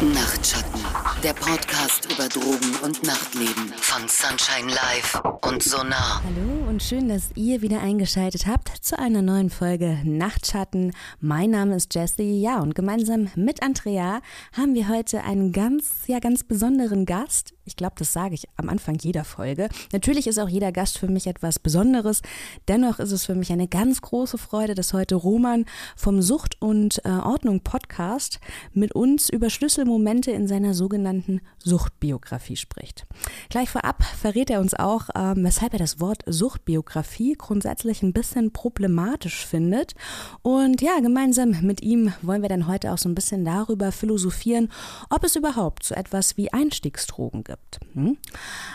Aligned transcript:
Nachtschatten, 0.00 0.80
der 1.24 1.32
Podcast 1.32 2.06
über 2.12 2.28
Drogen 2.28 2.76
und 2.84 3.02
Nachtleben 3.02 3.72
von 3.78 4.06
Sunshine 4.06 4.72
Live 4.72 5.20
und 5.44 5.60
Sonar. 5.60 6.22
Hallo 6.22 6.68
und 6.68 6.80
schön, 6.80 7.08
dass 7.08 7.30
ihr 7.34 7.62
wieder 7.62 7.80
eingeschaltet 7.80 8.46
habt 8.46 8.68
zu 8.80 8.96
einer 8.96 9.22
neuen 9.22 9.50
Folge 9.50 9.98
Nachtschatten. 10.04 10.92
Mein 11.18 11.50
Name 11.50 11.74
ist 11.74 11.96
Jessie, 11.96 12.40
ja, 12.40 12.60
und 12.60 12.76
gemeinsam 12.76 13.28
mit 13.34 13.60
Andrea 13.60 14.20
haben 14.56 14.74
wir 14.74 14.88
heute 14.88 15.24
einen 15.24 15.50
ganz, 15.50 16.06
ja, 16.06 16.20
ganz 16.20 16.44
besonderen 16.44 17.04
Gast. 17.04 17.54
Ich 17.68 17.76
glaube, 17.76 17.96
das 17.98 18.14
sage 18.14 18.34
ich 18.34 18.48
am 18.56 18.70
Anfang 18.70 18.96
jeder 18.98 19.24
Folge. 19.24 19.68
Natürlich 19.92 20.26
ist 20.26 20.38
auch 20.38 20.48
jeder 20.48 20.72
Gast 20.72 20.96
für 20.96 21.06
mich 21.06 21.26
etwas 21.26 21.58
Besonderes. 21.58 22.22
Dennoch 22.66 22.98
ist 22.98 23.12
es 23.12 23.26
für 23.26 23.34
mich 23.34 23.52
eine 23.52 23.68
ganz 23.68 24.00
große 24.00 24.38
Freude, 24.38 24.74
dass 24.74 24.94
heute 24.94 25.16
Roman 25.16 25.66
vom 25.94 26.22
Sucht 26.22 26.56
und 26.62 27.04
äh, 27.04 27.10
Ordnung 27.10 27.60
Podcast 27.60 28.40
mit 28.72 28.94
uns 28.94 29.28
über 29.28 29.50
Schlüsselmomente 29.50 30.30
in 30.30 30.48
seiner 30.48 30.72
sogenannten 30.72 31.42
Suchtbiografie 31.58 32.56
spricht. 32.56 33.06
Gleich 33.50 33.68
vorab 33.68 34.02
verrät 34.02 34.48
er 34.48 34.60
uns 34.60 34.72
auch, 34.72 35.10
äh, 35.10 35.34
weshalb 35.36 35.74
er 35.74 35.78
das 35.78 36.00
Wort 36.00 36.22
Suchtbiografie 36.24 37.34
grundsätzlich 37.34 38.02
ein 38.02 38.14
bisschen 38.14 38.50
problematisch 38.50 39.44
findet. 39.44 39.94
Und 40.40 40.80
ja, 40.80 41.00
gemeinsam 41.00 41.50
mit 41.60 41.82
ihm 41.82 42.14
wollen 42.22 42.40
wir 42.40 42.48
dann 42.48 42.66
heute 42.66 42.92
auch 42.92 42.98
so 42.98 43.10
ein 43.10 43.14
bisschen 43.14 43.44
darüber 43.44 43.92
philosophieren, 43.92 44.72
ob 45.10 45.22
es 45.22 45.36
überhaupt 45.36 45.84
so 45.84 45.94
etwas 45.94 46.38
wie 46.38 46.50
Einstiegsdrogen 46.50 47.44
gibt 47.44 47.57
gibt. 47.68 47.80
Hm? 47.94 48.16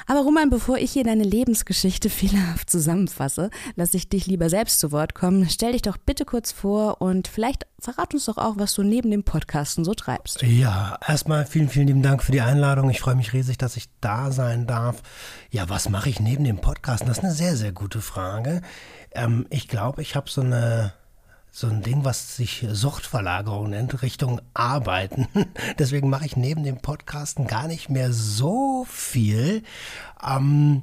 Aber 0.08 0.22
Roman, 0.22 0.50
bevor 0.50 0.78
ich 0.78 0.91
hier 0.91 1.04
deine 1.04 1.24
Lebensgeschichte 1.24 2.10
fehlerhaft 2.10 2.70
zusammenfasse, 2.70 3.50
lasse 3.76 3.98
ich 3.98 4.10
dich 4.10 4.28
lieber 4.28 4.50
selbst 4.50 4.80
zu 4.80 4.91
Wort 4.91 5.14
kommen. 5.14 5.50
Stell 5.50 5.74
dich 5.74 5.82
doch 5.82 5.98
bitte 5.98 6.26
kurz 6.26 6.52
vor 6.52 7.02
und 7.02 7.27
vielleicht 7.27 7.66
verrat 7.80 8.14
uns 8.14 8.26
doch 8.26 8.38
auch, 8.38 8.55
was 8.58 8.74
du 8.74 8.84
neben 8.84 9.12
dem 9.12 9.24
Podcasten 9.24 9.84
so 9.84 9.94
treibst. 9.94 10.41
Ja, 10.41 10.98
erstmal 11.05 11.46
vielen, 11.46 11.70
vielen 11.70 11.88
lieben 11.88 12.02
Dank 12.02 12.24
für 12.24 12.32
die 12.32 12.41
Einladung. 12.41 12.90
Ich 12.90 13.00
freue 13.00 13.16
mich 13.16 13.34
riesig, 13.34 13.58
dass 13.58 13.77
ich 13.77 13.86
da 14.02 14.32
sein 14.32 14.68
darf. 14.68 15.02
Ja, 15.52 15.70
was 15.70 15.90
mache 15.90 16.10
ich 16.10 16.20
neben 16.20 16.44
dem 16.44 16.60
Podcasten? 16.60 17.07
Das 17.07 17.18
ist 17.18 17.24
eine 17.24 17.34
sehr, 17.34 17.55
sehr 17.55 17.72
gute 17.72 18.02
Frage. 18.02 18.62
Ähm, 19.12 19.46
ich 19.50 19.68
glaube, 19.68 20.02
ich 20.02 20.16
habe 20.16 20.29
so 20.29 20.41
eine 20.41 20.94
so 21.55 21.68
ein 21.68 21.84
Ding, 21.84 22.04
was 22.04 22.35
sich 22.35 22.65
Suchtverlagerung 22.71 23.70
nennt, 23.70 24.01
Richtung 24.01 24.41
Arbeiten. 24.55 25.27
Deswegen 25.77 26.10
mache 26.10 26.26
ich 26.26 26.35
neben 26.35 26.63
dem 26.63 26.77
Podcasten 26.77 27.45
gar 27.45 27.68
nicht 27.68 27.91
mehr 27.91 28.12
so 28.12 28.87
viel. 28.90 29.62
Ähm, 30.27 30.82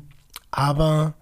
aber 0.53 1.15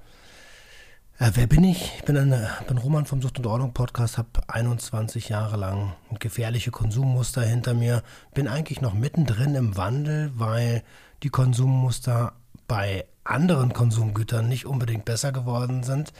äh, 1.18 1.30
wer 1.32 1.46
bin 1.46 1.64
ich? 1.64 1.94
Ich 1.96 2.05
bin, 2.05 2.18
eine, 2.18 2.50
bin 2.66 2.77
Roman 2.77 3.06
vom 3.06 3.22
Sucht 3.22 3.38
und 3.38 3.46
Ordnung 3.46 3.72
Podcast, 3.72 4.18
habe 4.18 4.28
21 4.48 5.30
Jahre 5.30 5.56
lang 5.56 5.94
gefährliche 6.18 6.70
Konsummuster 6.70 7.40
hinter 7.40 7.72
mir. 7.72 8.02
Bin 8.34 8.48
eigentlich 8.48 8.83
noch 8.83 8.92
mittendrin 8.92 9.55
im 9.55 9.78
Wandel, 9.78 10.30
weil 10.34 10.83
die 11.22 11.30
Konsummuster 11.30 12.34
bei 12.66 13.06
anderen 13.24 13.72
Konsumgütern 13.72 14.46
nicht 14.46 14.66
unbedingt 14.66 15.06
besser 15.06 15.33
geworden 15.33 15.84
sind. 15.84 16.12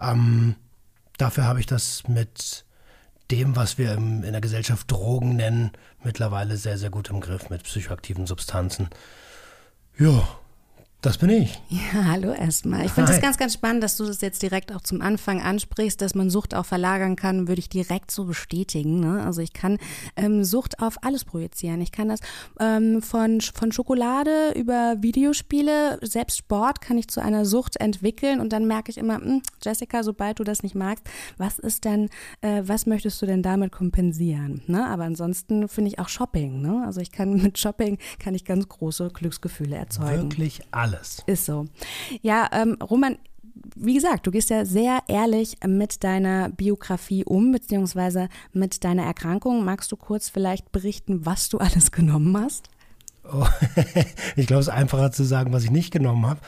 Ähm, 0.00 0.54
dafür 1.16 1.42
habe 1.42 1.58
ich 1.58 1.66
das 1.66 2.06
mit 2.06 2.67
dem, 3.30 3.56
was 3.56 3.78
wir 3.78 3.92
in 3.94 4.22
der 4.22 4.40
Gesellschaft 4.40 4.90
Drogen 4.90 5.36
nennen, 5.36 5.72
mittlerweile 6.02 6.56
sehr, 6.56 6.78
sehr 6.78 6.90
gut 6.90 7.10
im 7.10 7.20
Griff 7.20 7.50
mit 7.50 7.62
psychoaktiven 7.62 8.26
Substanzen. 8.26 8.88
Ja, 9.98 10.26
das 11.00 11.16
bin 11.18 11.30
ich. 11.30 11.62
Ja, 11.68 12.06
hallo 12.06 12.32
erstmal. 12.32 12.84
Ich 12.84 12.90
finde 12.90 13.12
es 13.12 13.20
ganz, 13.20 13.36
ganz 13.38 13.54
spannend, 13.54 13.84
dass 13.84 13.96
du 13.96 14.04
das 14.04 14.20
jetzt 14.20 14.42
direkt 14.42 14.72
auch 14.74 14.80
zum 14.80 15.00
Anfang 15.00 15.40
ansprichst, 15.40 16.02
dass 16.02 16.16
man 16.16 16.28
Sucht 16.28 16.56
auch 16.56 16.66
verlagern 16.66 17.14
kann, 17.14 17.46
würde 17.46 17.60
ich 17.60 17.68
direkt 17.68 18.10
so 18.10 18.24
bestätigen. 18.24 18.98
Ne? 18.98 19.22
Also 19.22 19.40
ich 19.40 19.52
kann 19.52 19.78
ähm, 20.16 20.42
Sucht 20.42 20.82
auf 20.82 20.96
alles 21.04 21.24
projizieren. 21.24 21.80
Ich 21.82 21.92
kann 21.92 22.08
das 22.08 22.18
ähm, 22.58 23.00
von, 23.00 23.40
von 23.40 23.70
Schokolade 23.70 24.52
über 24.56 24.96
Videospiele, 24.98 26.00
selbst 26.02 26.38
Sport 26.38 26.80
kann 26.80 26.98
ich 26.98 27.06
zu 27.06 27.22
einer 27.22 27.44
Sucht 27.44 27.76
entwickeln 27.76 28.40
und 28.40 28.52
dann 28.52 28.66
merke 28.66 28.90
ich 28.90 28.98
immer, 28.98 29.18
hm, 29.18 29.42
Jessica, 29.62 30.02
sobald 30.02 30.40
du 30.40 30.44
das 30.44 30.64
nicht 30.64 30.74
magst, 30.74 31.04
was 31.36 31.60
ist 31.60 31.84
denn, 31.84 32.08
äh, 32.40 32.62
was 32.64 32.86
möchtest 32.86 33.22
du 33.22 33.26
denn 33.26 33.44
damit 33.44 33.70
kompensieren? 33.70 34.62
Ne? 34.66 34.84
Aber 34.84 35.04
ansonsten 35.04 35.68
finde 35.68 35.90
ich 35.90 36.00
auch 36.00 36.08
Shopping. 36.08 36.60
Ne? 36.60 36.82
Also 36.84 37.00
ich 37.00 37.12
kann 37.12 37.36
mit 37.42 37.56
Shopping 37.56 37.98
kann 38.18 38.34
ich 38.34 38.44
ganz 38.44 38.68
große 38.68 39.10
Glücksgefühle 39.14 39.76
erzeugen. 39.76 40.22
Wirklich 40.22 40.60
alles 40.72 40.87
alles. 40.88 41.22
Ist 41.26 41.44
so. 41.44 41.66
Ja, 42.22 42.48
ähm, 42.52 42.76
Roman, 42.82 43.18
wie 43.76 43.94
gesagt, 43.94 44.26
du 44.26 44.30
gehst 44.30 44.50
ja 44.50 44.64
sehr 44.64 45.00
ehrlich 45.08 45.56
mit 45.66 46.02
deiner 46.04 46.48
Biografie 46.48 47.24
um, 47.24 47.52
beziehungsweise 47.52 48.28
mit 48.52 48.84
deiner 48.84 49.04
Erkrankung. 49.04 49.64
Magst 49.64 49.92
du 49.92 49.96
kurz 49.96 50.28
vielleicht 50.28 50.72
berichten, 50.72 51.26
was 51.26 51.48
du 51.48 51.58
alles 51.58 51.92
genommen 51.92 52.36
hast? 52.36 52.68
Oh, 53.30 53.46
ich 54.36 54.46
glaube, 54.46 54.60
es 54.60 54.68
ist 54.68 54.74
einfacher 54.74 55.12
zu 55.12 55.24
sagen, 55.24 55.52
was 55.52 55.64
ich 55.64 55.70
nicht 55.70 55.92
genommen 55.92 56.26
habe. 56.26 56.40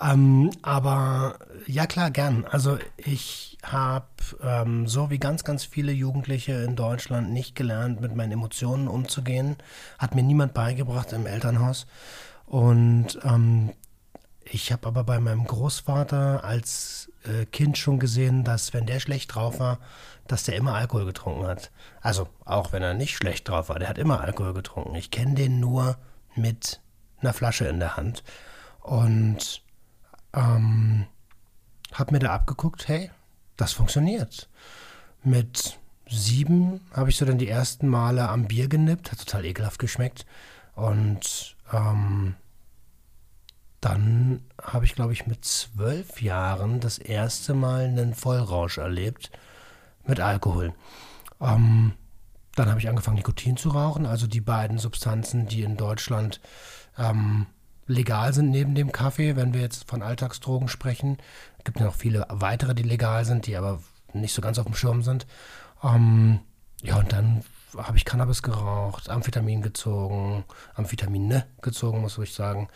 Ähm, 0.00 0.50
aber 0.62 1.38
ja, 1.66 1.86
klar, 1.86 2.10
gern. 2.10 2.44
Also 2.44 2.78
ich 2.96 3.58
habe, 3.64 4.06
ähm, 4.42 4.86
so 4.86 5.10
wie 5.10 5.18
ganz, 5.18 5.42
ganz 5.42 5.64
viele 5.64 5.90
Jugendliche 5.90 6.52
in 6.52 6.76
Deutschland, 6.76 7.32
nicht 7.32 7.56
gelernt, 7.56 8.00
mit 8.00 8.14
meinen 8.14 8.32
Emotionen 8.32 8.86
umzugehen. 8.86 9.56
Hat 9.98 10.14
mir 10.14 10.22
niemand 10.22 10.54
beigebracht 10.54 11.12
im 11.12 11.26
Elternhaus. 11.26 11.86
Und 12.46 13.18
ähm, 13.24 13.70
ich 14.50 14.72
habe 14.72 14.86
aber 14.86 15.04
bei 15.04 15.20
meinem 15.20 15.44
Großvater 15.44 16.44
als 16.44 17.10
äh, 17.24 17.44
Kind 17.46 17.78
schon 17.78 17.98
gesehen, 17.98 18.44
dass 18.44 18.72
wenn 18.72 18.86
der 18.86 19.00
schlecht 19.00 19.34
drauf 19.34 19.60
war, 19.60 19.78
dass 20.26 20.44
der 20.44 20.56
immer 20.56 20.74
Alkohol 20.74 21.06
getrunken 21.06 21.46
hat. 21.46 21.70
Also 22.00 22.28
auch 22.44 22.72
wenn 22.72 22.82
er 22.82 22.94
nicht 22.94 23.16
schlecht 23.16 23.48
drauf 23.48 23.68
war, 23.68 23.78
der 23.78 23.88
hat 23.88 23.98
immer 23.98 24.20
Alkohol 24.20 24.54
getrunken. 24.54 24.94
Ich 24.94 25.10
kenne 25.10 25.34
den 25.34 25.60
nur 25.60 25.96
mit 26.34 26.80
einer 27.20 27.32
Flasche 27.32 27.66
in 27.66 27.80
der 27.80 27.96
Hand. 27.96 28.22
Und 28.80 29.62
ähm, 30.34 31.06
habe 31.92 32.12
mir 32.12 32.20
da 32.20 32.30
abgeguckt, 32.32 32.88
hey, 32.88 33.10
das 33.56 33.72
funktioniert. 33.72 34.48
Mit 35.24 35.78
sieben 36.08 36.80
habe 36.92 37.10
ich 37.10 37.16
so 37.16 37.24
dann 37.24 37.38
die 37.38 37.48
ersten 37.48 37.88
Male 37.88 38.28
am 38.28 38.46
Bier 38.46 38.68
genippt, 38.68 39.10
hat 39.12 39.18
total 39.18 39.44
ekelhaft 39.44 39.78
geschmeckt. 39.78 40.24
Und 40.74 41.56
ähm, 41.72 42.36
dann 43.80 44.42
habe 44.60 44.84
ich, 44.84 44.94
glaube 44.94 45.12
ich, 45.12 45.26
mit 45.26 45.44
zwölf 45.44 46.20
Jahren 46.20 46.80
das 46.80 46.98
erste 46.98 47.54
Mal 47.54 47.84
einen 47.84 48.14
Vollrausch 48.14 48.78
erlebt 48.78 49.30
mit 50.06 50.20
Alkohol. 50.20 50.72
Ähm, 51.40 51.92
dann 52.54 52.68
habe 52.68 52.80
ich 52.80 52.88
angefangen, 52.88 53.18
Nikotin 53.18 53.56
zu 53.56 53.68
rauchen, 53.68 54.04
also 54.04 54.26
die 54.26 54.40
beiden 54.40 54.78
Substanzen, 54.78 55.46
die 55.46 55.62
in 55.62 55.76
Deutschland 55.76 56.40
ähm, 56.98 57.46
legal 57.86 58.32
sind 58.32 58.50
neben 58.50 58.74
dem 58.74 58.90
Kaffee, 58.90 59.36
wenn 59.36 59.54
wir 59.54 59.60
jetzt 59.60 59.88
von 59.88 60.02
Alltagsdrogen 60.02 60.68
sprechen. 60.68 61.18
Es 61.58 61.64
gibt 61.64 61.78
ja 61.78 61.86
noch 61.86 61.94
viele 61.94 62.26
weitere, 62.30 62.74
die 62.74 62.82
legal 62.82 63.24
sind, 63.24 63.46
die 63.46 63.56
aber 63.56 63.80
nicht 64.12 64.34
so 64.34 64.42
ganz 64.42 64.58
auf 64.58 64.66
dem 64.66 64.74
Schirm 64.74 65.02
sind. 65.02 65.26
Ähm, 65.84 66.40
ja, 66.82 66.96
und 66.98 67.12
dann 67.12 67.44
habe 67.76 67.96
ich 67.96 68.04
Cannabis 68.04 68.42
geraucht, 68.42 69.10
Amphetamin 69.10 69.62
gezogen, 69.62 70.44
Amphetamine 70.74 71.46
gezogen, 71.60 72.00
muss 72.00 72.18
ich 72.18 72.34
sagen, 72.34 72.68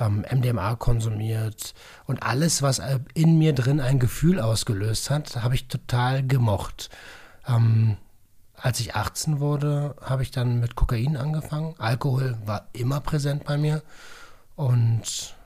ähm, 0.00 0.24
MDMA 0.30 0.76
konsumiert 0.76 1.74
und 2.06 2.22
alles, 2.22 2.62
was 2.62 2.80
in 3.14 3.38
mir 3.38 3.52
drin 3.52 3.80
ein 3.80 3.98
Gefühl 3.98 4.40
ausgelöst 4.40 5.10
hat, 5.10 5.42
habe 5.42 5.54
ich 5.54 5.68
total 5.68 6.26
gemocht. 6.26 6.90
Ähm, 7.46 7.96
als 8.56 8.80
ich 8.80 8.94
18 8.94 9.40
wurde, 9.40 9.94
habe 10.02 10.22
ich 10.22 10.30
dann 10.30 10.60
mit 10.60 10.74
Kokain 10.74 11.16
angefangen. 11.16 11.74
Alkohol 11.78 12.36
war 12.44 12.68
immer 12.72 13.00
präsent 13.00 13.44
bei 13.44 13.56
mir 13.56 13.82
und 14.56 15.36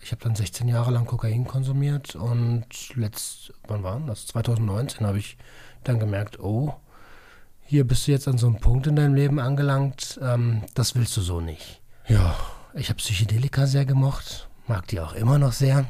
ich 0.00 0.12
habe 0.12 0.22
dann 0.22 0.36
16 0.36 0.68
Jahre 0.68 0.90
lang 0.90 1.06
Kokain 1.06 1.46
konsumiert 1.46 2.14
und 2.14 2.94
letzt, 2.94 3.52
wann 3.66 3.82
war 3.82 3.98
das? 4.00 4.26
2019 4.26 5.06
habe 5.06 5.18
ich 5.18 5.38
dann 5.82 5.98
gemerkt, 5.98 6.38
oh, 6.38 6.74
hier 7.64 7.86
bist 7.86 8.06
du 8.06 8.12
jetzt 8.12 8.28
an 8.28 8.38
so 8.38 8.46
einem 8.46 8.60
Punkt 8.60 8.86
in 8.86 8.96
deinem 8.96 9.14
Leben 9.14 9.40
angelangt, 9.40 10.18
ähm, 10.22 10.62
das 10.74 10.94
willst 10.94 11.16
du 11.16 11.20
so 11.20 11.40
nicht. 11.40 11.80
Ja, 12.06 12.36
ich 12.74 12.88
habe 12.88 12.98
Psychedelika 12.98 13.66
sehr 13.66 13.84
gemocht, 13.84 14.48
mag 14.66 14.86
die 14.88 15.00
auch 15.00 15.14
immer 15.14 15.38
noch 15.38 15.52
sehr. 15.52 15.86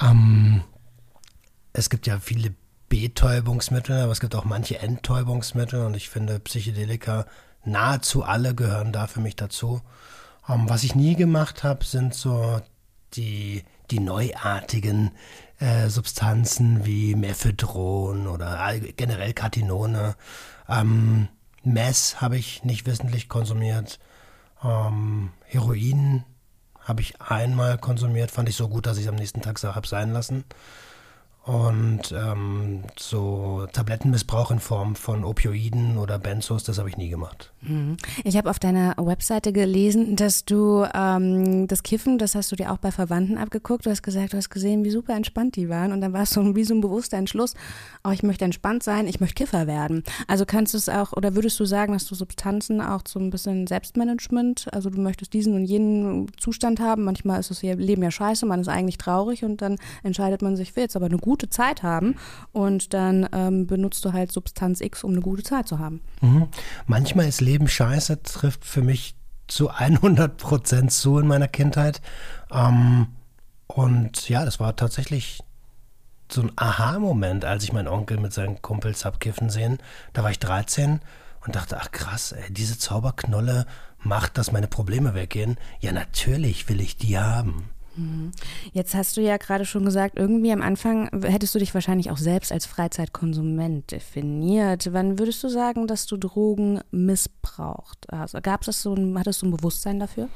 Ähm, 0.00 0.62
es 1.72 1.90
gibt 1.90 2.06
ja 2.06 2.18
viele 2.18 2.54
Betäubungsmittel, 2.88 4.00
aber 4.00 4.12
es 4.12 4.20
gibt 4.20 4.34
auch 4.34 4.44
manche 4.44 4.78
Enttäubungsmittel 4.78 5.84
und 5.84 5.94
ich 5.96 6.08
finde 6.08 6.38
Psychedelika, 6.40 7.26
nahezu 7.64 8.22
alle 8.22 8.54
gehören 8.54 8.92
da 8.92 9.06
für 9.06 9.20
mich 9.20 9.36
dazu. 9.36 9.82
Ähm, 10.48 10.68
was 10.68 10.84
ich 10.84 10.94
nie 10.94 11.16
gemacht 11.16 11.64
habe, 11.64 11.84
sind 11.84 12.14
so 12.14 12.60
die, 13.14 13.64
die 13.90 14.00
neuartigen 14.00 15.12
äh, 15.58 15.88
Substanzen 15.88 16.84
wie 16.84 17.14
Mephedron 17.14 18.26
oder 18.26 18.74
generell 18.96 19.32
Katinone. 19.32 20.16
Ähm, 20.68 21.28
Mess 21.62 22.20
habe 22.20 22.36
ich 22.36 22.64
nicht 22.64 22.86
wissentlich 22.86 23.28
konsumiert. 23.28 23.98
Ähm, 24.62 25.30
Heroin 25.44 26.24
habe 26.80 27.00
ich 27.00 27.20
einmal 27.20 27.78
konsumiert, 27.78 28.30
fand 28.30 28.48
ich 28.48 28.56
so 28.56 28.68
gut, 28.68 28.86
dass 28.86 28.96
ich 28.96 29.04
es 29.04 29.08
am 29.08 29.16
nächsten 29.16 29.42
Tag 29.42 29.62
habe 29.62 29.86
sein 29.86 30.12
lassen. 30.12 30.44
Und 31.46 32.12
ähm, 32.12 32.82
so 32.98 33.68
Tablettenmissbrauch 33.72 34.50
in 34.50 34.58
Form 34.58 34.96
von 34.96 35.22
Opioiden 35.22 35.96
oder 35.96 36.18
Benzos, 36.18 36.64
das 36.64 36.80
habe 36.80 36.88
ich 36.88 36.96
nie 36.96 37.08
gemacht. 37.08 37.52
Mhm. 37.60 37.98
Ich 38.24 38.36
habe 38.36 38.50
auf 38.50 38.58
deiner 38.58 38.96
Webseite 38.98 39.52
gelesen, 39.52 40.16
dass 40.16 40.44
du 40.44 40.84
ähm, 40.92 41.68
das 41.68 41.84
Kiffen, 41.84 42.18
das 42.18 42.34
hast 42.34 42.50
du 42.50 42.56
dir 42.56 42.72
auch 42.72 42.78
bei 42.78 42.90
Verwandten 42.90 43.38
abgeguckt. 43.38 43.86
Du 43.86 43.90
hast 43.90 44.02
gesagt, 44.02 44.32
du 44.32 44.38
hast 44.38 44.50
gesehen, 44.50 44.82
wie 44.82 44.90
super 44.90 45.14
entspannt 45.14 45.54
die 45.54 45.68
waren. 45.68 45.92
Und 45.92 46.00
dann 46.00 46.12
war 46.12 46.22
es 46.22 46.30
so 46.30 46.56
wie 46.56 46.64
so 46.64 46.74
ein 46.74 46.80
bewusster 46.80 47.16
Entschluss, 47.16 47.54
oh, 48.02 48.10
ich 48.10 48.24
möchte 48.24 48.44
entspannt 48.44 48.82
sein, 48.82 49.06
ich 49.06 49.20
möchte 49.20 49.44
Kiffer 49.44 49.68
werden. 49.68 50.02
Also 50.26 50.46
kannst 50.46 50.74
du 50.74 50.78
es 50.78 50.88
auch, 50.88 51.12
oder 51.12 51.36
würdest 51.36 51.60
du 51.60 51.64
sagen, 51.64 51.92
dass 51.92 52.06
du 52.06 52.16
Substanzen 52.16 52.80
auch 52.80 53.02
so 53.06 53.20
ein 53.20 53.30
bisschen 53.30 53.68
Selbstmanagement, 53.68 54.66
also 54.72 54.90
du 54.90 55.00
möchtest 55.00 55.32
diesen 55.32 55.54
und 55.54 55.64
jenen 55.64 56.26
Zustand 56.38 56.80
haben. 56.80 57.04
Manchmal 57.04 57.38
ist 57.38 57.50
das 57.50 57.62
Leben 57.62 58.02
ja 58.02 58.10
scheiße, 58.10 58.46
man 58.46 58.62
ist 58.62 58.68
eigentlich 58.68 58.98
traurig 58.98 59.44
und 59.44 59.62
dann 59.62 59.76
entscheidet 60.02 60.42
man 60.42 60.56
sich, 60.56 60.74
will 60.74 60.82
jetzt 60.82 60.96
aber 60.96 61.06
eine 61.06 61.18
gute 61.18 61.35
gute 61.36 61.50
Zeit 61.50 61.82
haben 61.82 62.16
und 62.52 62.94
dann 62.94 63.28
ähm, 63.32 63.66
benutzt 63.66 64.02
du 64.06 64.14
halt 64.14 64.32
Substanz 64.32 64.80
X, 64.80 65.04
um 65.04 65.12
eine 65.12 65.20
gute 65.20 65.42
Zeit 65.42 65.68
zu 65.68 65.78
haben. 65.78 66.00
Mhm. 66.22 66.48
Manchmal 66.86 67.28
ist 67.28 67.42
Leben 67.42 67.68
scheiße, 67.68 68.22
trifft 68.22 68.64
für 68.64 68.80
mich 68.80 69.14
zu 69.48 69.68
100 69.68 70.38
Prozent 70.38 70.92
zu 70.92 71.18
in 71.18 71.26
meiner 71.26 71.46
Kindheit. 71.46 72.00
Ähm, 72.50 73.08
und 73.66 74.30
ja, 74.30 74.46
das 74.46 74.60
war 74.60 74.76
tatsächlich 74.76 75.40
so 76.32 76.40
ein 76.40 76.52
Aha-Moment, 76.56 77.44
als 77.44 77.64
ich 77.64 77.74
meinen 77.74 77.88
Onkel 77.88 78.18
mit 78.18 78.32
seinen 78.32 78.62
Kumpels 78.62 79.04
hab 79.04 79.20
kiffen 79.20 79.50
sehen. 79.50 79.76
Da 80.14 80.22
war 80.22 80.30
ich 80.30 80.38
13 80.38 81.00
und 81.44 81.54
dachte, 81.54 81.76
ach 81.78 81.92
krass, 81.92 82.32
ey, 82.32 82.50
diese 82.50 82.78
Zauberknolle 82.78 83.66
macht, 83.98 84.38
dass 84.38 84.52
meine 84.52 84.68
Probleme 84.68 85.12
weggehen. 85.12 85.58
Ja, 85.80 85.92
natürlich 85.92 86.70
will 86.70 86.80
ich 86.80 86.96
die 86.96 87.18
haben. 87.18 87.68
Jetzt 88.72 88.94
hast 88.94 89.16
du 89.16 89.20
ja 89.22 89.36
gerade 89.36 89.64
schon 89.64 89.84
gesagt, 89.84 90.18
irgendwie 90.18 90.52
am 90.52 90.62
Anfang 90.62 91.08
hättest 91.22 91.54
du 91.54 91.58
dich 91.58 91.72
wahrscheinlich 91.74 92.10
auch 92.10 92.18
selbst 92.18 92.52
als 92.52 92.66
Freizeitkonsument 92.66 93.90
definiert. 93.90 94.92
Wann 94.92 95.18
würdest 95.18 95.42
du 95.42 95.48
sagen, 95.48 95.86
dass 95.86 96.06
du 96.06 96.16
Drogen 96.16 96.80
missbraucht 96.90 98.06
hast? 98.12 98.40
Gab 98.42 98.66
es 98.68 98.82
so 98.82 98.94
ein, 98.94 99.18
hattest 99.18 99.42
du 99.42 99.46
ein 99.46 99.50
Bewusstsein 99.56 99.98
dafür? 99.98 100.28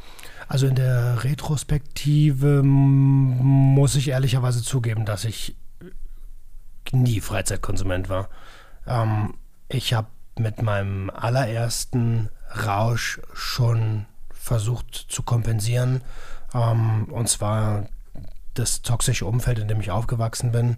Also 0.48 0.66
in 0.66 0.74
der 0.74 1.22
Retrospektive 1.22 2.62
muss 2.62 3.94
ich 3.94 4.08
ehrlicherweise 4.08 4.62
zugeben, 4.62 5.04
dass 5.04 5.24
ich 5.24 5.56
nie 6.92 7.20
Freizeitkonsument 7.20 8.08
war. 8.08 8.28
Ähm, 8.86 9.34
ich 9.68 9.92
habe 9.92 10.08
mit 10.38 10.62
meinem 10.62 11.10
allerersten 11.10 12.30
Rausch 12.66 13.20
schon 13.34 14.06
versucht 14.30 14.94
zu 14.94 15.22
kompensieren 15.22 16.00
ähm, 16.55 17.05
und 17.11 17.29
zwar 17.29 17.87
das 18.55 18.82
toxische 18.82 19.26
Umfeld, 19.26 19.58
in 19.58 19.69
dem 19.69 19.81
ich 19.81 19.91
aufgewachsen 19.91 20.52
bin. 20.52 20.76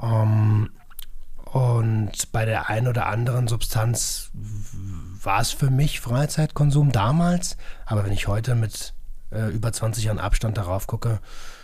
Ähm, 0.00 0.70
und 1.44 2.32
bei 2.32 2.44
der 2.44 2.68
einen 2.68 2.88
oder 2.88 3.06
anderen 3.06 3.46
Substanz 3.46 4.30
war 4.32 5.40
es 5.40 5.52
für 5.52 5.70
mich 5.70 6.00
Freizeitkonsum 6.00 6.90
damals. 6.90 7.56
Aber 7.86 8.04
wenn 8.04 8.12
ich 8.12 8.26
heute 8.26 8.54
mit 8.54 8.92
äh, 9.30 9.50
über 9.50 9.72
20 9.72 10.04
Jahren 10.04 10.18
Abstand 10.18 10.58
darauf 10.58 10.86
gucke, 10.86 11.20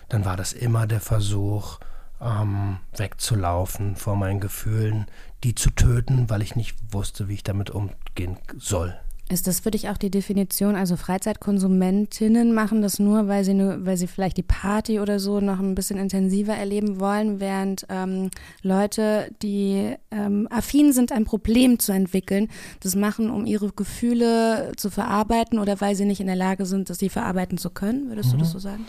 dann 0.08 0.24
war 0.24 0.36
das 0.36 0.52
immer 0.52 0.86
der 0.86 1.00
Versuch, 1.00 1.78
ähm, 2.20 2.78
wegzulaufen 2.96 3.96
vor 3.96 4.16
meinen 4.16 4.40
Gefühlen, 4.40 5.06
die 5.42 5.54
zu 5.54 5.70
töten, 5.70 6.28
weil 6.28 6.42
ich 6.42 6.54
nicht 6.54 6.76
wusste, 6.92 7.28
wie 7.28 7.34
ich 7.34 7.42
damit 7.42 7.70
umgehen 7.70 8.38
soll. 8.58 8.98
Ist 9.30 9.46
das 9.46 9.60
für 9.60 9.70
dich 9.70 9.88
auch 9.88 9.96
die 9.96 10.10
Definition? 10.10 10.74
Also 10.74 10.96
Freizeitkonsumentinnen 10.96 12.52
machen 12.52 12.82
das 12.82 12.98
nur, 12.98 13.28
weil 13.28 13.44
sie 13.44 13.54
nur, 13.54 13.86
weil 13.86 13.96
sie 13.96 14.08
vielleicht 14.08 14.36
die 14.36 14.42
Party 14.42 14.98
oder 14.98 15.20
so 15.20 15.38
noch 15.38 15.60
ein 15.60 15.76
bisschen 15.76 15.98
intensiver 15.98 16.54
erleben 16.54 16.98
wollen, 16.98 17.38
während 17.38 17.86
ähm, 17.90 18.30
Leute, 18.62 19.30
die 19.40 19.94
ähm, 20.10 20.48
affin 20.50 20.92
sind, 20.92 21.12
ein 21.12 21.24
Problem 21.24 21.78
zu 21.78 21.92
entwickeln, 21.92 22.48
das 22.80 22.96
machen, 22.96 23.30
um 23.30 23.46
ihre 23.46 23.70
Gefühle 23.70 24.72
zu 24.76 24.90
verarbeiten 24.90 25.60
oder 25.60 25.80
weil 25.80 25.94
sie 25.94 26.06
nicht 26.06 26.20
in 26.20 26.26
der 26.26 26.34
Lage 26.34 26.66
sind, 26.66 26.90
das 26.90 26.98
sie 26.98 27.08
verarbeiten 27.08 27.56
zu 27.56 27.70
können. 27.70 28.08
Würdest 28.08 28.30
mhm. 28.30 28.32
du 28.32 28.38
das 28.38 28.48
mhm. 28.48 28.52
so 28.52 28.58
sagen? 28.58 28.86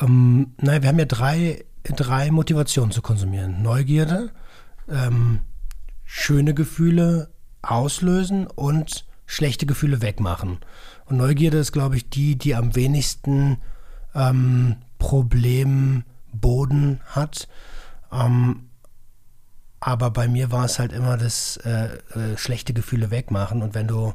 Ähm, 0.00 0.52
nein, 0.60 0.82
wir 0.82 0.90
haben 0.90 0.98
ja 1.00 1.06
drei, 1.06 1.64
drei 1.82 2.30
Motivationen 2.30 2.92
zu 2.92 3.02
konsumieren. 3.02 3.62
Neugierde, 3.62 4.30
ähm, 4.88 5.40
schöne 6.04 6.54
Gefühle 6.54 7.30
auslösen 7.62 8.46
und 8.46 9.06
schlechte 9.32 9.64
Gefühle 9.64 10.02
wegmachen. 10.02 10.58
Und 11.06 11.16
Neugierde 11.16 11.56
ist, 11.56 11.72
glaube 11.72 11.96
ich, 11.96 12.10
die, 12.10 12.36
die 12.36 12.54
am 12.54 12.76
wenigsten 12.76 13.56
ähm, 14.14 14.76
Problemboden 14.98 17.00
hat. 17.06 17.48
Ähm, 18.12 18.68
aber 19.80 20.10
bei 20.10 20.28
mir 20.28 20.52
war 20.52 20.66
es 20.66 20.78
halt 20.78 20.92
immer 20.92 21.16
das 21.16 21.56
äh, 21.64 21.96
äh, 22.14 22.36
schlechte 22.36 22.74
Gefühle 22.74 23.10
wegmachen. 23.10 23.62
Und 23.62 23.74
wenn 23.74 23.88
du, 23.88 24.12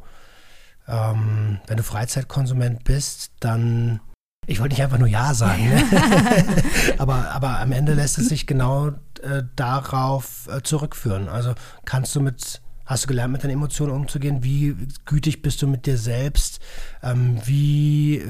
ähm, 0.88 1.62
wenn 1.66 1.78
du 1.78 1.84
Freizeitkonsument 1.84 2.84
bist, 2.84 3.32
dann 3.40 4.00
ich 4.46 4.62
wollte 4.62 4.76
nicht 4.76 4.84
einfach 4.84 5.00
nur 5.00 5.10
Ja 5.10 5.34
sagen, 5.34 5.68
ne? 5.68 5.84
aber, 7.00 7.32
aber 7.32 7.60
am 7.60 7.74
Ende 7.74 7.96
lässt 7.96 8.18
es 8.18 8.30
sich 8.30 8.48
genau 8.48 8.92
äh, 9.22 9.44
darauf 9.58 10.48
äh, 10.48 10.62
zurückführen. 10.62 11.28
Also 11.28 11.54
kannst 11.84 12.16
du 12.16 12.22
mit 12.22 12.62
Hast 12.88 13.04
du 13.04 13.10
gelernt, 13.10 13.34
mit 13.34 13.44
deinen 13.44 13.52
Emotionen 13.52 13.92
umzugehen? 13.92 14.44
Wie 14.44 14.74
gütig 15.04 15.42
bist 15.42 15.62
du 15.62 15.68
mit 15.68 15.86
dir 15.86 15.98
selbst? 15.98 16.62
Ähm, 17.04 17.38
wie, 17.44 18.16
äh, 18.16 18.26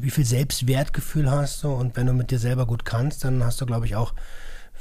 wie 0.00 0.10
viel 0.10 0.24
Selbstwertgefühl 0.24 1.30
hast 1.30 1.62
du? 1.62 1.68
Und 1.68 1.94
wenn 1.94 2.06
du 2.06 2.14
mit 2.14 2.30
dir 2.30 2.38
selber 2.38 2.66
gut 2.66 2.86
kannst, 2.86 3.24
dann 3.24 3.44
hast 3.44 3.60
du, 3.60 3.66
glaube 3.66 3.84
ich, 3.84 3.94
auch 3.94 4.14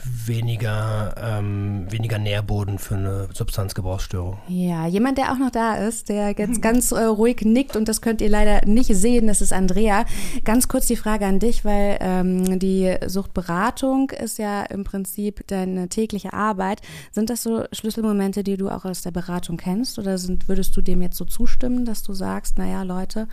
weniger, 0.03 1.15
ähm, 1.17 1.85
weniger 1.89 2.19
Nährboden 2.19 2.79
für 2.79 2.95
eine 2.95 3.29
Substanzgebrauchsstörung. 3.33 4.38
Ja, 4.47 4.88
jemand, 4.88 5.17
der 5.17 5.31
auch 5.31 5.38
noch 5.38 5.51
da 5.51 5.75
ist, 5.75 6.09
der 6.09 6.31
jetzt 6.38 6.61
ganz 6.61 6.91
äh, 6.91 7.03
ruhig 7.03 7.41
nickt 7.41 7.75
und 7.75 7.88
das 7.88 8.01
könnt 8.01 8.21
ihr 8.21 8.29
leider 8.29 8.65
nicht 8.65 8.95
sehen, 8.95 9.27
das 9.27 9.41
ist 9.41 9.53
Andrea. 9.53 10.05
Ganz 10.44 10.67
kurz 10.67 10.88
die 10.88 10.95
Frage 10.95 11.25
an 11.25 11.39
dich, 11.39 11.65
weil 11.65 11.97
ähm, 12.01 12.59
die 12.59 12.95
Suchtberatung 13.05 14.11
ist 14.11 14.38
ja 14.38 14.63
im 14.63 14.83
Prinzip 14.83 15.45
deine 15.47 15.89
tägliche 15.89 16.33
Arbeit. 16.33 16.81
Sind 17.11 17.29
das 17.29 17.44
so 17.44 17.63
Schlüsselmomente, 17.71 18.44
die 18.44 18.57
du 18.57 18.69
auch 18.69 18.85
aus 18.85 19.01
der 19.01 19.11
Beratung 19.11 19.57
kennst 19.57 19.97
oder 19.99 20.17
sind, 20.17 20.47
würdest 20.47 20.75
du 20.77 20.81
dem 20.81 21.01
jetzt 21.01 21.17
so 21.17 21.25
zustimmen, 21.25 21.85
dass 21.85 22.03
du 22.03 22.13
sagst, 22.13 22.57
naja 22.57 22.83
Leute, 22.83 23.27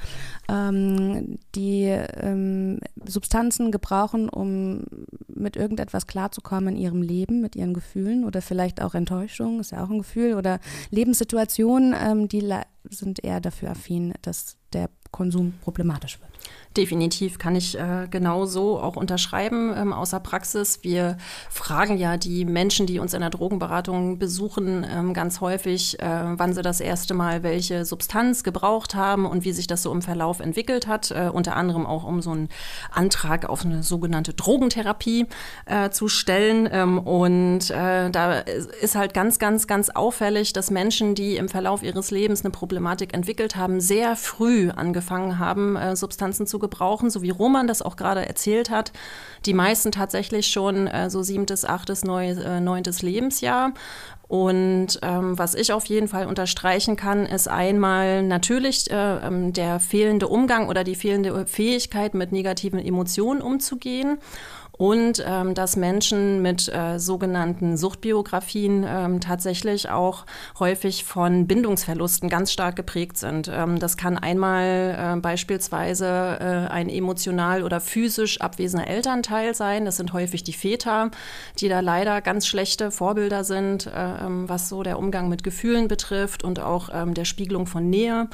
ähm, 0.49 1.39
die 1.55 1.85
ähm, 1.85 2.81
Substanzen 3.05 3.71
gebrauchen, 3.71 4.29
um 4.29 4.85
mit 5.29 5.57
irgendetwas 5.57 6.07
klarzukommen, 6.07 6.54
vorkommen 6.55 6.77
in 6.77 6.83
ihrem 6.83 7.03
Leben 7.03 7.41
mit 7.41 7.57
ihren 7.57 7.75
Gefühlen 7.75 8.25
oder 8.25 8.41
vielleicht 8.41 8.81
auch 8.81 8.95
Enttäuschung, 8.95 9.61
ist 9.61 9.73
ja 9.73 9.85
auch 9.85 9.91
ein 9.91 9.99
Gefühl, 9.99 10.35
oder 10.35 10.61
Lebenssituationen, 10.91 11.95
ähm, 11.99 12.29
die 12.29 12.49
sind 12.91 13.25
eher 13.25 13.41
dafür 13.41 13.71
affin, 13.71 14.15
dass 14.23 14.57
der 14.73 14.89
Konsum 15.11 15.55
problematisch 15.63 16.21
wird. 16.21 16.31
Definitiv 16.77 17.39
kann 17.39 17.55
ich 17.55 17.79
äh, 17.79 18.09
genau 18.11 18.47
so 18.47 18.81
auch 18.81 18.97
unterschreiben 18.97 19.73
ähm, 19.77 19.93
außer 19.93 20.19
Praxis. 20.19 20.81
Wir 20.83 21.19
fragen 21.49 21.99
ja 21.99 22.17
die 22.17 22.45
Menschen, 22.45 22.87
die 22.87 22.99
uns 22.99 23.15
in 23.15 23.21
der 23.21 23.31
Drogenberatung 23.31 24.19
besuchen, 24.19 24.85
ähm, 24.91 25.15
ganz 25.15 25.41
häufig, 25.41 26.01
äh, 26.01 26.05
wann 26.05 26.53
sie 26.53 26.63
das 26.63 26.81
erste 26.81 27.15
Mal 27.15 27.45
welche 27.45 27.85
Substanz 27.85 28.43
gebraucht 28.43 28.97
haben 28.97 29.25
und 29.25 29.45
wie 29.45 29.53
sich 29.53 29.69
das 29.69 29.85
so 29.85 29.93
im 29.93 30.03
Verlauf 30.03 30.41
entwickelt 30.41 30.89
hat. 30.89 31.13
Äh, 31.13 31.31
unter 31.33 31.55
anderem 31.55 31.87
auch 31.87 32.03
um 32.03 32.21
so 32.21 32.33
einen 32.33 32.49
Antrag 32.91 33.49
auf 33.49 33.65
eine 33.65 33.85
sogenannte 33.85 34.35
Drogentherapie 34.35 35.27
äh, 35.67 35.91
zu 35.91 36.09
stellen. 36.09 36.69
Ähm, 36.73 36.99
und 36.99 37.71
äh, 37.71 38.11
da 38.11 38.41
ist 38.41 38.97
halt 38.97 39.15
ganz, 39.15 39.39
ganz, 39.39 39.69
ganz 39.69 39.91
auffällig, 39.91 40.53
dass 40.53 40.73
Menschen, 40.73 41.15
die 41.15 41.37
im 41.37 41.49
Verlauf 41.49 41.85
ihres 41.85 42.11
Lebens 42.11 42.45
eine 42.45 42.51
Problematik 42.51 43.15
entwickelt 43.15 43.55
haben, 43.55 43.81
sehr 43.81 44.17
früh 44.17 44.71
angefangen 44.71 45.39
haben, 45.39 45.77
äh, 45.77 45.95
Substanzen 45.95 46.49
zu 46.49 46.64
gebrauchen, 46.65 47.11
so 47.11 47.23
wie 47.23 47.31
Roman 47.31 47.67
das 47.67 47.83
auch 47.83 47.97
gerade 47.97 48.27
erzählt 48.27 48.71
hat. 48.71 48.93
Die 49.45 49.55
meisten 49.55 49.93
tatsächlich 49.93 50.47
schon 50.47 50.87
äh, 50.87 51.11
so 51.11 51.23
siebtes, 51.23 51.65
achtes, 51.65 52.05
neu, 52.05 52.31
äh, 52.31 52.61
neuntes 52.61 53.03
Lebensjahr. 53.03 53.73
Und 54.27 54.99
ähm, 55.03 55.39
was 55.39 55.55
ich 55.55 55.73
auf 55.73 55.85
jeden 55.85 56.09
Fall 56.09 56.27
unterstreichen 56.27 56.97
kann, 56.97 57.27
ist 57.27 57.47
einmal 57.47 58.23
natürlich 58.23 58.91
äh, 58.91 58.95
ähm, 58.95 59.53
der 59.53 59.81
fehlende 59.81 60.29
Umgang 60.29 60.69
oder 60.69 60.83
die 60.83 60.95
fehlende 60.95 61.47
Fähigkeit, 61.47 62.15
mit 62.15 62.33
negativen 62.33 62.79
Emotionen 62.79 63.43
umzugehen 63.43 64.19
und 64.77 65.25
ähm, 65.27 65.55
dass 65.55 65.77
Menschen 65.77 66.43
mit 66.43 66.69
äh, 66.69 66.99
sogenannten 66.99 67.77
Suchtbiografien 67.77 68.85
ähm, 68.87 69.21
tatsächlich 69.21 69.89
auch 69.89 70.27
häufig 70.59 71.05
von 71.05 71.47
Bindungsverlusten 71.47 72.29
ganz 72.29 72.53
stark 72.53 72.75
geprägt 72.75 73.17
sind. 73.17 73.49
Ähm, 73.53 73.79
das 73.79 73.97
kann 73.97 74.19
einmal 74.19 75.15
äh, 75.17 75.21
beispielsweise 75.21 76.07
äh, 76.41 76.73
ein 76.73 76.89
emotional 76.89 77.63
oder 77.63 77.81
physisch 77.81 78.41
abwesender 78.41 78.89
Elternteil 78.89 79.55
sein. 79.55 79.85
Das 79.85 79.97
sind 79.97 80.13
häufig 80.13 80.43
die 80.43 80.53
Väter, 80.53 81.11
die 81.61 81.69
da 81.69 81.79
leider 81.79 82.21
ganz 82.21 82.47
schlechte 82.47 82.91
Vorbilder 82.91 83.45
sind, 83.45 83.87
äh, 83.87 84.27
ähm, 84.27 84.49
was 84.49 84.69
so 84.69 84.83
der 84.83 84.99
Umgang 84.99 85.29
mit 85.29 85.45
Gefühlen 85.45 85.87
betrifft 85.87 86.43
und 86.43 86.59
auch 86.59 86.89
ähm, 86.93 87.15
der 87.15 87.25
Spiegelung 87.25 87.67
von 87.67 87.89
Nähe. 87.91 88.29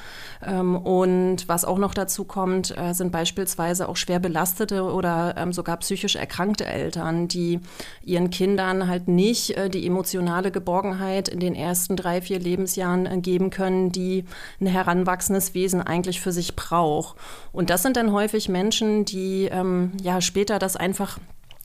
Ähm, 0.46 0.76
und 0.76 1.48
was 1.48 1.66
auch 1.66 1.78
noch 1.78 1.92
dazu 1.92 2.24
kommt, 2.24 2.74
äh, 2.78 2.94
sind 2.94 3.12
beispielsweise 3.12 3.88
auch 3.88 3.96
schwer 3.96 4.20
belastete 4.20 4.84
oder 4.84 5.34
sogar 5.52 5.76
psychisch 5.78 6.16
erkrankte 6.16 6.29
Eltern, 6.66 7.28
die 7.28 7.60
ihren 8.04 8.30
Kindern 8.30 8.88
halt 8.88 9.08
nicht 9.08 9.56
äh, 9.56 9.68
die 9.68 9.86
emotionale 9.86 10.50
Geborgenheit 10.50 11.28
in 11.28 11.40
den 11.40 11.54
ersten 11.54 11.96
drei, 11.96 12.22
vier 12.22 12.38
Lebensjahren 12.38 13.06
äh, 13.06 13.18
geben 13.18 13.50
können, 13.50 13.92
die 13.92 14.24
ein 14.60 14.66
heranwachsendes 14.66 15.54
Wesen 15.54 15.82
eigentlich 15.82 16.20
für 16.20 16.32
sich 16.32 16.56
braucht. 16.56 17.16
Und 17.52 17.70
das 17.70 17.82
sind 17.82 17.96
dann 17.96 18.12
häufig 18.12 18.48
Menschen, 18.48 19.04
die 19.04 19.48
ähm, 19.50 19.92
ja 20.02 20.20
später 20.20 20.58
das 20.58 20.76
einfach 20.76 21.18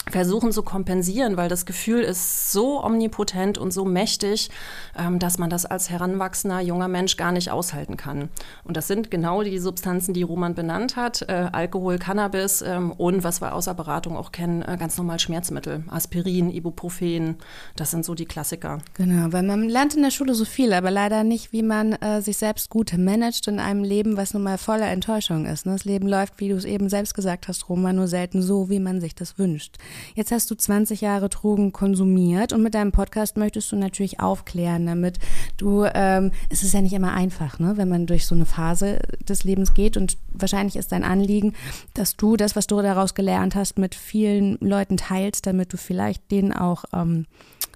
versuchen 0.10 0.52
zu 0.52 0.64
kompensieren, 0.64 1.38
weil 1.38 1.50
das 1.50 1.66
Gefühl 1.66 2.02
ist 2.02 2.52
so 2.52 2.84
omnipotent 2.84 3.58
und 3.58 3.72
so 3.72 3.86
mächtig, 3.86 4.50
ähm, 4.98 5.20
dass 5.20 5.38
man 5.38 5.50
das 5.50 5.66
als 5.66 5.90
heranwachsender 5.90 6.62
junger 6.62 6.88
Mensch 6.88 7.18
gar 7.18 7.32
nicht 7.32 7.52
aushalten 7.52 7.98
kann. 7.98 8.30
Und 8.64 8.78
das 8.78 8.88
sind 8.88 9.10
genau 9.10 9.42
die 9.44 9.58
Substanzen, 9.60 10.14
die 10.14 10.24
Roman 10.24 10.54
benannt 10.54 10.96
hat, 10.96 11.24
äh, 11.24 11.50
Alkohol, 11.52 11.98
Cannabis 11.98 12.62
ähm, 12.62 12.92
und 12.92 13.24
was 13.24 13.42
wir 13.42 13.54
außer 13.54 13.74
Beratung 13.74 14.16
auch 14.16 14.32
kennen, 14.32 14.62
äh, 14.62 14.78
ganz 14.80 14.98
normal 14.98 15.20
Schmerzmittel, 15.20 15.84
Aspirin, 15.88 16.52
Ibuprofen, 16.52 17.38
das 17.76 17.92
sind 17.92 18.06
so 18.06 18.14
die 18.14 18.26
Klassiker. 18.26 18.80
Genau, 18.94 19.34
weil 19.34 19.44
man 19.44 19.68
lernt 19.68 19.96
in 19.96 20.04
der 20.04 20.12
Schule 20.12 20.36
so 20.36 20.46
viel, 20.46 20.74
aber 20.74 20.92
leider 20.92 21.24
nicht, 21.24 21.52
wie 21.52 21.64
man 21.64 21.94
äh, 21.94 22.22
sich 22.22 22.38
selbst 22.38 22.70
gut 22.70 22.94
managt 22.98 23.48
in 23.48 23.60
einem 23.60 23.84
Leben, 23.84 24.18
was 24.18 24.34
nun 24.34 24.44
mal 24.44 24.58
voller 24.58 24.88
Enttäuschung 24.88 25.46
ist. 25.46 25.66
Ne? 25.66 25.74
Das 25.74 25.86
Leben 25.86 26.08
läuft, 26.08 26.40
wie 26.40 26.50
du 26.50 26.56
es 26.56 26.66
eben 26.66 26.90
selbst 26.90 27.16
gesagt 27.16 27.48
hast, 27.48 27.70
Roman, 27.70 27.96
nur 27.96 28.08
selten 28.08 28.42
so, 28.42 28.70
wie 28.70 28.80
man 28.80 29.02
sich 29.02 29.16
das 29.16 29.40
wünscht. 29.40 29.78
Jetzt 30.16 30.32
hast 30.32 30.50
du 30.52 30.56
20 30.56 31.02
Jahre 31.02 31.30
Drogen 31.30 31.72
konsumiert 31.72 32.54
und 32.54 32.64
mit 32.64 32.74
deinem 32.74 32.92
Podcast 32.92 33.38
möchtest 33.38 33.72
du 33.72 33.76
natürlich 33.76 34.20
aufklären, 34.20 34.86
damit 34.86 35.20
du, 35.58 35.86
ähm, 35.94 36.32
es 36.50 36.64
ist 36.64 36.74
ja 36.74 36.82
nicht 36.82 36.94
immer 36.94 37.14
einfach, 37.14 37.60
ne, 37.60 37.74
wenn 37.78 37.90
man 37.90 38.06
durch 38.06 38.26
so 38.26 38.36
eine 38.36 38.46
Phase 38.46 39.00
des 39.28 39.44
Lebens 39.44 39.74
geht 39.74 39.98
und 39.98 40.18
wahrscheinlich 40.32 40.76
ist 40.76 40.92
dein 40.92 41.04
Anliegen, 41.04 41.54
dass 41.94 42.16
du 42.16 42.38
das, 42.38 42.56
was 42.56 42.68
du 42.68 42.82
daraus 42.82 43.16
gelernt 43.16 43.56
hast, 43.56 43.78
mit 43.78 43.96
vielen 43.96 44.58
Leuten 44.60 44.98
teilst, 44.98 45.46
damit 45.46 45.74
du 45.74 45.78
vielleicht 45.78 46.32
denen 46.32 46.54
auch 46.54 46.86
ähm, 46.94 47.26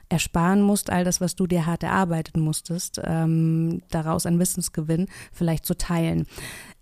ersparen 0.10 0.62
musst, 0.62 0.90
all 0.90 1.04
das, 1.04 1.22
was 1.22 1.36
du 1.36 1.46
dir 1.46 1.68
hart 1.68 1.84
erarbeiten 1.84 2.42
musstest, 2.42 3.00
ähm, 3.04 3.82
daraus 3.92 4.26
ein 4.26 4.40
Wissensgewinn 4.40 5.08
vielleicht 5.32 5.66
zu 5.66 5.78
teilen. 5.78 6.26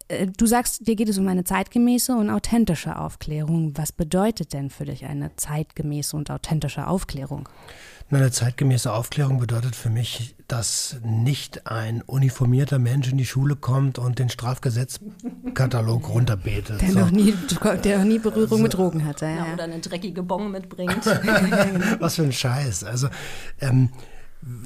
Äh, 0.07 0.27
du 0.27 0.45
sagst, 0.45 0.87
dir 0.87 0.95
geht 0.95 1.09
es 1.09 1.17
um 1.17 1.27
eine 1.27 1.43
zeitgemäße 1.43 2.15
und 2.15 2.29
authentische 2.29 2.97
Aufklärung. 2.97 3.77
Was 3.77 3.91
bedeutet 3.91 4.53
denn 4.53 4.69
für 4.69 4.85
dich 4.85 5.05
eine 5.05 5.35
zeitgemäße 5.35 6.15
und 6.15 6.31
authentische 6.31 6.87
Aufklärung? 6.87 7.49
Eine 8.09 8.31
zeitgemäße 8.31 8.93
Aufklärung 8.93 9.39
bedeutet 9.39 9.75
für 9.75 9.89
mich, 9.89 10.33
dass 10.47 10.95
nicht 11.03 11.67
ein 11.67 12.01
uniformierter 12.01 12.79
Mensch 12.79 13.11
in 13.11 13.17
die 13.17 13.25
Schule 13.25 13.57
kommt 13.57 13.99
und 13.99 14.17
den 14.19 14.29
Strafgesetzkatalog 14.29 16.07
runterbetet. 16.13 16.81
Der, 16.81 16.91
so. 16.91 16.99
noch, 16.99 17.11
nie, 17.11 17.33
der 17.83 17.97
noch 17.97 18.05
nie 18.05 18.19
Berührung 18.19 18.59
so. 18.59 18.63
mit 18.63 18.73
Drogen 18.73 19.03
hatte. 19.03 19.25
Ja, 19.25 19.47
ja. 19.47 19.53
Oder 19.53 19.65
eine 19.65 19.79
dreckige 19.79 20.23
Bon 20.23 20.49
mitbringt. 20.49 21.05
Was 21.99 22.15
für 22.15 22.23
ein 22.23 22.31
Scheiß. 22.31 22.85
Also 22.85 23.09
ähm, 23.59 23.89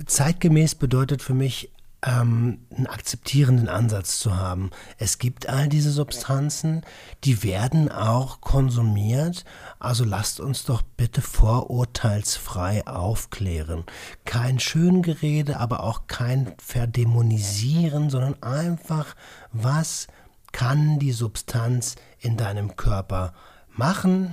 zeitgemäß 0.05 0.75
bedeutet 0.75 1.23
für 1.23 1.33
mich 1.33 1.71
ähm, 2.05 2.65
einen 2.75 2.87
akzeptierenden 2.87 3.69
Ansatz 3.69 4.19
zu 4.19 4.35
haben. 4.35 4.71
Es 4.97 5.19
gibt 5.19 5.47
all 5.47 5.67
diese 5.67 5.91
Substanzen, 5.91 6.83
die 7.23 7.43
werden 7.43 7.91
auch 7.91 8.41
konsumiert, 8.41 9.45
also 9.79 10.03
lasst 10.03 10.39
uns 10.39 10.65
doch 10.65 10.81
bitte 10.81 11.21
vorurteilsfrei 11.21 12.87
aufklären. 12.87 13.83
Kein 14.25 14.59
Schöngerede, 14.59 15.59
aber 15.59 15.83
auch 15.83 16.07
kein 16.07 16.53
Verdämonisieren, 16.57 18.09
sondern 18.09 18.41
einfach, 18.41 19.15
was 19.51 20.07
kann 20.51 20.99
die 20.99 21.13
Substanz 21.13 21.95
in 22.19 22.35
deinem 22.35 22.75
Körper 22.75 23.27
machen, 23.27 23.50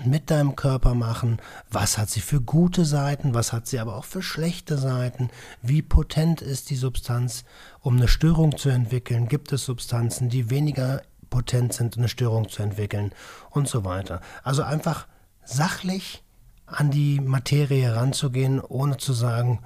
mit 0.05 0.31
deinem 0.31 0.57
Körper 0.57 0.95
machen, 0.95 1.39
was 1.71 1.97
hat 1.97 2.11
sie 2.11 2.21
für 2.21 2.41
gute 2.41 2.85
Seiten, 2.85 3.35
was 3.35 3.53
hat 3.53 3.67
sie 3.67 3.79
aber 3.79 3.97
auch 3.97 4.05
für 4.05 4.23
schlechte 4.23 4.77
Seiten, 4.77 5.31
wie 5.63 5.83
potent 5.83 6.43
ist 6.43 6.71
die 6.71 6.77
Substanz, 6.77 7.45
um 7.81 7.97
eine 7.97 8.09
Störung 8.09 8.57
zu 8.57 8.69
entwickeln, 8.69 9.29
gibt 9.29 9.53
es 9.53 9.65
Substanzen, 9.65 10.29
die 10.29 10.51
weniger 10.51 11.03
potent 11.31 11.73
sind, 11.73 11.97
eine 11.97 12.09
Störung 12.09 12.49
zu 12.49 12.63
entwickeln? 12.63 13.13
Und 13.51 13.69
so 13.69 13.85
weiter. 13.85 14.21
Also 14.43 14.63
einfach 14.63 15.07
sachlich 15.45 16.23
an 16.67 16.91
die 16.91 17.21
Materie 17.21 17.83
heranzugehen, 17.83 18.61
ohne 18.61 18.99
zu 18.99 19.13
sagen, 19.13 19.61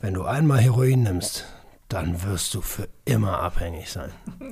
wenn 0.00 0.14
du 0.14 0.24
einmal 0.24 0.60
Heroin 0.60 1.02
nimmst, 1.02 1.44
dann 1.88 2.22
wirst 2.24 2.52
du 2.54 2.60
für 2.60 2.88
immer 3.04 3.40
abhängig 3.40 3.90
sein. 3.90 4.10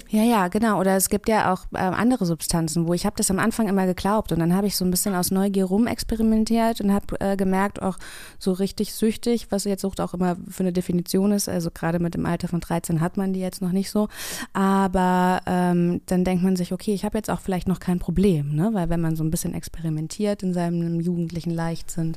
Ja, 0.09 0.23
ja, 0.23 0.47
genau. 0.47 0.79
Oder 0.79 0.97
es 0.97 1.09
gibt 1.09 1.29
ja 1.29 1.53
auch 1.53 1.65
äh, 1.75 1.79
andere 1.79 2.25
Substanzen, 2.25 2.87
wo 2.87 2.95
ich 2.95 3.05
habe 3.05 3.17
das 3.17 3.29
am 3.31 3.41
Anfang 3.41 3.67
immer 3.69 3.87
geglaubt 3.87 4.31
und 4.31 4.39
dann 4.39 4.55
habe 4.55 4.69
ich 4.69 4.77
so 4.77 4.85
ein 4.85 4.93
bisschen 4.93 5.17
aus 5.17 5.33
Neugier 5.33 5.65
rumexperimentiert 5.65 6.81
und 6.81 6.93
habe 6.93 7.21
äh, 7.21 7.37
gemerkt, 7.37 7.83
auch 7.83 7.99
so 8.39 8.53
richtig 8.53 8.95
süchtig, 8.95 9.49
was 9.51 9.65
jetzt 9.65 9.83
Sucht 9.83 10.01
auch 10.01 10.15
immer 10.15 10.37
für 10.49 10.63
eine 10.63 10.73
Definition 10.73 11.33
ist. 11.33 11.49
Also 11.49 11.71
gerade 11.73 11.99
mit 11.99 12.15
dem 12.15 12.27
Alter 12.27 12.47
von 12.47 12.61
13 12.61 13.01
hat 13.01 13.17
man 13.17 13.33
die 13.33 13.41
jetzt 13.41 13.61
noch 13.61 13.73
nicht 13.73 13.91
so. 13.91 14.09
Aber 14.53 15.41
ähm, 15.47 16.01
dann 16.07 16.23
denkt 16.23 16.45
man 16.45 16.55
sich, 16.55 16.73
okay, 16.73 16.95
ich 16.95 17.05
habe 17.05 17.19
jetzt 17.19 17.31
auch 17.31 17.41
vielleicht 17.41 17.67
noch 17.67 17.81
kein 17.81 17.99
Problem, 17.99 18.55
ne? 18.55 18.71
weil 18.73 18.89
wenn 18.89 19.01
man 19.01 19.17
so 19.17 19.25
ein 19.25 19.33
bisschen 19.33 19.55
experimentiert 19.55 20.45
in 20.45 20.55
seinem 20.55 21.01
jugendlichen 21.01 21.51
Leichtsinn. 21.51 22.17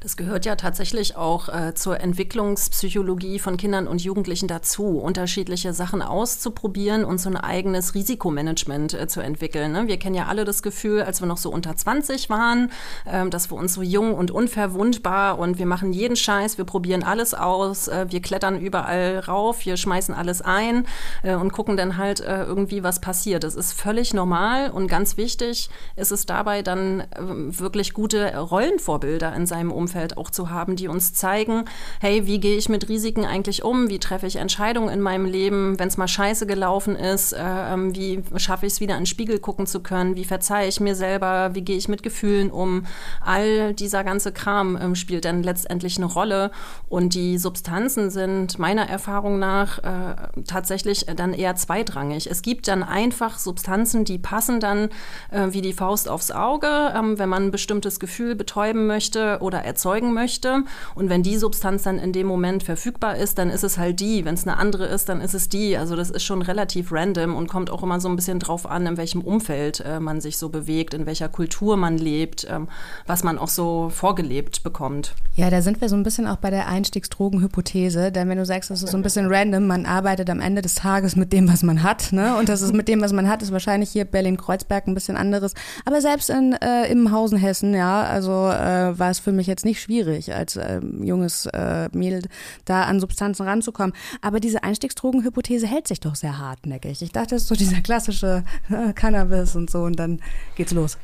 Das 0.00 0.16
gehört 0.16 0.46
ja 0.46 0.56
tatsächlich 0.56 1.16
auch 1.16 1.48
äh, 1.48 1.74
zur 1.74 2.00
Entwicklungspsychologie 2.00 3.38
von 3.38 3.56
Kindern 3.56 3.86
und 3.86 4.02
Jugendlichen 4.02 4.45
dazu, 4.48 4.98
unterschiedliche 4.98 5.72
Sachen 5.72 6.02
auszuprobieren 6.02 7.04
und 7.04 7.18
so 7.18 7.28
ein 7.28 7.36
eigenes 7.36 7.94
Risikomanagement 7.94 8.94
äh, 8.94 9.08
zu 9.08 9.20
entwickeln. 9.20 9.72
Ne? 9.72 9.86
Wir 9.86 9.98
kennen 9.98 10.14
ja 10.14 10.26
alle 10.26 10.44
das 10.44 10.62
Gefühl, 10.62 11.02
als 11.02 11.20
wir 11.20 11.26
noch 11.26 11.36
so 11.36 11.50
unter 11.50 11.76
20 11.76 12.30
waren, 12.30 12.70
äh, 13.04 13.28
dass 13.28 13.50
wir 13.50 13.56
uns 13.56 13.74
so 13.74 13.82
jung 13.82 14.14
und 14.14 14.30
unverwundbar 14.30 15.38
und 15.38 15.58
wir 15.58 15.66
machen 15.66 15.92
jeden 15.92 16.16
Scheiß, 16.16 16.58
wir 16.58 16.64
probieren 16.64 17.02
alles 17.02 17.34
aus, 17.34 17.88
äh, 17.88 18.06
wir 18.08 18.20
klettern 18.20 18.60
überall 18.60 19.20
rauf, 19.20 19.64
wir 19.64 19.76
schmeißen 19.76 20.14
alles 20.14 20.42
ein 20.42 20.86
äh, 21.22 21.34
und 21.34 21.52
gucken 21.52 21.76
dann 21.76 21.96
halt 21.96 22.20
äh, 22.20 22.44
irgendwie, 22.44 22.82
was 22.82 23.00
passiert. 23.00 23.44
Das 23.44 23.54
ist 23.54 23.72
völlig 23.72 24.14
normal 24.14 24.70
und 24.70 24.88
ganz 24.88 25.16
wichtig 25.16 25.68
ist 25.96 26.12
es 26.12 26.26
dabei 26.26 26.62
dann 26.62 27.04
wirklich 27.18 27.92
gute 27.92 28.36
Rollenvorbilder 28.36 29.34
in 29.34 29.46
seinem 29.46 29.72
Umfeld 29.72 30.16
auch 30.16 30.30
zu 30.30 30.50
haben, 30.50 30.76
die 30.76 30.88
uns 30.88 31.14
zeigen, 31.14 31.64
hey, 32.00 32.26
wie 32.26 32.40
gehe 32.40 32.56
ich 32.56 32.68
mit 32.68 32.88
Risiken 32.88 33.24
eigentlich 33.24 33.64
um? 33.64 33.88
Wie 33.88 33.98
treffe 33.98 34.26
ich 34.26 34.35
Entscheidungen 34.36 34.88
in 34.88 35.00
meinem 35.00 35.24
Leben, 35.24 35.78
wenn 35.78 35.88
es 35.88 35.96
mal 35.96 36.08
scheiße 36.08 36.46
gelaufen 36.46 36.96
ist? 36.96 37.32
Äh, 37.32 37.38
ähm, 37.40 37.94
wie 37.94 38.22
schaffe 38.36 38.66
ich 38.66 38.74
es 38.74 38.80
wieder 38.80 38.94
in 38.94 39.00
den 39.00 39.06
Spiegel 39.06 39.38
gucken 39.38 39.66
zu 39.66 39.80
können? 39.80 40.16
Wie 40.16 40.24
verzeihe 40.24 40.68
ich 40.68 40.80
mir 40.80 40.94
selber? 40.94 41.54
Wie 41.54 41.62
gehe 41.62 41.76
ich 41.76 41.88
mit 41.88 42.02
Gefühlen 42.02 42.50
um? 42.50 42.86
All 43.20 43.74
dieser 43.74 44.04
ganze 44.04 44.32
Kram 44.32 44.78
ähm, 44.80 44.94
spielt 44.94 45.24
dann 45.24 45.42
letztendlich 45.42 45.96
eine 45.96 46.06
Rolle 46.06 46.50
und 46.88 47.14
die 47.14 47.38
Substanzen 47.38 48.10
sind 48.10 48.58
meiner 48.58 48.88
Erfahrung 48.88 49.38
nach 49.38 49.78
äh, 49.78 50.16
tatsächlich 50.46 51.06
dann 51.16 51.32
eher 51.32 51.56
zweitrangig. 51.56 52.30
Es 52.30 52.42
gibt 52.42 52.68
dann 52.68 52.82
einfach 52.82 53.38
Substanzen, 53.38 54.04
die 54.04 54.18
passen 54.18 54.60
dann 54.60 54.90
äh, 55.30 55.48
wie 55.50 55.62
die 55.62 55.72
Faust 55.72 56.08
aufs 56.08 56.30
Auge, 56.30 56.92
ähm, 56.94 57.18
wenn 57.18 57.28
man 57.28 57.44
ein 57.44 57.50
bestimmtes 57.50 58.00
Gefühl 58.00 58.34
betäuben 58.34 58.86
möchte 58.86 59.38
oder 59.40 59.62
erzeugen 59.62 60.12
möchte. 60.12 60.64
Und 60.94 61.08
wenn 61.08 61.22
die 61.22 61.36
Substanz 61.38 61.84
dann 61.84 61.98
in 61.98 62.12
dem 62.12 62.26
Moment 62.26 62.62
verfügbar 62.62 63.16
ist, 63.16 63.38
dann 63.38 63.50
ist 63.50 63.64
es 63.64 63.78
halt 63.78 64.00
die. 64.00 64.24
Wenn 64.26 64.34
es 64.34 64.44
eine 64.44 64.56
andere 64.56 64.86
ist, 64.86 65.08
dann 65.08 65.20
ist 65.20 65.34
es 65.34 65.48
die. 65.48 65.76
Also 65.76 65.94
das 65.94 66.10
ist 66.10 66.24
schon 66.24 66.42
relativ 66.42 66.90
random 66.90 67.36
und 67.36 67.46
kommt 67.46 67.70
auch 67.70 67.84
immer 67.84 68.00
so 68.00 68.08
ein 68.08 68.16
bisschen 68.16 68.40
drauf 68.40 68.68
an, 68.68 68.84
in 68.84 68.96
welchem 68.96 69.20
Umfeld 69.20 69.84
äh, 69.86 70.00
man 70.00 70.20
sich 70.20 70.36
so 70.36 70.48
bewegt, 70.48 70.94
in 70.94 71.06
welcher 71.06 71.28
Kultur 71.28 71.76
man 71.76 71.96
lebt, 71.96 72.44
ähm, 72.50 72.66
was 73.06 73.22
man 73.22 73.38
auch 73.38 73.48
so 73.48 73.88
vorgelebt 73.88 74.64
bekommt. 74.64 75.14
Ja, 75.36 75.48
da 75.48 75.62
sind 75.62 75.80
wir 75.80 75.88
so 75.88 75.94
ein 75.94 76.02
bisschen 76.02 76.26
auch 76.26 76.38
bei 76.38 76.50
der 76.50 76.66
Einstiegsdrogenhypothese, 76.66 78.10
denn 78.10 78.28
wenn 78.28 78.38
du 78.38 78.44
sagst, 78.44 78.70
das 78.70 78.82
ist 78.82 78.90
so 78.90 78.96
ein 78.96 79.02
bisschen 79.02 79.32
random, 79.32 79.66
man 79.66 79.86
arbeitet 79.86 80.28
am 80.28 80.40
Ende 80.40 80.60
des 80.60 80.74
Tages 80.74 81.14
mit 81.14 81.32
dem, 81.32 81.48
was 81.48 81.62
man 81.62 81.84
hat, 81.84 82.10
ne? 82.10 82.36
Und 82.36 82.48
das 82.48 82.62
ist 82.62 82.74
mit 82.74 82.88
dem, 82.88 83.00
was 83.02 83.12
man 83.12 83.28
hat, 83.28 83.42
ist 83.42 83.52
wahrscheinlich 83.52 83.90
hier 83.90 84.06
Berlin-Kreuzberg 84.06 84.88
ein 84.88 84.94
bisschen 84.94 85.16
anderes. 85.16 85.54
Aber 85.84 86.00
selbst 86.00 86.30
in 86.30 86.54
äh, 86.54 86.90
Immenhausen, 86.90 87.38
Hessen, 87.38 87.74
ja, 87.74 88.02
also 88.02 88.48
äh, 88.48 88.98
war 88.98 89.10
es 89.10 89.20
für 89.20 89.30
mich 89.30 89.46
jetzt 89.46 89.64
nicht 89.64 89.80
schwierig, 89.80 90.34
als 90.34 90.56
äh, 90.56 90.80
junges 91.00 91.46
äh, 91.46 91.90
Mädel 91.92 92.22
da 92.64 92.82
an 92.82 92.98
Substanzen 92.98 93.46
ranzukommen. 93.46 93.94
Aber 94.20 94.40
diese 94.40 94.62
Einstiegsdrogenhypothese 94.62 95.66
hält 95.66 95.88
sich 95.88 96.00
doch 96.00 96.14
sehr 96.14 96.38
hartnäckig. 96.38 97.02
Ich 97.02 97.12
dachte, 97.12 97.34
das 97.34 97.42
ist 97.42 97.48
so 97.48 97.54
dieser 97.54 97.80
klassische 97.80 98.44
äh, 98.70 98.92
Cannabis 98.92 99.56
und 99.56 99.70
so 99.70 99.82
und 99.82 99.96
dann 99.98 100.20
geht's 100.56 100.72
los. 100.72 100.98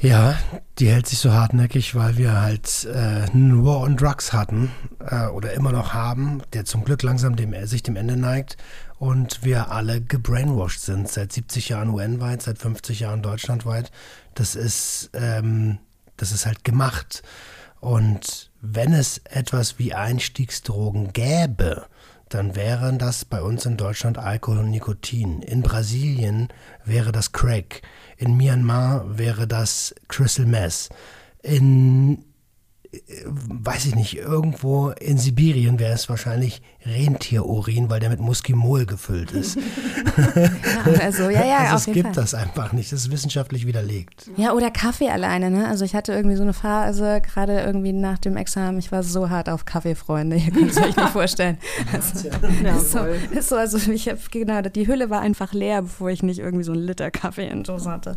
Ja, 0.00 0.38
die 0.78 0.88
hält 0.88 1.08
sich 1.08 1.18
so 1.18 1.32
hartnäckig, 1.32 1.96
weil 1.96 2.16
wir 2.18 2.40
halt 2.40 2.86
äh, 2.88 2.96
einen 3.32 3.64
War 3.64 3.80
on 3.80 3.96
Drugs 3.96 4.32
hatten 4.32 4.70
äh, 5.00 5.26
oder 5.26 5.54
immer 5.54 5.72
noch 5.72 5.92
haben, 5.92 6.40
der 6.52 6.64
zum 6.64 6.84
Glück 6.84 7.02
langsam 7.02 7.34
dem, 7.34 7.52
sich 7.66 7.82
dem 7.82 7.96
Ende 7.96 8.16
neigt 8.16 8.56
und 9.00 9.42
wir 9.42 9.72
alle 9.72 10.00
gebrainwashed 10.00 10.82
sind, 10.82 11.08
seit 11.08 11.32
70 11.32 11.70
Jahren 11.70 11.90
UN-weit, 11.90 12.42
seit 12.42 12.58
50 12.58 13.00
Jahren 13.00 13.22
deutschlandweit. 13.22 13.90
Das 14.34 14.54
ist, 14.54 15.10
ähm, 15.14 15.78
das 16.16 16.30
ist 16.30 16.46
halt 16.46 16.62
gemacht. 16.62 17.24
Und 17.80 18.52
wenn 18.60 18.92
es 18.92 19.18
etwas 19.24 19.80
wie 19.80 19.94
Einstiegsdrogen 19.94 21.12
gäbe, 21.12 21.86
dann 22.28 22.56
wären 22.56 22.98
das 22.98 23.24
bei 23.24 23.42
uns 23.42 23.66
in 23.66 23.76
Deutschland 23.76 24.18
Alkohol 24.18 24.58
und 24.58 24.70
Nikotin. 24.70 25.42
In 25.42 25.62
Brasilien 25.62 26.48
wäre 26.84 27.12
das 27.12 27.32
Crack. 27.32 27.82
In 28.16 28.36
Myanmar 28.36 29.18
wäre 29.18 29.46
das 29.46 29.94
Crystal 30.08 30.46
Meth. 30.46 30.88
in 31.42 32.24
weiß 33.32 33.86
ich 33.86 33.94
nicht, 33.94 34.16
irgendwo 34.16 34.90
in 34.90 35.18
Sibirien 35.18 35.78
wäre 35.78 35.92
es 35.92 36.08
wahrscheinlich 36.08 36.62
Rentierurin, 36.86 37.90
weil 37.90 38.00
der 38.00 38.08
mit 38.08 38.20
Muskimol 38.20 38.86
gefüllt 38.86 39.32
ist. 39.32 39.58
ja, 40.86 41.00
also, 41.00 41.24
ja, 41.28 41.44
ja, 41.44 41.58
also 41.58 41.90
es 41.90 41.94
gibt 41.94 42.14
Fall. 42.14 42.14
das 42.14 42.34
einfach 42.34 42.72
nicht, 42.72 42.90
das 42.90 43.00
ist 43.00 43.10
wissenschaftlich 43.10 43.66
widerlegt. 43.66 44.30
Ja, 44.36 44.52
oder 44.52 44.70
Kaffee 44.70 45.10
alleine, 45.10 45.50
ne? 45.50 45.68
Also 45.68 45.84
ich 45.84 45.94
hatte 45.94 46.12
irgendwie 46.12 46.36
so 46.36 46.42
eine 46.42 46.54
Phase, 46.54 47.20
gerade 47.20 47.60
irgendwie 47.60 47.92
nach 47.92 48.18
dem 48.18 48.38
Examen, 48.38 48.78
ich 48.78 48.90
war 48.90 49.02
so 49.02 49.28
hart 49.28 49.50
auf 49.50 49.66
Kaffeefreunde, 49.66 50.36
ihr 50.46 50.50
könnt 50.50 50.70
es 50.70 50.78
euch 50.78 50.96
nicht 50.96 51.10
vorstellen. 51.10 51.58
Also, 51.92 52.28
ja, 52.64 52.76
ist, 52.76 52.92
so, 52.92 53.00
ist 53.30 53.48
so, 53.50 53.56
also 53.56 53.90
ich 53.90 54.08
habe, 54.08 54.18
genau, 54.30 54.62
die 54.62 54.86
Hülle 54.86 55.10
war 55.10 55.20
einfach 55.20 55.52
leer, 55.52 55.82
bevor 55.82 56.08
ich 56.08 56.22
nicht 56.22 56.38
irgendwie 56.38 56.64
so 56.64 56.72
einen 56.72 56.82
Liter 56.82 57.10
Kaffee 57.10 57.48
in 57.48 57.64
Dose 57.64 57.90
hatte. 57.90 58.16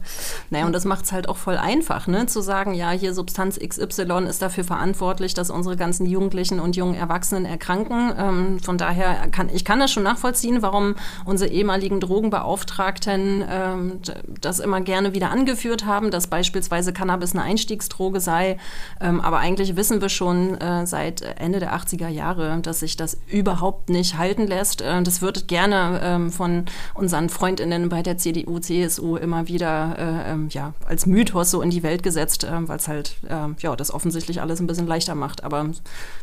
Naja, 0.50 0.66
und 0.66 0.74
das 0.74 0.86
macht 0.86 1.06
es 1.06 1.12
halt 1.12 1.28
auch 1.28 1.38
voll 1.38 1.58
einfach, 1.58 2.08
ne? 2.08 2.26
Zu 2.28 2.40
sagen, 2.42 2.74
ja, 2.74 2.92
hier 2.92 3.14
Substanz 3.14 3.60
XY 3.60 4.28
ist 4.30 4.42
dafür 4.42 4.61
verantwortlich, 4.64 5.34
dass 5.34 5.50
unsere 5.50 5.78
ganzen 5.78 6.06
Jugendlichen 6.06 6.60
und 6.60 6.76
jungen 6.76 6.96
Erwachsenen 6.96 7.46
erkranken. 7.46 8.14
Ähm, 8.18 8.60
von 8.60 8.78
daher 8.78 9.28
kann 9.30 9.50
ich 9.54 9.66
kann 9.66 9.80
das 9.80 9.92
schon 9.92 10.04
nachvollziehen, 10.04 10.62
warum 10.62 10.96
unsere 11.26 11.52
ehemaligen 11.52 12.00
Drogenbeauftragten 12.00 13.44
ähm, 13.50 14.00
das 14.40 14.60
immer 14.60 14.82
gerne 14.82 15.14
wieder 15.14 15.32
angeführt 15.32 15.86
haben, 15.86 16.12
dass 16.12 16.28
beispielsweise 16.28 16.94
Cannabis 16.94 17.34
eine 17.34 17.44
Einstiegsdroge 17.44 18.20
sei. 18.20 18.58
Ähm, 19.00 19.22
aber 19.22 19.40
eigentlich 19.40 19.76
wissen 19.76 20.02
wir 20.02 20.10
schon 20.10 20.60
äh, 20.60 20.86
seit 20.86 21.22
Ende 21.22 21.60
der 21.60 21.76
80er 21.76 22.08
Jahre, 22.08 22.60
dass 22.62 22.80
sich 22.82 22.98
das 22.98 23.18
überhaupt 23.28 23.90
nicht 23.90 24.18
halten 24.18 24.48
lässt. 24.48 24.82
Äh, 24.82 25.02
das 25.04 25.22
wird 25.22 25.48
gerne 25.48 26.02
ähm, 26.04 26.32
von 26.32 26.66
unseren 26.94 27.30
Freundinnen 27.30 27.90
bei 27.90 28.02
der 28.02 28.18
CDU, 28.18 28.60
CSU 28.60 29.16
immer 29.16 29.48
wieder 29.48 29.96
äh, 29.98 30.32
ähm, 30.32 30.48
ja, 30.50 30.74
als 30.86 31.06
Mythos 31.06 31.52
so 31.52 31.62
in 31.62 31.70
die 31.70 31.84
Welt 31.84 32.04
gesetzt, 32.04 32.44
äh, 32.44 32.68
weil 32.68 32.78
es 32.78 32.88
halt 32.88 33.16
ja, 33.60 33.76
das 33.76 33.94
offensichtlich 33.94 34.42
alles 34.42 34.51
ein 34.60 34.68
bisschen 34.68 34.88
leichter 34.88 35.16
macht. 35.16 35.44
Aber 35.44 35.70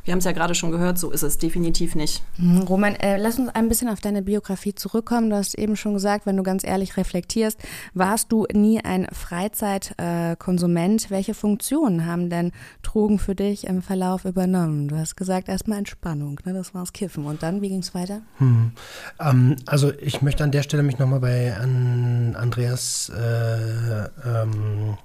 wir 0.05 0.13
haben 0.13 0.19
es 0.19 0.25
ja 0.25 0.33
gerade 0.33 0.55
schon 0.55 0.71
gehört, 0.71 0.99
so 0.99 1.11
ist 1.11 1.23
es 1.23 1.39
definitiv 1.39 1.95
nicht. 1.95 2.23
Mhm, 2.37 2.63
Roman, 2.63 2.95
äh, 2.97 3.17
lass 3.17 3.39
uns 3.39 3.49
ein 3.55 3.69
bisschen 3.69 3.89
auf 3.89 4.01
deine 4.01 4.23
Biografie 4.23 4.75
zurückkommen. 4.75 5.31
Du 5.31 5.37
hast 5.37 5.55
eben 5.55 5.77
schon 5.77 5.95
gesagt, 5.95 6.27
wenn 6.27 6.37
du 6.37 6.43
ganz 6.43 6.65
ehrlich 6.65 6.97
reflektierst, 6.97 7.59
warst 7.95 8.33
du 8.33 8.47
nie 8.53 8.85
ein 8.85 9.07
Freizeitkonsument. 9.13 11.07
Äh, 11.07 11.11
Welche 11.11 11.35
Funktionen 11.35 12.07
haben 12.07 12.31
denn 12.31 12.53
Drogen 12.83 13.19
für 13.19 13.35
dich 13.35 13.67
im 13.67 13.83
Verlauf 13.83 14.25
übernommen? 14.25 14.89
Du 14.89 14.97
hast 14.97 15.17
gesagt, 15.17 15.49
erstmal 15.49 15.79
Entspannung, 15.79 16.41
ne? 16.45 16.53
das 16.53 16.75
war 16.75 16.83
das 16.83 16.93
Kiffen. 16.93 17.25
Und 17.27 17.43
dann, 17.43 17.63
wie 17.63 17.69
ging 17.69 17.81
es 17.81 17.95
weiter? 17.95 18.23
Hm. 18.39 18.73
Ähm, 19.21 19.57
also 19.67 19.93
ich 20.01 20.23
möchte 20.23 20.45
an 20.45 20.53
der 20.53 20.63
Stelle 20.63 20.83
mich 20.83 20.99
nochmal 20.99 21.21
bei 21.21 21.57
an 21.57 22.37
Andreas 22.37 23.11
äh, 23.11 24.09
ähm, 24.25 24.97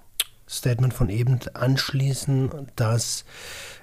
Statement 0.58 0.94
von 0.94 1.10
eben 1.10 1.40
anschließen, 1.54 2.50
dass 2.76 3.26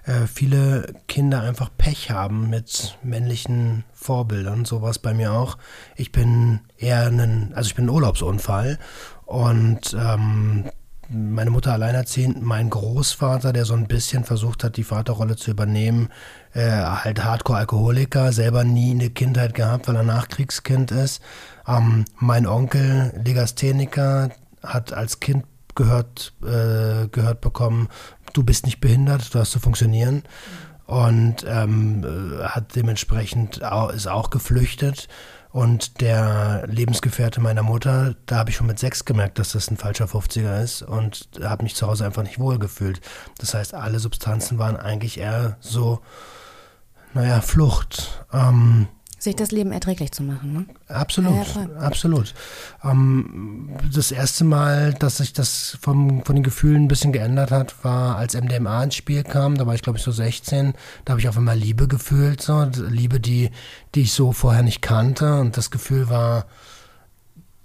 äh, 0.05 0.27
viele 0.27 0.95
Kinder 1.09 1.43
einfach 1.43 1.71
Pech 1.77 2.11
haben 2.11 2.51
mit 2.51 2.99
männlichen 3.03 3.85
Vorbildern. 3.93 4.65
Sowas 4.65 4.99
bei 4.99 5.15
mir 5.15 5.33
auch. 5.33 5.59
Ich 5.97 6.13
bin 6.13 6.61
eher 6.79 7.07
ein, 7.07 7.53
also 7.55 7.69
ich 7.69 7.75
bin 7.75 7.87
ein 7.87 7.91
Urlaubsunfall 7.91 8.79
und 9.27 9.95
ähm, 9.99 10.71
meine 11.13 11.51
Mutter 11.51 11.73
alleinerziehend, 11.73 12.41
mein 12.41 12.71
Großvater, 12.71 13.53
der 13.53 13.65
so 13.65 13.75
ein 13.75 13.89
bisschen 13.89 14.25
versucht 14.25 14.63
hat, 14.63 14.77
die 14.77 14.85
Vaterrolle 14.85 15.35
zu 15.37 15.51
übernehmen, 15.51 16.09
äh, 16.55 16.71
halt 16.71 17.25
Hardcore-Alkoholiker, 17.25 18.33
selber 18.33 18.63
nie 18.63 18.93
eine 18.93 19.11
Kindheit 19.11 19.55
gehabt, 19.55 19.89
weil 19.89 19.97
er 19.97 20.05
Nachkriegskind 20.05 20.93
ist. 20.93 21.21
Ähm, 21.67 22.05
mein 22.17 22.47
Onkel, 22.47 23.13
Legastheniker, 23.25 24.31
hat 24.63 24.93
als 24.93 25.21
Kind 25.21 25.45
gehört, 25.81 26.35
äh, 26.43 27.09
gehört 27.09 27.41
bekommen, 27.41 27.89
du 28.35 28.43
bist 28.43 28.67
nicht 28.67 28.81
behindert, 28.81 29.35
du 29.35 29.39
hast 29.39 29.53
zu 29.53 29.61
funktionieren. 29.61 30.25
Und 30.87 31.47
ähm, 31.47 32.05
hat 32.43 32.75
dementsprechend 32.75 33.63
auch, 33.63 33.91
ist 33.91 34.09
auch 34.09 34.31
geflüchtet. 34.31 35.09
Und 35.53 36.01
der 36.01 36.65
Lebensgefährte 36.67 37.41
meiner 37.41 37.63
Mutter, 37.63 38.15
da 38.27 38.39
habe 38.39 38.51
ich 38.51 38.57
schon 38.57 38.67
mit 38.67 38.79
sechs 38.79 39.05
gemerkt, 39.05 39.39
dass 39.39 39.53
das 39.53 39.71
ein 39.71 39.77
falscher 39.77 40.07
50er 40.07 40.63
ist 40.63 40.83
und 40.83 41.29
habe 41.43 41.63
mich 41.63 41.77
zu 41.77 41.87
Hause 41.87 42.05
einfach 42.05 42.25
nicht 42.25 42.39
wohl 42.39 42.59
gefühlt. 42.59 43.01
Das 43.39 43.55
heißt, 43.55 43.73
alle 43.73 44.01
Substanzen 44.01 44.59
waren 44.59 44.77
eigentlich 44.77 45.19
eher 45.19 45.57
so, 45.61 46.01
naja, 47.15 47.41
Flucht. 47.41 48.25
Ähm, 48.33 48.89
sich 49.23 49.37
das 49.37 49.53
Leben 49.53 49.71
erträglich 49.71 50.13
zu 50.13 50.23
machen. 50.23 50.53
Ne? 50.53 50.67
Absolut, 50.89 51.33
ja, 51.33 51.69
absolut. 51.81 52.35
Ähm, 52.83 53.69
das 53.95 54.13
erste 54.13 54.45
Mal, 54.45 54.95
dass 54.95 55.19
sich 55.19 55.33
das 55.33 55.77
vom, 55.81 56.25
von 56.25 56.37
den 56.37 56.43
Gefühlen 56.43 56.85
ein 56.85 56.89
bisschen 56.89 57.13
geändert 57.13 57.51
hat, 57.51 57.85
war, 57.85 58.17
als 58.17 58.35
MDMA 58.35 58.83
ins 58.83 58.95
Spiel 58.95 59.23
kam. 59.23 59.57
Da 59.57 59.67
war 59.67 59.75
ich, 59.75 59.83
glaube 59.83 59.99
ich, 59.99 60.05
so 60.05 60.11
16. 60.11 60.73
Da 61.05 61.13
habe 61.13 61.21
ich 61.21 61.29
auf 61.29 61.37
einmal 61.37 61.59
Liebe 61.59 61.87
gefühlt. 61.87 62.41
So. 62.41 62.67
Liebe, 62.89 63.21
die, 63.21 63.51
die 63.95 64.03
ich 64.03 64.13
so 64.13 64.33
vorher 64.33 64.63
nicht 64.63 64.81
kannte. 64.81 65.39
Und 65.39 65.57
das 65.57 65.71
Gefühl 65.71 66.09
war, 66.09 66.47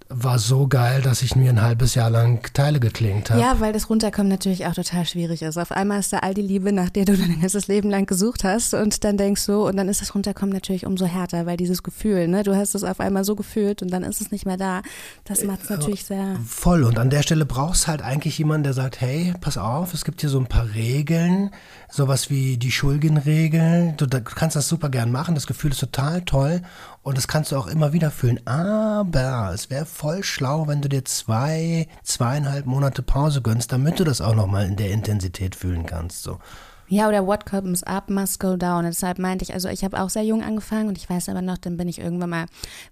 war 0.07 0.37
so 0.37 0.67
geil, 0.67 1.01
dass 1.01 1.23
ich 1.23 1.35
mir 1.35 1.49
ein 1.49 1.61
halbes 1.61 1.95
Jahr 1.95 2.11
lang 2.11 2.47
Teile 2.53 2.79
geklingt 2.79 3.31
habe. 3.31 3.41
Ja, 3.41 3.59
weil 3.59 3.73
das 3.73 3.89
Runterkommen 3.89 4.29
natürlich 4.29 4.67
auch 4.67 4.75
total 4.75 5.05
schwierig 5.05 5.41
ist. 5.41 5.57
Auf 5.57 5.71
einmal 5.71 5.99
ist 5.99 6.13
da 6.13 6.19
all 6.19 6.35
die 6.35 6.43
Liebe, 6.43 6.71
nach 6.71 6.89
der 6.89 7.05
du 7.05 7.17
dein 7.17 7.41
ganzes 7.41 7.67
Leben 7.67 7.89
lang 7.89 8.05
gesucht 8.05 8.43
hast 8.43 8.75
und 8.75 9.03
dann 9.03 9.17
denkst 9.17 9.47
du, 9.47 9.65
und 9.67 9.77
dann 9.77 9.89
ist 9.89 10.01
das 10.01 10.13
Runterkommen 10.13 10.53
natürlich 10.53 10.85
umso 10.85 11.05
härter, 11.05 11.47
weil 11.47 11.57
dieses 11.57 11.81
Gefühl, 11.81 12.27
ne, 12.27 12.43
du 12.43 12.55
hast 12.55 12.75
es 12.75 12.83
auf 12.83 12.99
einmal 12.99 13.23
so 13.23 13.35
gefühlt 13.35 13.81
und 13.81 13.91
dann 13.91 14.03
ist 14.03 14.21
es 14.21 14.31
nicht 14.31 14.45
mehr 14.45 14.57
da. 14.57 14.83
Das 15.23 15.43
macht 15.43 15.63
es 15.63 15.69
natürlich 15.69 16.05
sehr. 16.05 16.37
Voll. 16.45 16.83
Und 16.83 16.99
an 16.99 17.09
der 17.09 17.23
Stelle 17.23 17.45
brauchst 17.45 17.87
halt 17.87 18.03
eigentlich 18.03 18.37
jemanden, 18.37 18.63
der 18.63 18.73
sagt, 18.73 19.01
hey, 19.01 19.33
pass 19.41 19.57
auf, 19.57 19.93
es 19.95 20.05
gibt 20.05 20.21
hier 20.21 20.29
so 20.29 20.39
ein 20.39 20.47
paar 20.47 20.73
Regeln, 20.75 21.49
sowas 21.89 22.29
wie 22.29 22.57
die 22.57 22.71
Schulgenregel. 22.71 23.95
Du, 23.97 24.05
du 24.05 24.21
kannst 24.21 24.55
das 24.55 24.67
super 24.67 24.89
gern 24.89 25.11
machen, 25.11 25.33
das 25.33 25.47
Gefühl 25.47 25.71
ist 25.71 25.79
total 25.79 26.21
toll 26.21 26.61
und 27.05 27.19
das 27.19 27.27
kannst 27.27 27.51
du 27.51 27.57
auch 27.57 27.67
immer 27.67 27.93
wieder 27.93 28.09
fühlen. 28.09 28.45
Aber 28.47 29.51
es 29.53 29.69
wäre 29.69 29.85
voll 29.85 30.23
schlau, 30.23 30.67
wenn 30.67 30.81
du 30.81 30.89
dir 30.89 31.05
zwei, 31.05 31.87
zweieinhalb 32.01 32.65
Monate 32.65 33.03
Pause 33.03 33.43
gönnst, 33.43 33.71
damit 33.71 33.99
du 33.99 34.03
das 34.03 34.21
auch 34.21 34.33
nochmal 34.33 34.65
in 34.65 34.75
der 34.75 34.89
Intensität 34.89 35.55
fühlen 35.55 35.85
kannst. 35.85 36.23
So. 36.23 36.39
Ja, 36.87 37.07
oder 37.07 37.25
what 37.25 37.47
comes 37.47 37.81
up 37.83 38.11
must 38.11 38.39
go 38.39 38.55
down. 38.55 38.85
Und 38.85 38.93
deshalb 38.93 39.17
meinte 39.17 39.43
ich, 39.43 39.53
also 39.53 39.69
ich 39.69 39.83
habe 39.83 39.99
auch 39.99 40.09
sehr 40.09 40.23
jung 40.23 40.43
angefangen 40.43 40.87
und 40.87 40.97
ich 40.99 41.09
weiß 41.09 41.29
aber 41.29 41.41
noch, 41.41 41.57
dann 41.57 41.77
bin 41.77 41.87
ich 41.87 41.99
irgendwann 41.99 42.29
mal, 42.29 42.45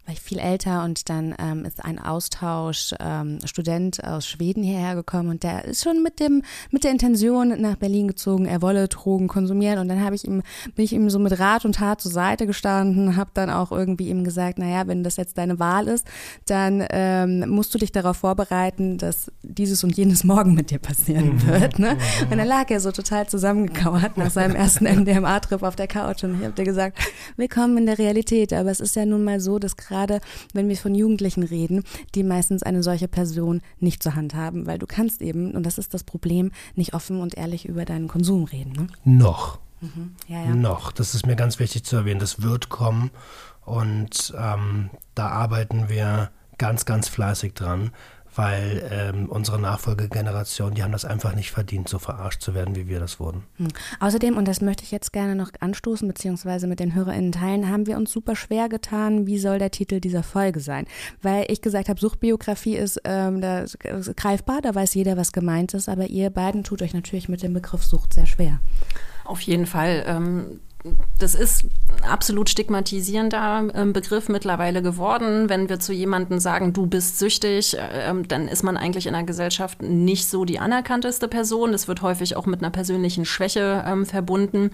war 0.06 0.14
ich 0.14 0.20
viel 0.20 0.40
älter 0.40 0.84
und 0.84 1.10
dann 1.10 1.36
ähm, 1.38 1.64
ist 1.64 1.86
ein 1.86 2.00
Austausch 2.00 2.96
ähm, 3.00 3.38
Student 3.46 4.04
aus 4.04 4.26
Schweden 4.26 4.64
hierher 4.64 4.96
gekommen 4.96 5.30
und 5.30 5.44
der 5.44 5.66
ist 5.66 5.84
schon 5.84 6.02
mit 6.02 6.20
dem 6.20 6.42
mit 6.72 6.84
der 6.84 6.92
Intention 6.92 7.62
nach 7.62 7.76
Berlin 7.76 8.08
gezogen, 8.08 8.46
er 8.46 8.64
wolle 8.64 8.88
Drogen 8.88 9.28
konsumieren 9.28 9.78
und 9.78 9.90
dann 9.90 10.04
habe 10.04 10.16
ich 10.16 10.26
ihm 10.26 10.42
bin 10.76 10.86
ich 10.86 10.94
ihm 10.94 11.12
so 11.12 11.20
mit 11.20 11.38
Rat 11.40 11.64
und 11.64 11.76
Tat 11.76 12.02
zur 12.02 12.12
Seite 12.12 12.48
gestanden, 12.48 13.16
habe 13.16 13.30
dann 13.36 13.52
auch 13.52 13.72
irgendwie 13.72 14.10
ihm 14.10 14.24
gesagt, 14.24 14.58
naja, 14.58 14.88
wenn 14.88 15.04
das 15.04 15.18
jetzt 15.18 15.38
deine 15.38 15.60
Wahl 15.60 15.88
ist, 15.88 16.08
dann 16.48 16.84
ähm, 16.90 17.48
musst 17.48 17.74
du 17.76 17.78
dich 17.78 17.92
darauf 17.92 18.18
vorbereiten, 18.18 18.98
dass 18.98 19.32
dieses 19.44 19.84
und 19.84 19.96
jenes 19.96 20.24
morgen 20.24 20.56
mit 20.56 20.72
dir 20.72 20.80
passieren 20.80 21.36
mhm. 21.36 21.48
wird. 21.48 21.78
Ne? 21.78 21.98
Und 22.30 22.38
dann 22.38 22.48
lag 22.48 22.72
er 22.72 22.80
so 22.80 22.92
total 22.92 23.28
zusammengekommen 23.28 23.83
gekauert 23.84 24.18
nach 24.18 24.32
seinem 24.32 24.56
ersten 24.56 24.86
MDMA-Trip 24.86 25.62
auf 25.62 25.76
der 25.76 25.88
Couch 25.88 26.24
und 26.24 26.38
ich 26.38 26.44
habe 26.44 26.54
dir 26.54 26.64
gesagt, 26.64 27.00
willkommen 27.36 27.78
in 27.78 27.86
der 27.86 27.98
Realität. 27.98 28.54
Aber 28.54 28.72
es 28.72 28.80
ist 28.80 28.96
ja 28.96 29.06
nun 29.06 29.24
mal 29.24 29.40
so, 29.40 29.60
dass 29.60 29.76
gerade, 29.76 30.22
wenn 30.54 30.70
wir 30.70 30.78
von 30.78 30.96
Jugendlichen 30.96 31.44
reden, 31.44 31.84
die 32.16 32.24
meistens 32.24 32.64
eine 32.64 32.82
solche 32.82 33.08
Person 33.08 33.62
nicht 33.80 34.02
zur 34.02 34.16
Hand 34.16 34.36
haben, 34.36 34.66
weil 34.68 34.80
du 34.80 34.88
kannst 34.88 35.22
eben, 35.22 35.52
und 35.52 35.66
das 35.66 35.78
ist 35.78 35.94
das 35.94 36.04
Problem, 36.04 36.52
nicht 36.76 36.94
offen 36.94 37.20
und 37.20 37.36
ehrlich 37.36 37.68
über 37.68 37.86
deinen 37.86 38.08
Konsum 38.08 38.46
reden. 38.46 38.72
Ne? 38.74 38.88
Noch. 39.04 39.60
Mhm. 39.82 40.16
Ja, 40.28 40.44
ja. 40.44 40.56
Noch. 40.56 40.92
Das 40.92 41.14
ist 41.14 41.26
mir 41.26 41.36
ganz 41.36 41.60
wichtig 41.60 41.84
zu 41.84 41.98
erwähnen. 41.98 42.20
Das 42.20 42.42
wird 42.42 42.70
kommen 42.70 43.12
und 43.66 44.34
ähm, 44.38 44.92
da 45.16 45.28
arbeiten 45.28 45.90
wir 45.90 46.32
ganz, 46.58 46.86
ganz 46.86 47.10
fleißig 47.10 47.54
dran 47.54 47.92
weil 48.36 48.88
ähm, 48.92 49.30
unsere 49.30 49.60
Nachfolgegeneration, 49.60 50.74
die 50.74 50.84
haben 50.84 50.92
das 50.92 51.06
einfach 51.06 51.36
nicht 51.36 51.52
verdient, 51.52 51.90
so 51.90 52.00
verarscht 52.00 52.42
zu 52.42 52.54
werden, 52.54 52.76
wie 52.76 52.88
wir 52.88 53.00
das 53.00 53.20
wurden. 53.20 53.44
Hm. 53.58 53.68
Außerdem, 54.00 54.38
und 54.38 54.48
das 54.48 54.62
möchte 54.62 54.84
ich 54.84 54.92
jetzt 54.92 55.14
gerne 55.14 55.36
noch 55.36 55.52
anstoßen, 55.60 56.08
beziehungsweise 56.08 56.68
mit 56.68 56.80
den 56.80 56.96
HörerInnen 56.96 57.32
teilen, 57.32 57.70
haben 57.70 57.88
wir 57.88 57.98
uns 57.98 58.12
super 58.12 58.36
schwer 58.36 58.70
getan, 58.70 59.28
wie 59.28 59.38
soll 59.38 59.60
der 59.60 59.72
Titel 59.72 60.00
dieser 60.00 60.24
Folge 60.24 60.60
sein? 60.60 60.86
Weil 61.22 61.46
ich 61.50 61.62
gesagt 61.62 61.90
habe, 61.90 62.00
Suchtbiografie 62.00 62.76
ist 62.76 63.02
ähm, 63.04 63.42
da, 63.42 63.66
greifbar, 64.16 64.62
da 64.62 64.74
weiß 64.74 64.94
jeder, 64.94 65.18
was 65.18 65.32
gemeint 65.32 65.74
ist, 65.74 65.90
aber 65.90 66.08
ihr 66.08 66.30
beiden 66.30 66.64
tut 66.64 66.82
euch 66.82 66.94
natürlich 66.94 67.30
mit 67.30 67.44
dem 67.44 67.54
Begriff 67.54 67.84
Sucht 67.84 68.14
sehr 68.14 68.26
schwer. 68.26 68.60
Auf 69.26 69.42
jeden 69.42 69.66
Fall. 69.66 70.04
Ähm 70.08 70.60
das 71.20 71.36
ist 71.36 71.64
ein 71.64 72.10
absolut 72.10 72.50
stigmatisierender 72.50 73.70
ähm, 73.74 73.94
Begriff 73.94 74.28
mittlerweile 74.28 74.82
geworden. 74.82 75.48
Wenn 75.48 75.70
wir 75.70 75.80
zu 75.80 75.94
jemandem 75.94 76.40
sagen, 76.40 76.74
du 76.74 76.86
bist 76.88 77.20
süchtig, 77.20 77.78
äh, 77.78 78.10
ähm, 78.10 78.28
dann 78.28 78.50
ist 78.50 78.64
man 78.64 78.76
eigentlich 78.76 79.08
in 79.08 79.14
der 79.14 79.24
Gesellschaft 79.24 79.82
nicht 79.82 80.28
so 80.28 80.44
die 80.44 80.60
anerkannteste 80.60 81.30
Person. 81.30 81.72
Das 81.72 81.88
wird 81.88 82.02
häufig 82.02 82.36
auch 82.36 82.46
mit 82.46 82.62
einer 82.62 82.72
persönlichen 82.72 83.24
Schwäche 83.24 83.84
ähm, 83.88 84.06
verbunden. 84.06 84.72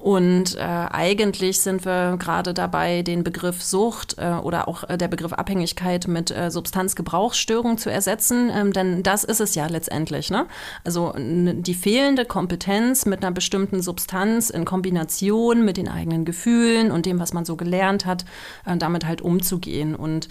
Und 0.00 0.56
äh, 0.56 0.60
eigentlich 0.60 1.60
sind 1.60 1.84
wir 1.84 2.16
gerade 2.18 2.54
dabei, 2.54 3.02
den 3.02 3.22
Begriff 3.22 3.62
Sucht 3.62 4.16
äh, 4.16 4.32
oder 4.32 4.66
auch 4.66 4.88
äh, 4.88 4.96
der 4.96 5.08
Begriff 5.08 5.34
Abhängigkeit 5.34 6.08
mit 6.08 6.30
äh, 6.30 6.50
Substanzgebrauchsstörung 6.50 7.76
zu 7.76 7.90
ersetzen, 7.90 8.50
ähm, 8.50 8.72
denn 8.72 9.02
das 9.02 9.24
ist 9.24 9.42
es 9.42 9.54
ja 9.54 9.66
letztendlich. 9.66 10.30
Ne? 10.30 10.46
Also 10.84 11.12
die 11.16 11.74
fehlende 11.74 12.24
Kompetenz 12.24 13.04
mit 13.04 13.22
einer 13.22 13.32
bestimmten 13.32 13.82
Substanz 13.82 14.48
in 14.48 14.64
Kombination 14.64 15.66
mit 15.66 15.76
den 15.76 15.88
eigenen 15.88 16.24
Gefühlen 16.24 16.90
und 16.92 17.04
dem, 17.04 17.20
was 17.20 17.34
man 17.34 17.44
so 17.44 17.56
gelernt 17.56 18.06
hat, 18.06 18.24
äh, 18.64 18.78
damit 18.78 19.04
halt 19.04 19.20
umzugehen. 19.20 19.94
Und 19.94 20.28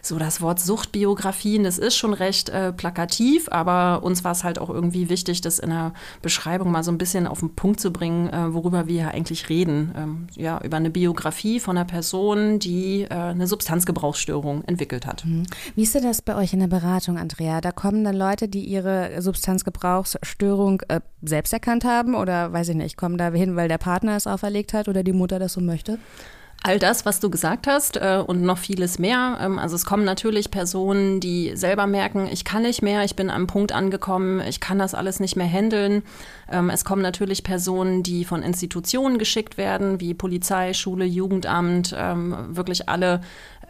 so 0.00 0.18
das 0.18 0.40
Wort 0.40 0.60
Suchtbiografien, 0.60 1.64
das 1.64 1.78
ist 1.78 1.96
schon 1.96 2.14
recht 2.14 2.48
äh, 2.48 2.72
plakativ, 2.72 3.48
aber 3.50 4.02
uns 4.02 4.24
war 4.24 4.32
es 4.32 4.44
halt 4.44 4.58
auch 4.58 4.70
irgendwie 4.70 5.08
wichtig, 5.08 5.40
das 5.40 5.58
in 5.58 5.70
der 5.70 5.92
Beschreibung 6.22 6.70
mal 6.70 6.84
so 6.84 6.90
ein 6.90 6.98
bisschen 6.98 7.26
auf 7.26 7.40
den 7.40 7.54
Punkt 7.54 7.80
zu 7.80 7.92
bringen, 7.92 8.28
äh, 8.28 8.54
worüber 8.54 8.86
wir 8.86 9.07
eigentlich 9.08 9.48
reden. 9.48 9.92
Ähm, 9.96 10.26
ja, 10.34 10.60
über 10.62 10.76
eine 10.76 10.90
Biografie 10.90 11.60
von 11.60 11.76
einer 11.76 11.84
Person, 11.84 12.58
die 12.58 13.02
äh, 13.02 13.14
eine 13.14 13.46
Substanzgebrauchsstörung 13.46 14.64
entwickelt 14.64 15.06
hat. 15.06 15.24
Mhm. 15.24 15.44
Wie 15.74 15.82
ist 15.82 15.94
denn 15.94 16.02
das 16.04 16.22
bei 16.22 16.36
euch 16.36 16.52
in 16.52 16.60
der 16.60 16.68
Beratung, 16.68 17.18
Andrea? 17.18 17.60
Da 17.60 17.72
kommen 17.72 18.04
dann 18.04 18.16
Leute, 18.16 18.48
die 18.48 18.64
ihre 18.64 19.20
Substanzgebrauchsstörung 19.20 20.82
äh, 20.88 21.00
selbst 21.22 21.52
erkannt 21.52 21.84
haben 21.84 22.14
oder 22.14 22.52
weiß 22.52 22.70
ich 22.70 22.76
nicht, 22.76 22.96
kommen 22.96 23.18
da 23.18 23.30
hin, 23.30 23.56
weil 23.56 23.68
der 23.68 23.78
Partner 23.78 24.16
es 24.16 24.26
auferlegt 24.26 24.72
hat 24.72 24.88
oder 24.88 25.02
die 25.02 25.12
Mutter 25.12 25.38
das 25.38 25.52
so 25.52 25.60
möchte? 25.60 25.98
All 26.60 26.80
das, 26.80 27.06
was 27.06 27.20
du 27.20 27.30
gesagt 27.30 27.68
hast 27.68 27.96
äh, 27.96 28.22
und 28.26 28.42
noch 28.42 28.58
vieles 28.58 28.98
mehr. 28.98 29.38
Ähm, 29.40 29.58
also 29.60 29.76
es 29.76 29.84
kommen 29.84 30.04
natürlich 30.04 30.50
Personen, 30.50 31.20
die 31.20 31.52
selber 31.54 31.86
merken, 31.86 32.28
ich 32.30 32.44
kann 32.44 32.62
nicht 32.62 32.82
mehr, 32.82 33.04
ich 33.04 33.14
bin 33.14 33.30
am 33.30 33.46
Punkt 33.46 33.70
angekommen, 33.70 34.40
ich 34.40 34.58
kann 34.58 34.78
das 34.78 34.92
alles 34.92 35.20
nicht 35.20 35.36
mehr 35.36 35.46
handeln. 35.46 36.02
Ähm, 36.50 36.68
es 36.68 36.84
kommen 36.84 37.00
natürlich 37.00 37.44
Personen, 37.44 38.02
die 38.02 38.24
von 38.24 38.42
Institutionen 38.42 39.18
geschickt 39.18 39.56
werden, 39.56 40.00
wie 40.00 40.14
Polizei, 40.14 40.72
Schule, 40.72 41.04
Jugendamt, 41.04 41.94
ähm, 41.96 42.34
wirklich 42.56 42.88
alle 42.88 43.20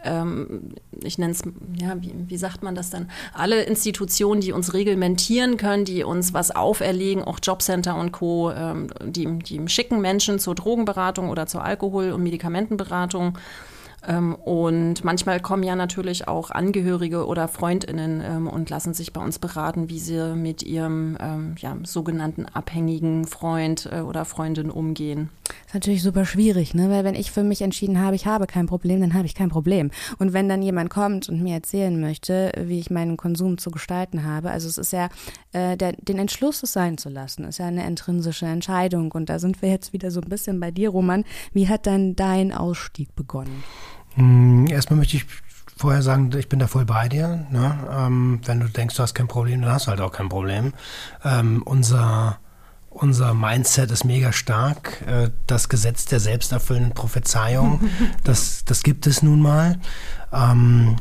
ähm, 0.03 0.75
ich 1.03 1.17
nenne 1.17 1.31
es, 1.31 1.41
ja, 1.79 1.95
wie, 2.01 2.13
wie, 2.27 2.37
sagt 2.37 2.63
man 2.63 2.75
das 2.75 2.89
dann? 2.89 3.09
Alle 3.33 3.63
Institutionen, 3.63 4.41
die 4.41 4.51
uns 4.51 4.73
reglementieren 4.73 5.57
können, 5.57 5.85
die 5.85 6.03
uns 6.03 6.33
was 6.33 6.51
auferlegen, 6.51 7.23
auch 7.23 7.39
Jobcenter 7.41 7.95
und 7.95 8.11
Co., 8.11 8.51
ähm, 8.51 8.87
die, 9.03 9.39
die 9.39 9.67
schicken 9.67 10.01
Menschen 10.01 10.39
zur 10.39 10.55
Drogenberatung 10.55 11.29
oder 11.29 11.47
zur 11.47 11.63
Alkohol- 11.63 12.11
und 12.11 12.23
Medikamentenberatung. 12.23 13.37
Ähm, 14.07 14.35
und 14.35 15.03
manchmal 15.03 15.39
kommen 15.39 15.63
ja 15.63 15.75
natürlich 15.75 16.27
auch 16.27 16.51
Angehörige 16.51 17.25
oder 17.25 17.47
Freundinnen 17.47 18.21
ähm, 18.23 18.47
und 18.47 18.69
lassen 18.69 18.93
sich 18.93 19.13
bei 19.13 19.21
uns 19.21 19.39
beraten, 19.39 19.89
wie 19.89 19.99
sie 19.99 20.35
mit 20.35 20.63
ihrem 20.63 21.17
ähm, 21.19 21.55
ja, 21.59 21.75
sogenannten 21.83 22.45
abhängigen 22.45 23.25
Freund 23.25 23.89
äh, 23.91 24.01
oder 24.01 24.25
Freundin 24.25 24.69
umgehen. 24.69 25.29
Das 25.43 25.67
ist 25.67 25.73
natürlich 25.73 26.03
super 26.03 26.25
schwierig, 26.25 26.73
ne? 26.73 26.89
weil 26.89 27.03
wenn 27.03 27.15
ich 27.15 27.31
für 27.31 27.43
mich 27.43 27.61
entschieden 27.61 27.99
habe, 27.99 28.15
ich 28.15 28.25
habe 28.25 28.47
kein 28.47 28.67
Problem, 28.67 29.01
dann 29.01 29.13
habe 29.13 29.25
ich 29.25 29.35
kein 29.35 29.49
Problem. 29.49 29.91
Und 30.17 30.33
wenn 30.33 30.47
dann 30.47 30.61
jemand 30.61 30.89
kommt 30.89 31.27
und 31.27 31.41
mir 31.41 31.55
erzählen 31.55 31.99
möchte, 31.99 32.51
wie 32.57 32.79
ich 32.79 32.89
meinen 32.89 33.17
Konsum 33.17 33.57
zu 33.57 33.71
gestalten 33.71 34.23
habe, 34.23 34.51
also 34.51 34.67
es 34.67 34.77
ist 34.77 34.93
ja, 34.93 35.09
äh, 35.51 35.75
der, 35.75 35.93
den 35.93 36.19
Entschluss 36.19 36.63
es 36.63 36.73
sein 36.73 36.97
zu 36.97 37.09
lassen, 37.09 37.43
ist 37.45 37.57
ja 37.57 37.65
eine 37.65 37.85
intrinsische 37.85 38.45
Entscheidung. 38.45 39.11
Und 39.11 39.29
da 39.29 39.39
sind 39.39 39.61
wir 39.61 39.69
jetzt 39.69 39.93
wieder 39.93 40.11
so 40.11 40.21
ein 40.21 40.29
bisschen 40.29 40.59
bei 40.59 40.71
dir, 40.71 40.89
Roman. 40.89 41.25
Wie 41.53 41.67
hat 41.67 41.87
dann 41.87 42.15
dein 42.15 42.53
Ausstieg 42.53 43.15
begonnen? 43.15 43.63
Mm, 44.15 44.67
erstmal 44.67 44.97
möchte 44.97 45.17
ich 45.17 45.25
vorher 45.79 46.01
sagen, 46.01 46.29
ich 46.37 46.49
bin 46.49 46.59
da 46.59 46.67
voll 46.67 46.85
bei 46.85 47.07
dir. 47.07 47.45
Ne? 47.51 47.87
Ähm, 47.89 48.41
wenn 48.45 48.59
du 48.59 48.67
denkst, 48.67 48.95
du 48.95 49.03
hast 49.03 49.13
kein 49.13 49.29
Problem, 49.29 49.61
dann 49.61 49.71
hast 49.71 49.87
du 49.87 49.91
halt 49.91 50.01
auch 50.01 50.11
kein 50.11 50.27
Problem. 50.27 50.73
Ähm, 51.23 51.63
unser, 51.63 52.39
unser 52.89 53.33
Mindset 53.33 53.89
ist 53.89 54.03
mega 54.03 54.33
stark. 54.33 55.01
Äh, 55.07 55.29
das 55.47 55.69
Gesetz 55.69 56.05
der 56.05 56.19
selbsterfüllenden 56.19 56.93
Prophezeiung, 56.93 57.89
das, 58.25 58.65
das 58.65 58.83
gibt 58.83 59.07
es 59.07 59.23
nun 59.23 59.41
mal. 59.41 59.79
Ähm, 60.33 60.97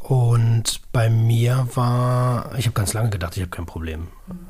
und 0.00 0.80
bei 0.92 1.08
mir 1.08 1.66
war, 1.74 2.54
ich 2.58 2.66
habe 2.66 2.74
ganz 2.74 2.92
lange 2.92 3.08
gedacht, 3.08 3.36
ich 3.36 3.42
habe 3.42 3.50
kein 3.50 3.66
Problem. 3.66 4.08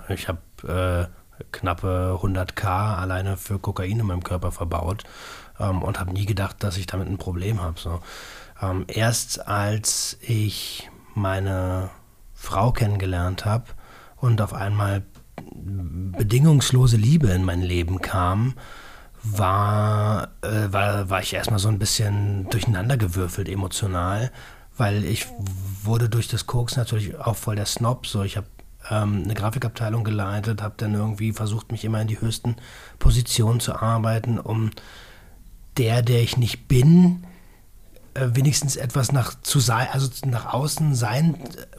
Ich 0.09 0.27
habe 0.27 1.09
äh, 1.38 1.44
knappe 1.53 2.18
100k 2.21 2.97
alleine 2.97 3.37
für 3.37 3.61
Kokain 3.61 4.01
in 4.01 4.07
meinem 4.07 4.25
Körper 4.25 4.51
verbaut 4.51 5.05
ähm, 5.59 5.83
und 5.83 6.01
habe 6.01 6.12
nie 6.12 6.27
gedacht, 6.27 6.62
dass 6.62 6.77
ich 6.77 6.87
damit 6.87 7.09
ein 7.09 7.18
Problem 7.18 7.61
habe. 7.61 7.79
So. 7.79 8.01
Ähm, 8.61 8.85
erst 8.88 9.47
als 9.47 10.18
ich 10.21 10.90
meine 11.14 11.90
Frau 12.35 12.73
kennengelernt 12.73 13.44
habe 13.44 13.64
und 14.16 14.40
auf 14.40 14.55
einmal 14.55 15.03
bedingungslose 15.55 16.97
Liebe 16.97 17.29
in 17.29 17.44
mein 17.44 17.62
Leben 17.62 18.01
kam, 18.01 18.55
war, 19.23 20.29
äh, 20.42 20.73
war, 20.73 21.11
war 21.11 21.21
ich 21.21 21.35
erstmal 21.35 21.59
so 21.59 21.68
ein 21.68 21.79
bisschen 21.79 22.49
durcheinandergewürfelt 22.51 23.49
emotional, 23.49 24.31
weil 24.77 25.05
ich 25.05 25.27
wurde 25.83 26.09
durch 26.09 26.29
das 26.29 26.47
Koks 26.47 26.77
natürlich 26.77 27.18
auch 27.18 27.37
voll 27.37 27.57
der 27.57 27.66
Snob. 27.66 28.07
So, 28.07 28.23
ich 28.23 28.37
habe 28.37 28.47
ähm, 28.90 29.23
eine 29.25 29.35
Grafikabteilung 29.35 30.05
geleitet, 30.05 30.62
habe 30.62 30.75
dann 30.77 30.94
irgendwie 30.94 31.33
versucht, 31.33 31.73
mich 31.73 31.85
immer 31.85 32.01
in 32.01 32.09
die 32.09 32.21
höchsten 32.21 32.57
Positionen 32.99 33.61
zu 33.61 33.75
arbeiten, 33.75 34.38
um 34.38 34.71
der, 35.79 36.03
der 36.03 36.23
ich 36.23 36.37
nicht 36.37 36.69
bin, 36.69 37.25
äh, 38.14 38.29
wenigstens 38.33 38.77
etwas 38.77 39.12
nach 39.12 39.41
zu 39.41 39.61
sein, 39.61 39.88
also 39.93 40.09
nach 40.27 40.53
außen 40.53 40.95
sein, 40.95 41.37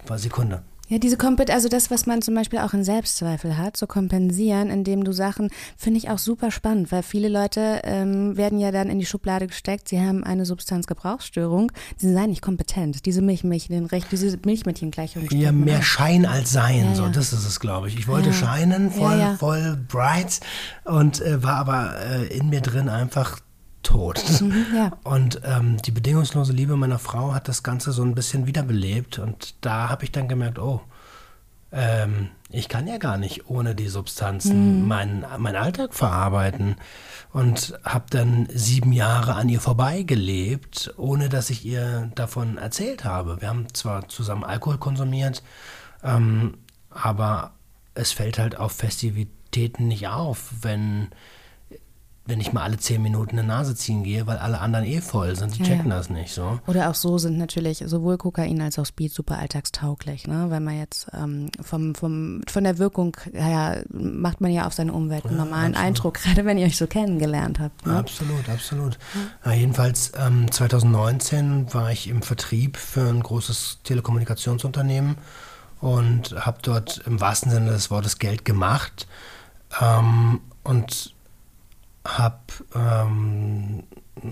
äh, 0.09 0.17
Sekunde. 0.17 0.63
Ja, 0.89 0.97
diese 0.97 1.17
Kompet 1.17 1.51
also 1.51 1.69
das, 1.69 1.91
was 1.91 2.07
man 2.07 2.23
zum 2.23 2.33
Beispiel 2.33 2.59
auch 2.59 2.73
in 2.73 2.83
Selbstzweifel 2.83 3.57
hat, 3.57 3.77
so 3.77 3.85
kompensieren, 3.85 4.71
indem 4.71 5.03
du 5.03 5.11
Sachen, 5.11 5.51
finde 5.77 5.99
ich 5.99 6.09
auch 6.09 6.17
super 6.17 6.49
spannend, 6.49 6.91
weil 6.91 7.03
viele 7.03 7.29
Leute 7.29 7.81
ähm, 7.83 8.35
werden 8.37 8.59
ja 8.59 8.71
dann 8.71 8.89
in 8.89 8.97
die 8.97 9.05
Schublade 9.05 9.45
gesteckt, 9.45 9.87
sie 9.87 9.99
haben 9.99 10.23
eine 10.23 10.45
Substanzgebrauchsstörung, 10.45 11.71
sie 11.95 12.11
seien 12.11 12.31
nicht 12.31 12.41
kompetent. 12.41 13.05
Diese 13.05 13.21
Milchmädchen, 13.21 13.85
recht, 13.85 14.07
diese 14.11 14.39
Milchmädchengleichung. 14.43 15.27
Ja, 15.29 15.51
mehr 15.51 15.77
an. 15.77 15.83
Schein 15.83 16.25
als 16.25 16.51
Sein, 16.51 16.85
ja, 16.85 16.95
so, 16.95 17.03
ja. 17.03 17.09
das 17.09 17.33
ist 17.33 17.45
es, 17.45 17.59
glaube 17.59 17.87
ich. 17.87 17.99
Ich 17.99 18.07
wollte 18.07 18.29
ja. 18.29 18.33
scheinen, 18.33 18.89
voll, 18.89 19.35
voll 19.37 19.77
bright 19.87 20.39
und 20.85 21.21
äh, 21.21 21.43
war 21.43 21.57
aber 21.57 21.97
äh, 22.01 22.35
in 22.35 22.49
mir 22.49 22.61
drin 22.61 22.89
einfach 22.89 23.39
tot. 23.83 24.23
Mhm, 24.41 24.65
ja. 24.75 24.91
Und 25.03 25.41
ähm, 25.43 25.77
die 25.81 25.91
bedingungslose 25.91 26.53
Liebe 26.53 26.75
meiner 26.75 26.99
Frau 26.99 27.33
hat 27.33 27.47
das 27.47 27.63
Ganze 27.63 27.91
so 27.91 28.03
ein 28.03 28.15
bisschen 28.15 28.47
wiederbelebt. 28.47 29.19
Und 29.19 29.55
da 29.61 29.89
habe 29.89 30.03
ich 30.03 30.11
dann 30.11 30.27
gemerkt, 30.27 30.59
oh, 30.59 30.81
ähm, 31.71 32.29
ich 32.49 32.67
kann 32.67 32.87
ja 32.87 32.97
gar 32.97 33.17
nicht 33.17 33.49
ohne 33.49 33.75
die 33.75 33.89
Substanzen 33.89 34.81
mhm. 34.81 34.87
meinen, 34.87 35.25
meinen 35.37 35.55
Alltag 35.55 35.93
verarbeiten. 35.93 36.75
Und 37.31 37.79
habe 37.83 38.05
dann 38.09 38.47
sieben 38.51 38.91
Jahre 38.91 39.35
an 39.35 39.49
ihr 39.49 39.61
vorbeigelebt, 39.61 40.93
ohne 40.97 41.29
dass 41.29 41.51
ich 41.51 41.63
ihr 41.63 42.11
davon 42.15 42.57
erzählt 42.57 43.03
habe. 43.03 43.39
Wir 43.41 43.49
haben 43.49 43.71
zwar 43.73 44.09
zusammen 44.09 44.43
Alkohol 44.43 44.79
konsumiert, 44.79 45.43
ähm, 46.03 46.57
aber 46.89 47.51
es 47.93 48.11
fällt 48.11 48.39
halt 48.39 48.57
auf 48.57 48.71
Festivitäten 48.71 49.87
nicht 49.87 50.07
auf, 50.07 50.51
wenn 50.61 51.09
wenn 52.29 52.39
ich 52.39 52.53
mal 52.53 52.63
alle 52.63 52.77
zehn 52.77 53.01
Minuten 53.01 53.37
eine 53.37 53.47
Nase 53.47 53.75
ziehen 53.75 54.03
gehe, 54.03 54.27
weil 54.27 54.37
alle 54.37 54.59
anderen 54.59 54.85
eh 54.85 55.01
voll 55.01 55.35
sind. 55.35 55.57
Die 55.57 55.63
checken 55.63 55.89
ja. 55.89 55.97
das 55.97 56.09
nicht 56.09 56.33
so. 56.33 56.59
Oder 56.67 56.89
auch 56.89 56.95
so 56.95 57.17
sind 57.17 57.37
natürlich 57.37 57.83
sowohl 57.85 58.17
Kokain 58.17 58.61
als 58.61 58.79
auch 58.79 58.85
Speed 58.85 59.11
super 59.11 59.37
alltagstauglich, 59.37 60.27
ne? 60.27 60.47
Wenn 60.49 60.63
man 60.63 60.77
jetzt 60.77 61.07
ähm, 61.13 61.49
vom, 61.61 61.95
vom, 61.95 62.41
von 62.47 62.63
der 62.63 62.77
Wirkung 62.77 63.17
her 63.33 63.83
macht 63.91 64.41
man 64.41 64.51
ja 64.51 64.67
auf 64.67 64.73
seine 64.73 64.93
Umwelt 64.93 65.25
einen 65.25 65.37
ja, 65.37 65.43
normalen 65.43 65.73
absolut. 65.73 65.87
Eindruck, 65.87 66.13
gerade 66.23 66.45
wenn 66.45 66.57
ihr 66.57 66.67
euch 66.67 66.77
so 66.77 66.87
kennengelernt 66.87 67.59
habt. 67.59 67.85
Ne? 67.85 67.97
Absolut, 67.97 68.47
absolut. 68.47 68.97
Jedenfalls 69.45 70.11
ähm, 70.17 70.51
2019 70.51 71.73
war 71.73 71.91
ich 71.91 72.07
im 72.07 72.21
Vertrieb 72.21 72.77
für 72.77 73.09
ein 73.09 73.21
großes 73.21 73.79
Telekommunikationsunternehmen 73.83 75.17
und 75.81 76.35
habe 76.45 76.59
dort 76.61 77.01
im 77.05 77.19
wahrsten 77.19 77.51
Sinne 77.51 77.71
des 77.71 77.89
Wortes 77.89 78.19
Geld 78.19 78.45
gemacht. 78.45 79.07
Ähm, 79.81 80.41
und 80.63 81.13
habe 82.05 82.39
ähm, 82.75 83.83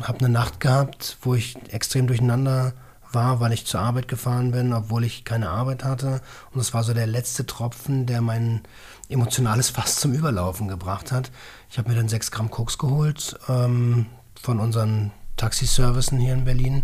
hab 0.02 0.20
eine 0.20 0.30
Nacht 0.30 0.60
gehabt, 0.60 1.18
wo 1.22 1.36
ich 1.36 1.56
extrem 1.72 2.08
durcheinander 2.08 2.74
war, 3.12 3.40
weil 3.40 3.54
ich 3.54 3.66
zur 3.66 3.80
Arbeit 3.80 4.08
gefahren 4.08 4.52
bin, 4.52 4.74
obwohl 4.74 5.04
ich 5.04 5.24
keine 5.24 5.50
Arbeit 5.50 5.84
hatte. 5.84 6.22
Und 6.54 6.60
es 6.60 6.74
war 6.74 6.84
so 6.84 6.94
der 6.94 7.08
letzte 7.08 7.46
Tropfen, 7.46 8.06
der 8.06 8.22
mein 8.22 8.62
emotionales 9.10 9.70
Fass 9.70 9.98
zum 9.98 10.14
Überlaufen 10.14 10.68
gebracht 10.68 11.12
hat. 11.12 11.32
Ich 11.70 11.78
habe 11.78 11.90
mir 11.90 11.96
dann 11.96 12.10
sechs 12.10 12.32
Gramm 12.32 12.52
Koks 12.52 12.78
geholt 12.78 13.40
ähm, 13.48 14.08
von 14.42 14.60
unseren 14.60 15.12
Taxiservicen 15.38 16.20
hier 16.20 16.34
in 16.34 16.46
Berlin 16.46 16.84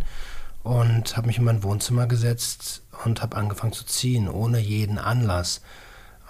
und 0.63 1.17
habe 1.17 1.27
mich 1.27 1.37
in 1.37 1.43
mein 1.43 1.63
Wohnzimmer 1.63 2.07
gesetzt 2.07 2.83
und 3.03 3.21
habe 3.21 3.35
angefangen 3.35 3.73
zu 3.73 3.85
ziehen, 3.85 4.29
ohne 4.29 4.59
jeden 4.59 4.97
Anlass. 4.97 5.61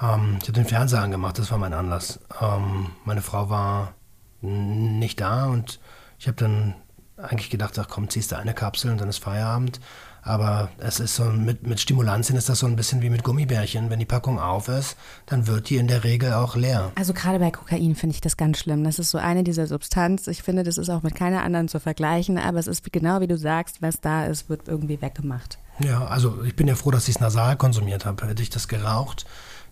Ähm, 0.01 0.37
ich 0.41 0.47
habe 0.47 0.53
den 0.53 0.65
Fernseher 0.65 1.01
angemacht, 1.01 1.37
das 1.37 1.51
war 1.51 1.59
mein 1.59 1.73
Anlass. 1.73 2.19
Ähm, 2.41 2.87
meine 3.05 3.21
Frau 3.21 3.49
war 3.49 3.93
nicht 4.43 5.21
da 5.21 5.45
und 5.45 5.79
ich 6.19 6.27
habe 6.27 6.37
dann 6.37 6.75
eigentlich 7.17 7.49
gedacht, 7.49 7.77
ach 7.79 7.87
komm, 7.89 8.09
ziehst 8.09 8.31
du 8.31 8.37
eine 8.37 8.53
Kapsel 8.53 8.91
und 8.91 8.99
dann 8.99 9.09
ist 9.09 9.19
Feierabend. 9.19 9.79
Aber 10.25 10.69
es 10.77 11.01
ist 11.01 11.15
so 11.15 11.25
mit, 11.25 11.67
mit 11.67 11.81
Stimulantien 11.81 12.37
ist 12.37 12.47
das 12.47 12.59
so 12.59 12.65
ein 12.65 12.77
bisschen 12.77 13.01
wie 13.01 13.09
mit 13.09 13.23
Gummibärchen. 13.23 13.89
Wenn 13.89 13.99
die 13.99 14.05
Packung 14.05 14.39
auf 14.39 14.69
ist, 14.69 14.95
dann 15.25 15.47
wird 15.47 15.69
die 15.69 15.75
in 15.75 15.87
der 15.87 16.05
Regel 16.05 16.31
auch 16.31 16.55
leer. 16.55 16.93
Also 16.95 17.11
gerade 17.13 17.39
bei 17.39 17.51
Kokain 17.51 17.95
finde 17.95 18.15
ich 18.15 18.21
das 18.21 18.37
ganz 18.37 18.59
schlimm. 18.59 18.85
Das 18.85 18.99
ist 18.99 19.09
so 19.09 19.17
eine 19.17 19.43
dieser 19.43 19.67
Substanz. 19.67 20.27
Ich 20.27 20.41
finde, 20.41 20.63
das 20.63 20.77
ist 20.77 20.89
auch 20.89 21.03
mit 21.03 21.13
keiner 21.13 21.43
anderen 21.43 21.67
zu 21.67 21.81
vergleichen, 21.81 22.37
aber 22.37 22.57
es 22.57 22.67
ist 22.67 22.89
genau 22.93 23.19
wie 23.19 23.27
du 23.27 23.37
sagst, 23.37 23.81
was 23.81 23.99
da 23.99 24.25
ist, 24.25 24.47
wird 24.47 24.69
irgendwie 24.69 25.01
weggemacht. 25.01 25.59
Ja, 25.79 26.05
also 26.05 26.41
ich 26.43 26.55
bin 26.55 26.67
ja 26.67 26.75
froh, 26.75 26.91
dass 26.91 27.09
ich 27.09 27.15
es 27.15 27.21
nasal 27.21 27.57
konsumiert 27.57 28.05
habe. 28.05 28.25
Hätte 28.25 28.43
ich 28.43 28.49
das 28.49 28.69
geraucht, 28.69 29.25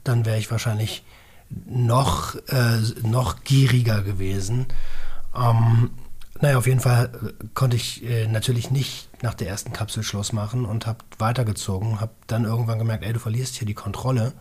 dann 0.03 0.25
wäre 0.25 0.37
ich 0.37 0.51
wahrscheinlich 0.51 1.05
noch, 1.65 2.35
äh, 2.47 2.79
noch 3.03 3.43
gieriger 3.43 4.01
gewesen. 4.01 4.67
Ähm, 5.35 5.91
naja, 6.41 6.57
auf 6.57 6.67
jeden 6.67 6.79
Fall 6.79 7.11
äh, 7.13 7.45
konnte 7.53 7.77
ich 7.77 8.03
äh, 8.03 8.27
natürlich 8.27 8.71
nicht 8.71 9.09
nach 9.21 9.33
der 9.35 9.47
ersten 9.47 9.73
Kapsel 9.73 10.03
Schluss 10.03 10.33
machen 10.33 10.65
und 10.65 10.87
habe 10.87 10.99
weitergezogen, 11.19 12.01
habe 12.01 12.13
dann 12.27 12.45
irgendwann 12.45 12.79
gemerkt, 12.79 13.03
ey, 13.03 13.13
du 13.13 13.19
verlierst 13.19 13.55
hier 13.55 13.67
die 13.67 13.75
Kontrolle 13.75 14.33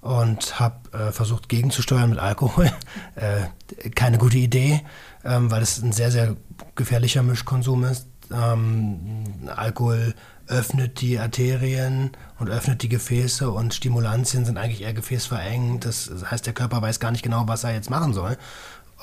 und 0.00 0.58
habe 0.58 0.98
äh, 0.98 1.12
versucht 1.12 1.48
gegenzusteuern 1.48 2.10
mit 2.10 2.18
Alkohol. 2.18 2.70
Äh, 3.14 3.90
keine 3.90 4.16
gute 4.16 4.38
Idee, 4.38 4.80
ähm, 5.22 5.50
weil 5.50 5.60
es 5.60 5.82
ein 5.82 5.92
sehr, 5.92 6.10
sehr 6.10 6.34
gefährlicher 6.74 7.22
Mischkonsum 7.22 7.84
ist. 7.84 8.06
Ähm, 8.32 9.24
Alkohol 9.54 10.14
öffnet 10.46 11.00
die 11.00 11.18
Arterien 11.18 12.10
und 12.38 12.48
öffnet 12.48 12.82
die 12.82 12.88
Gefäße 12.88 13.50
und 13.50 13.74
Stimulantien 13.74 14.44
sind 14.44 14.58
eigentlich 14.58 14.82
eher 14.82 14.94
gefäßverengend. 14.94 15.84
Das 15.84 16.10
heißt, 16.30 16.46
der 16.46 16.52
Körper 16.52 16.82
weiß 16.82 17.00
gar 17.00 17.10
nicht 17.10 17.22
genau, 17.22 17.48
was 17.48 17.64
er 17.64 17.72
jetzt 17.74 17.90
machen 17.90 18.12
soll. 18.12 18.36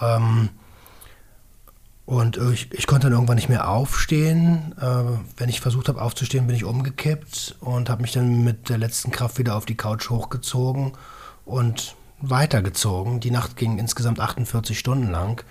Ähm, 0.02 0.50
und 2.06 2.38
ich, 2.38 2.72
ich, 2.74 2.88
konnte 2.88 3.06
dann 3.06 3.14
irgendwann 3.14 3.36
nicht 3.36 3.50
mehr 3.50 3.70
aufstehen. 3.70 4.74
Äh, 4.82 5.20
wenn 5.38 5.48
ich 5.48 5.62
versucht 5.62 5.90
habe 5.90 6.02
aufzustehen, 6.02 6.48
bin 6.48 6.56
ich 6.56 6.64
umgekippt 6.64 7.58
und 7.60 7.90
habe 7.90 8.02
mich 8.02 8.14
dann 8.14 8.44
mit 8.44 8.70
der 8.70 8.80
letzten 8.80 9.12
Kraft 9.12 9.38
wieder 9.38 9.56
auf 9.56 9.66
die 9.66 9.78
Couch 9.78 10.10
hochgezogen 10.10 10.94
und 11.46 11.96
weitergezogen. 12.20 13.20
Die 13.20 13.30
Nacht 13.30 13.58
ging 13.58 13.78
insgesamt 13.78 14.20
48 14.20 14.78
Stunden 14.78 15.12
lang. 15.12 15.44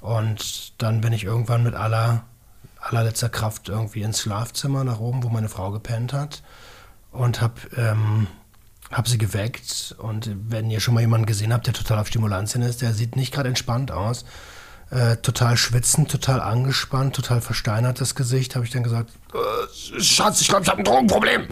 Und 0.00 0.80
dann 0.80 1.02
bin 1.02 1.12
ich 1.12 1.24
irgendwann 1.24 1.62
mit 1.62 1.74
aller, 1.74 2.24
allerletzter 2.80 3.28
Kraft 3.28 3.68
irgendwie 3.68 4.02
ins 4.02 4.20
Schlafzimmer 4.20 4.84
nach 4.84 5.00
oben, 5.00 5.22
wo 5.22 5.28
meine 5.28 5.48
Frau 5.48 5.70
gepennt 5.70 6.12
hat. 6.12 6.42
Und 7.12 7.40
habe 7.40 7.54
ähm, 7.76 8.28
hab 8.90 9.08
sie 9.08 9.18
geweckt. 9.18 9.94
Und 9.98 10.30
wenn 10.48 10.70
ihr 10.70 10.80
schon 10.80 10.94
mal 10.94 11.00
jemanden 11.00 11.26
gesehen 11.26 11.52
habt, 11.52 11.66
der 11.66 11.74
total 11.74 11.98
auf 11.98 12.08
Stimulantien 12.08 12.62
ist, 12.62 12.82
der 12.82 12.92
sieht 12.92 13.16
nicht 13.16 13.32
gerade 13.32 13.48
entspannt 13.48 13.90
aus 13.90 14.24
äh, 14.90 15.16
total 15.18 15.56
schwitzend, 15.56 16.10
total 16.10 16.40
angespannt, 16.40 17.14
total 17.14 17.40
versteinertes 17.40 18.14
Gesicht, 18.14 18.56
habe 18.56 18.64
ich 18.64 18.72
dann 18.72 18.82
gesagt, 18.82 19.10
äh, 19.32 20.00
Schatz, 20.00 20.40
ich 20.40 20.48
glaube, 20.48 20.64
ich 20.64 20.68
habe 20.68 20.78
ein 20.78 20.84
Drogenproblem. 20.84 21.46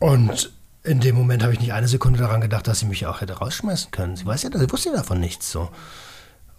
Und 0.00 0.52
in 0.82 1.00
dem 1.00 1.14
Moment 1.14 1.42
habe 1.42 1.52
ich 1.52 1.60
nicht 1.60 1.72
eine 1.72 1.88
Sekunde 1.88 2.18
daran 2.18 2.40
gedacht, 2.40 2.66
dass 2.66 2.80
sie 2.80 2.86
mich 2.86 3.06
auch 3.06 3.20
hätte 3.20 3.34
rausschmeißen 3.34 3.90
können. 3.90 4.16
Sie 4.16 4.26
weiß 4.26 4.42
ja, 4.42 4.50
sie 4.52 4.72
wusste 4.72 4.90
ja 4.90 4.96
davon 4.96 5.20
nichts 5.20 5.50
so. 5.50 5.70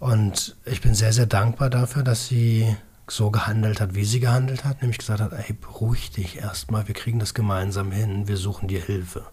Und 0.02 0.56
ich 0.64 0.80
bin 0.80 0.96
sehr, 0.96 1.12
sehr 1.12 1.26
dankbar 1.26 1.70
dafür, 1.70 2.02
dass 2.02 2.26
sie 2.26 2.76
so 3.06 3.30
gehandelt 3.30 3.80
hat, 3.80 3.94
wie 3.94 4.04
sie 4.04 4.18
gehandelt 4.18 4.64
hat, 4.64 4.82
nämlich 4.82 4.98
gesagt 4.98 5.20
hat, 5.20 5.32
ey, 5.32 5.52
beruhig 5.52 6.10
dich 6.10 6.38
erstmal, 6.38 6.88
wir 6.88 6.94
kriegen 6.96 7.20
das 7.20 7.34
gemeinsam 7.34 7.92
hin, 7.92 8.26
wir 8.26 8.36
suchen 8.36 8.66
dir 8.66 8.80
Hilfe. 8.80 9.24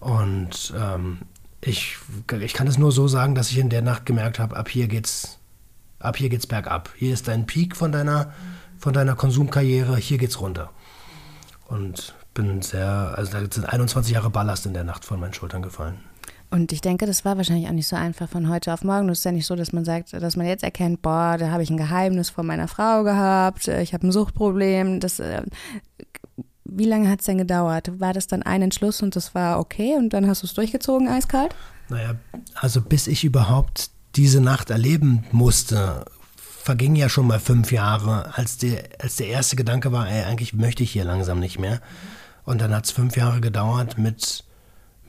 Und 0.00 0.74
ähm, 0.76 1.18
ich, 1.60 1.98
ich 2.40 2.52
kann 2.52 2.66
es 2.66 2.78
nur 2.78 2.90
so 2.90 3.06
sagen, 3.06 3.36
dass 3.36 3.52
ich 3.52 3.58
in 3.58 3.70
der 3.70 3.82
Nacht 3.82 4.06
gemerkt 4.06 4.40
habe, 4.40 4.56
ab 4.56 4.68
hier 4.68 4.88
geht's, 4.88 5.38
ab 6.00 6.16
hier 6.16 6.30
geht's 6.30 6.48
bergab. 6.48 6.90
Hier 6.96 7.14
ist 7.14 7.28
dein 7.28 7.46
Peak 7.46 7.76
von 7.76 7.92
deiner, 7.92 8.32
von 8.76 8.92
deiner 8.92 9.14
Konsumkarriere, 9.14 9.96
hier 9.98 10.18
geht's 10.18 10.40
runter. 10.40 10.72
Und 11.68 12.16
bin 12.34 12.60
sehr, 12.60 13.14
also 13.16 13.30
da 13.30 13.38
sind 13.48 13.66
21 13.66 14.14
Jahre 14.14 14.30
Ballast 14.30 14.66
in 14.66 14.74
der 14.74 14.82
Nacht 14.82 15.04
von 15.04 15.20
meinen 15.20 15.32
Schultern 15.32 15.62
gefallen. 15.62 16.00
Und 16.50 16.72
ich 16.72 16.80
denke, 16.80 17.06
das 17.06 17.24
war 17.24 17.36
wahrscheinlich 17.36 17.68
auch 17.68 17.72
nicht 17.72 17.86
so 17.86 17.94
einfach 17.94 18.28
von 18.28 18.48
heute 18.48 18.72
auf 18.72 18.82
morgen. 18.82 19.08
Es 19.08 19.18
ist 19.18 19.24
ja 19.24 19.32
nicht 19.32 19.46
so, 19.46 19.54
dass 19.54 19.72
man 19.72 19.84
sagt, 19.84 20.12
dass 20.12 20.36
man 20.36 20.46
jetzt 20.46 20.64
erkennt, 20.64 21.00
boah, 21.00 21.36
da 21.38 21.50
habe 21.50 21.62
ich 21.62 21.70
ein 21.70 21.76
Geheimnis 21.76 22.30
von 22.30 22.44
meiner 22.44 22.66
Frau 22.66 23.04
gehabt, 23.04 23.68
ich 23.68 23.94
habe 23.94 24.06
ein 24.06 24.12
Suchtproblem. 24.12 24.98
Das 24.98 25.20
äh, 25.20 25.42
wie 26.72 26.84
lange 26.84 27.08
hat 27.08 27.20
es 27.20 27.26
denn 27.26 27.38
gedauert? 27.38 28.00
War 28.00 28.12
das 28.12 28.26
dann 28.26 28.42
ein 28.42 28.62
Entschluss 28.62 29.02
und 29.02 29.16
das 29.16 29.34
war 29.34 29.58
okay 29.58 29.96
und 29.96 30.12
dann 30.12 30.26
hast 30.26 30.42
du 30.42 30.46
es 30.46 30.54
durchgezogen, 30.54 31.08
eiskalt? 31.08 31.54
Naja, 31.88 32.14
also 32.54 32.80
bis 32.80 33.06
ich 33.06 33.24
überhaupt 33.24 33.90
diese 34.16 34.40
Nacht 34.40 34.70
erleben 34.70 35.24
musste, 35.32 36.04
vergingen 36.36 36.96
ja 36.96 37.08
schon 37.08 37.26
mal 37.26 37.40
fünf 37.40 37.72
Jahre, 37.72 38.36
als 38.36 38.58
der, 38.58 38.84
als 38.98 39.16
der 39.16 39.28
erste 39.28 39.56
Gedanke 39.56 39.92
war, 39.92 40.08
ey, 40.08 40.24
eigentlich 40.24 40.54
möchte 40.54 40.82
ich 40.82 40.92
hier 40.92 41.04
langsam 41.04 41.40
nicht 41.40 41.58
mehr. 41.58 41.80
Und 42.44 42.60
dann 42.60 42.74
hat 42.74 42.84
es 42.84 42.90
fünf 42.92 43.16
Jahre 43.16 43.40
gedauert 43.40 43.98
mit 43.98 44.44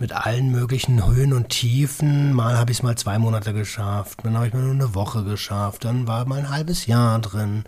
mit 0.02 0.14
allen 0.14 0.50
möglichen 0.50 1.06
Höhen 1.06 1.32
und 1.32 1.50
Tiefen. 1.50 2.34
Mal 2.34 2.58
habe 2.58 2.72
ich 2.72 2.80
es 2.80 2.84
mal 2.84 2.98
zwei 2.98 3.20
Monate 3.20 3.54
geschafft, 3.54 4.22
dann 4.24 4.36
habe 4.36 4.48
ich 4.48 4.54
mal 4.54 4.64
nur 4.64 4.74
eine 4.74 4.96
Woche 4.96 5.24
geschafft, 5.24 5.86
dann 5.86 6.08
war 6.08 6.26
mal 6.26 6.40
ein 6.40 6.50
halbes 6.50 6.88
Jahr 6.88 7.20
drin. 7.20 7.66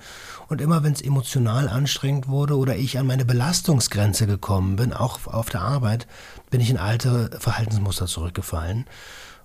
Und 0.50 0.60
immer 0.60 0.84
wenn 0.84 0.94
es 0.94 1.02
emotional 1.02 1.70
anstrengend 1.70 2.28
wurde 2.28 2.58
oder 2.58 2.76
ich 2.76 2.98
an 2.98 3.06
meine 3.06 3.24
Belastungsgrenze 3.24 4.26
gekommen 4.26 4.78
bin, 4.78 4.94
auch 4.94 5.28
auf 5.28 5.52
der 5.52 5.62
Arbeit, 5.62 6.08
bin 6.50 6.60
ich 6.60 6.72
in 6.72 6.78
alte 6.78 7.30
Verhaltensmuster 7.40 8.08
zurückgefallen. 8.08 8.86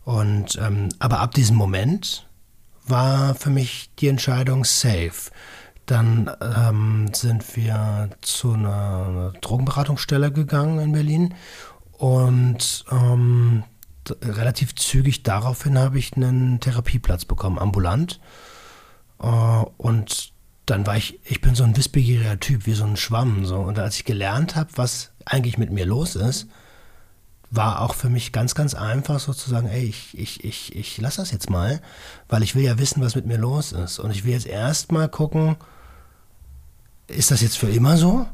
Und 0.04 0.58
ähm, 0.58 0.88
aber 0.98 1.20
ab 1.20 1.34
diesem 1.34 1.56
Moment 1.56 2.26
war 2.86 3.34
für 3.34 3.50
mich 3.50 3.90
die 3.98 4.08
Entscheidung 4.08 4.64
safe. 4.64 5.30
Dann 5.88 6.30
ähm, 6.42 7.10
sind 7.14 7.56
wir 7.56 8.10
zu 8.20 8.52
einer 8.52 9.32
Drogenberatungsstelle 9.40 10.30
gegangen 10.30 10.80
in 10.80 10.92
Berlin 10.92 11.34
und 11.98 12.84
ähm, 12.92 13.64
relativ 14.22 14.74
zügig 14.76 15.24
daraufhin 15.24 15.76
habe 15.76 15.98
ich 15.98 16.16
einen 16.16 16.60
Therapieplatz 16.60 17.24
bekommen, 17.24 17.58
ambulant. 17.58 18.20
Äh, 19.20 19.26
und 19.26 20.32
dann 20.64 20.86
war 20.86 20.96
ich, 20.96 21.18
ich 21.24 21.40
bin 21.40 21.56
so 21.56 21.64
ein 21.64 21.76
wissbegieriger 21.76 22.38
Typ, 22.38 22.66
wie 22.66 22.74
so 22.74 22.84
ein 22.84 22.96
Schwamm. 22.96 23.44
So. 23.44 23.56
Und 23.56 23.80
als 23.80 23.96
ich 23.96 24.04
gelernt 24.04 24.54
habe, 24.54 24.70
was 24.76 25.10
eigentlich 25.24 25.58
mit 25.58 25.72
mir 25.72 25.86
los 25.86 26.14
ist, 26.14 26.46
war 27.50 27.80
auch 27.80 27.94
für 27.94 28.10
mich 28.10 28.30
ganz, 28.30 28.54
ganz 28.54 28.74
einfach 28.74 29.18
sozusagen, 29.18 29.68
ey, 29.68 29.82
ich, 29.84 30.16
ich, 30.16 30.44
ich, 30.44 30.76
ich 30.76 30.98
lasse 30.98 31.22
das 31.22 31.32
jetzt 31.32 31.50
mal, 31.50 31.80
weil 32.28 32.44
ich 32.44 32.54
will 32.54 32.62
ja 32.62 32.78
wissen, 32.78 33.02
was 33.02 33.16
mit 33.16 33.26
mir 33.26 33.38
los 33.38 33.72
ist. 33.72 33.98
Und 33.98 34.12
ich 34.12 34.24
will 34.24 34.32
jetzt 34.32 34.46
erstmal 34.46 35.08
gucken, 35.08 35.56
ist 37.08 37.32
das 37.32 37.40
jetzt 37.40 37.58
für 37.58 37.70
immer 37.70 37.96
so? 37.96 38.28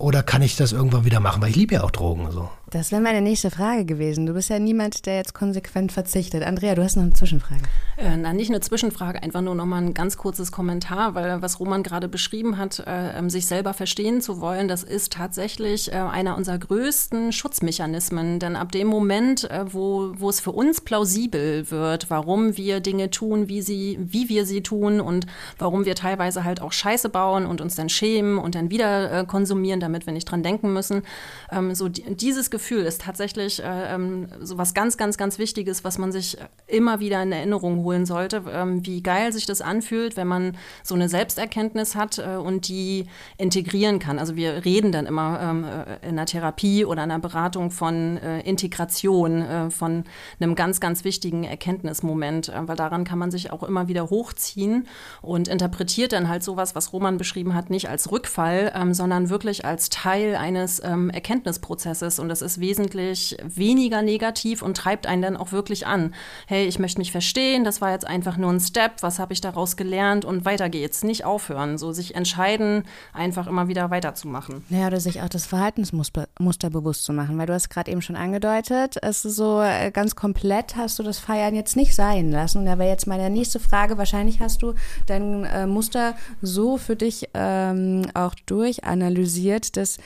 Oder 0.00 0.22
kann 0.22 0.40
ich 0.40 0.56
das 0.56 0.72
irgendwann 0.72 1.04
wieder 1.04 1.20
machen? 1.20 1.42
Weil 1.42 1.50
ich 1.50 1.56
liebe 1.56 1.74
ja 1.74 1.84
auch 1.84 1.90
Drogen. 1.90 2.30
So. 2.30 2.48
Das 2.70 2.92
wäre 2.92 3.02
meine 3.02 3.20
nächste 3.20 3.50
Frage 3.50 3.84
gewesen. 3.84 4.26
Du 4.26 4.34
bist 4.34 4.48
ja 4.48 4.60
niemand, 4.60 5.04
der 5.04 5.16
jetzt 5.16 5.34
konsequent 5.34 5.90
verzichtet. 5.90 6.44
Andrea, 6.44 6.76
du 6.76 6.84
hast 6.84 6.94
noch 6.94 7.02
eine 7.02 7.12
Zwischenfrage. 7.12 7.62
Äh, 7.96 8.16
na, 8.16 8.32
nicht 8.32 8.48
eine 8.48 8.60
Zwischenfrage, 8.60 9.24
einfach 9.24 9.40
nur 9.40 9.56
noch 9.56 9.66
mal 9.66 9.82
ein 9.82 9.92
ganz 9.92 10.16
kurzes 10.16 10.52
Kommentar, 10.52 11.16
weil 11.16 11.42
was 11.42 11.58
Roman 11.58 11.82
gerade 11.82 12.06
beschrieben 12.06 12.58
hat, 12.58 12.78
äh, 12.86 13.18
ähm, 13.18 13.28
sich 13.28 13.46
selber 13.46 13.74
verstehen 13.74 14.20
zu 14.20 14.40
wollen, 14.40 14.68
das 14.68 14.84
ist 14.84 15.12
tatsächlich 15.12 15.92
äh, 15.92 15.96
einer 15.96 16.36
unserer 16.36 16.58
größten 16.58 17.32
Schutzmechanismen. 17.32 18.38
Denn 18.38 18.54
ab 18.54 18.70
dem 18.70 18.86
Moment, 18.86 19.50
äh, 19.50 19.64
wo, 19.68 20.12
wo 20.16 20.30
es 20.30 20.38
für 20.38 20.52
uns 20.52 20.80
plausibel 20.80 21.68
wird, 21.72 22.08
warum 22.08 22.56
wir 22.56 22.78
Dinge 22.78 23.10
tun, 23.10 23.48
wie, 23.48 23.62
sie, 23.62 23.98
wie 24.00 24.28
wir 24.28 24.46
sie 24.46 24.62
tun 24.62 25.00
und 25.00 25.26
warum 25.58 25.86
wir 25.86 25.96
teilweise 25.96 26.44
halt 26.44 26.62
auch 26.62 26.72
Scheiße 26.72 27.08
bauen 27.08 27.46
und 27.46 27.60
uns 27.60 27.74
dann 27.74 27.88
schämen 27.88 28.38
und 28.38 28.54
dann 28.54 28.70
wieder 28.70 29.12
äh, 29.12 29.26
konsumieren, 29.26 29.80
damit 29.80 30.06
wir 30.06 30.12
nicht 30.12 30.30
dran 30.30 30.44
denken 30.44 30.72
müssen, 30.72 31.02
ähm, 31.50 31.74
so 31.74 31.88
dieses 31.88 32.48
Gefühl 32.48 32.59
Gefühl 32.60 32.84
ist 32.84 33.00
tatsächlich 33.00 33.62
äh, 33.62 33.94
ähm, 33.94 34.28
so 34.42 34.58
was 34.58 34.74
ganz, 34.74 34.98
ganz, 34.98 35.16
ganz 35.16 35.38
Wichtiges, 35.38 35.82
was 35.82 35.96
man 35.96 36.12
sich 36.12 36.36
immer 36.66 37.00
wieder 37.00 37.22
in 37.22 37.32
Erinnerung 37.32 37.82
holen 37.82 38.04
sollte, 38.04 38.42
ähm, 38.52 38.84
wie 38.84 39.02
geil 39.02 39.32
sich 39.32 39.46
das 39.46 39.62
anfühlt, 39.62 40.18
wenn 40.18 40.28
man 40.28 40.58
so 40.82 40.94
eine 40.94 41.08
Selbsterkenntnis 41.08 41.94
hat 41.94 42.18
äh, 42.18 42.36
und 42.36 42.68
die 42.68 43.06
integrieren 43.38 43.98
kann. 43.98 44.18
Also 44.18 44.36
wir 44.36 44.66
reden 44.66 44.92
dann 44.92 45.06
immer 45.06 45.40
ähm, 45.40 45.64
äh, 45.64 46.06
in 46.06 46.16
der 46.16 46.26
Therapie 46.26 46.84
oder 46.84 47.02
in 47.02 47.10
einer 47.10 47.18
Beratung 47.18 47.70
von 47.70 48.18
äh, 48.18 48.40
Integration, 48.40 49.40
äh, 49.40 49.70
von 49.70 50.04
einem 50.38 50.54
ganz, 50.54 50.80
ganz 50.80 51.02
wichtigen 51.04 51.44
Erkenntnismoment, 51.44 52.50
äh, 52.50 52.68
weil 52.68 52.76
daran 52.76 53.04
kann 53.04 53.18
man 53.18 53.30
sich 53.30 53.52
auch 53.52 53.62
immer 53.62 53.88
wieder 53.88 54.10
hochziehen 54.10 54.86
und 55.22 55.48
interpretiert 55.48 56.12
dann 56.12 56.28
halt 56.28 56.42
sowas, 56.42 56.74
was 56.74 56.92
Roman 56.92 57.16
beschrieben 57.16 57.54
hat, 57.54 57.70
nicht 57.70 57.88
als 57.88 58.12
Rückfall, 58.12 58.70
ähm, 58.74 58.92
sondern 58.92 59.30
wirklich 59.30 59.64
als 59.64 59.88
Teil 59.88 60.36
eines 60.36 60.82
ähm, 60.84 61.08
Erkenntnisprozesses. 61.08 62.18
Und 62.18 62.28
das 62.28 62.42
ist 62.42 62.49
ist 62.50 62.60
wesentlich 62.60 63.36
weniger 63.42 64.02
negativ 64.02 64.62
und 64.62 64.76
treibt 64.76 65.06
einen 65.06 65.22
dann 65.22 65.36
auch 65.36 65.52
wirklich 65.52 65.86
an. 65.86 66.14
Hey, 66.46 66.66
ich 66.66 66.78
möchte 66.78 66.98
mich 66.98 67.12
verstehen, 67.12 67.64
das 67.64 67.80
war 67.80 67.92
jetzt 67.92 68.06
einfach 68.06 68.36
nur 68.36 68.50
ein 68.52 68.60
Step, 68.60 69.02
was 69.02 69.18
habe 69.18 69.32
ich 69.32 69.40
daraus 69.40 69.76
gelernt 69.76 70.24
und 70.24 70.44
weiter 70.44 70.68
geht's. 70.68 71.04
Nicht 71.04 71.24
aufhören, 71.24 71.78
so 71.78 71.92
sich 71.92 72.14
entscheiden, 72.14 72.84
einfach 73.12 73.46
immer 73.46 73.68
wieder 73.68 73.90
weiterzumachen. 73.90 74.64
Ja, 74.70 74.88
oder 74.88 75.00
sich 75.00 75.22
auch 75.22 75.28
das 75.28 75.46
Verhaltensmuster 75.46 76.28
Muster 76.38 76.70
bewusst 76.70 77.04
zu 77.04 77.12
machen, 77.12 77.38
weil 77.38 77.46
du 77.46 77.54
hast 77.54 77.70
gerade 77.70 77.90
eben 77.90 78.02
schon 78.02 78.16
angedeutet, 78.16 78.96
es 79.02 79.24
ist 79.24 79.36
so 79.36 79.60
äh, 79.60 79.90
ganz 79.90 80.16
komplett 80.16 80.76
hast 80.76 80.98
du 80.98 81.02
das 81.02 81.18
Feiern 81.18 81.54
jetzt 81.54 81.76
nicht 81.76 81.94
sein 81.94 82.30
lassen. 82.30 82.66
Da 82.66 82.78
wäre 82.78 82.88
jetzt 82.88 83.06
meine 83.06 83.30
nächste 83.30 83.60
Frage, 83.60 83.98
wahrscheinlich 83.98 84.40
hast 84.40 84.62
du 84.62 84.74
dein 85.06 85.44
äh, 85.44 85.66
Muster 85.66 86.14
so 86.42 86.76
für 86.76 86.96
dich 86.96 87.28
ähm, 87.34 88.06
auch 88.14 88.34
durchanalysiert, 88.46 89.76
dass 89.76 89.98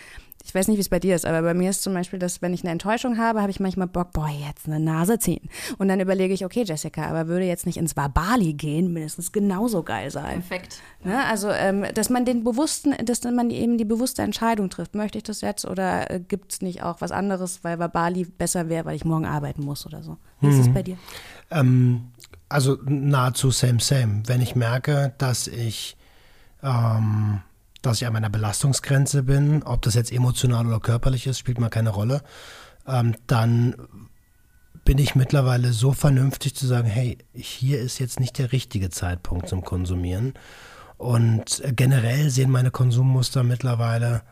ich 0.54 0.60
weiß 0.60 0.68
nicht, 0.68 0.76
wie 0.76 0.82
es 0.82 0.88
bei 0.88 1.00
dir 1.00 1.16
ist, 1.16 1.26
aber 1.26 1.42
bei 1.42 1.52
mir 1.52 1.68
ist 1.68 1.82
zum 1.82 1.94
Beispiel, 1.94 2.20
dass 2.20 2.40
wenn 2.40 2.54
ich 2.54 2.62
eine 2.62 2.70
Enttäuschung 2.70 3.18
habe, 3.18 3.40
habe 3.40 3.50
ich 3.50 3.58
manchmal 3.58 3.88
Bock, 3.88 4.12
boah, 4.12 4.28
jetzt 4.28 4.68
eine 4.68 4.78
Nase 4.78 5.18
ziehen. 5.18 5.48
Und 5.78 5.88
dann 5.88 5.98
überlege 5.98 6.32
ich, 6.32 6.44
okay, 6.44 6.62
Jessica, 6.64 7.06
aber 7.06 7.26
würde 7.26 7.44
jetzt 7.44 7.66
nicht 7.66 7.76
ins 7.76 7.96
Wabali 7.96 8.52
gehen, 8.52 8.92
mindestens 8.92 9.32
genauso 9.32 9.82
geil 9.82 10.12
sein. 10.12 10.42
Perfekt. 10.42 10.78
Ne? 11.02 11.24
Also, 11.24 11.50
ähm, 11.50 11.84
dass 11.94 12.08
man 12.08 12.24
den 12.24 12.44
bewussten, 12.44 12.94
dass 13.04 13.24
man 13.24 13.50
eben 13.50 13.78
die 13.78 13.84
bewusste 13.84 14.22
Entscheidung 14.22 14.70
trifft. 14.70 14.94
Möchte 14.94 15.18
ich 15.18 15.24
das 15.24 15.40
jetzt 15.40 15.64
oder 15.64 16.08
äh, 16.08 16.20
gibt 16.20 16.52
es 16.52 16.62
nicht 16.62 16.84
auch 16.84 17.00
was 17.00 17.10
anderes, 17.10 17.64
weil 17.64 17.80
Wabali 17.80 18.24
besser 18.24 18.68
wäre, 18.68 18.84
weil 18.84 18.94
ich 18.94 19.04
morgen 19.04 19.26
arbeiten 19.26 19.64
muss 19.64 19.84
oder 19.86 20.04
so? 20.04 20.18
Wie 20.40 20.46
ist 20.50 20.58
es 20.60 20.68
Mhm. 20.68 20.74
bei 20.74 20.82
dir? 20.84 20.96
Ähm, 21.50 22.12
also 22.48 22.78
nahezu 22.84 23.50
same, 23.50 23.80
same. 23.80 24.22
Wenn 24.26 24.40
ich 24.40 24.54
merke, 24.54 25.14
dass 25.18 25.48
ich, 25.48 25.96
ähm, 26.62 27.40
dass 27.86 28.00
ich 28.00 28.06
an 28.06 28.12
meiner 28.12 28.30
Belastungsgrenze 28.30 29.22
bin, 29.22 29.62
ob 29.62 29.82
das 29.82 29.94
jetzt 29.94 30.12
emotional 30.12 30.66
oder 30.66 30.80
körperlich 30.80 31.26
ist, 31.26 31.38
spielt 31.38 31.58
mal 31.58 31.68
keine 31.68 31.90
Rolle, 31.90 32.22
ähm, 32.86 33.14
dann 33.26 33.76
bin 34.84 34.98
ich 34.98 35.14
mittlerweile 35.14 35.72
so 35.72 35.92
vernünftig 35.92 36.54
zu 36.54 36.66
sagen, 36.66 36.86
hey, 36.88 37.18
hier 37.32 37.80
ist 37.80 37.98
jetzt 37.98 38.20
nicht 38.20 38.38
der 38.38 38.52
richtige 38.52 38.90
Zeitpunkt 38.90 39.48
zum 39.48 39.64
Konsumieren. 39.64 40.34
Und 40.98 41.62
generell 41.74 42.30
sehen 42.30 42.50
meine 42.50 42.70
Konsummuster 42.70 43.42
mittlerweile, 43.42 44.22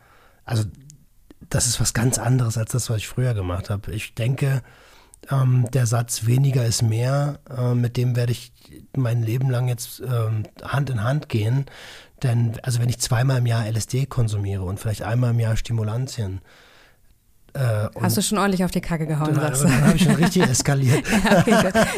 also 0.45 0.63
das 1.49 1.67
ist 1.67 1.79
was 1.79 1.93
ganz 1.93 2.17
anderes 2.17 2.57
als 2.57 2.71
das, 2.71 2.89
was 2.89 2.97
ich 2.97 3.07
früher 3.07 3.33
gemacht 3.33 3.69
habe. 3.69 3.91
Ich 3.91 4.13
denke, 4.13 4.61
ähm, 5.31 5.67
der 5.71 5.85
Satz 5.85 6.25
weniger 6.25 6.65
ist 6.65 6.81
mehr, 6.81 7.39
äh, 7.49 7.73
mit 7.73 7.97
dem 7.97 8.15
werde 8.15 8.31
ich 8.31 8.51
mein 8.95 9.23
Leben 9.23 9.49
lang 9.49 9.67
jetzt 9.67 10.01
ähm, 10.01 10.43
Hand 10.63 10.89
in 10.89 11.03
Hand 11.03 11.29
gehen. 11.29 11.65
Denn, 12.21 12.59
also 12.63 12.79
wenn 12.79 12.89
ich 12.89 12.99
zweimal 12.99 13.39
im 13.39 13.45
Jahr 13.45 13.65
LSD 13.69 14.05
konsumiere 14.05 14.63
und 14.63 14.79
vielleicht 14.79 15.01
einmal 15.01 15.31
im 15.31 15.39
Jahr 15.39 15.57
Stimulantien, 15.57 16.41
äh, 17.53 17.89
Hast 18.01 18.17
du 18.17 18.21
schon 18.21 18.37
ordentlich 18.37 18.63
auf 18.63 18.71
die 18.71 18.81
Kacke 18.81 19.05
gehauen, 19.05 19.33
dann, 19.33 19.41
sagst 19.41 19.63
du? 19.63 19.67
dann 19.67 19.85
habe 19.85 19.95
ich 19.95 20.03
schon 20.03 20.15
richtig 20.15 20.43
eskaliert. 20.43 21.03
Ja, 21.23 21.39
okay, 21.39 21.51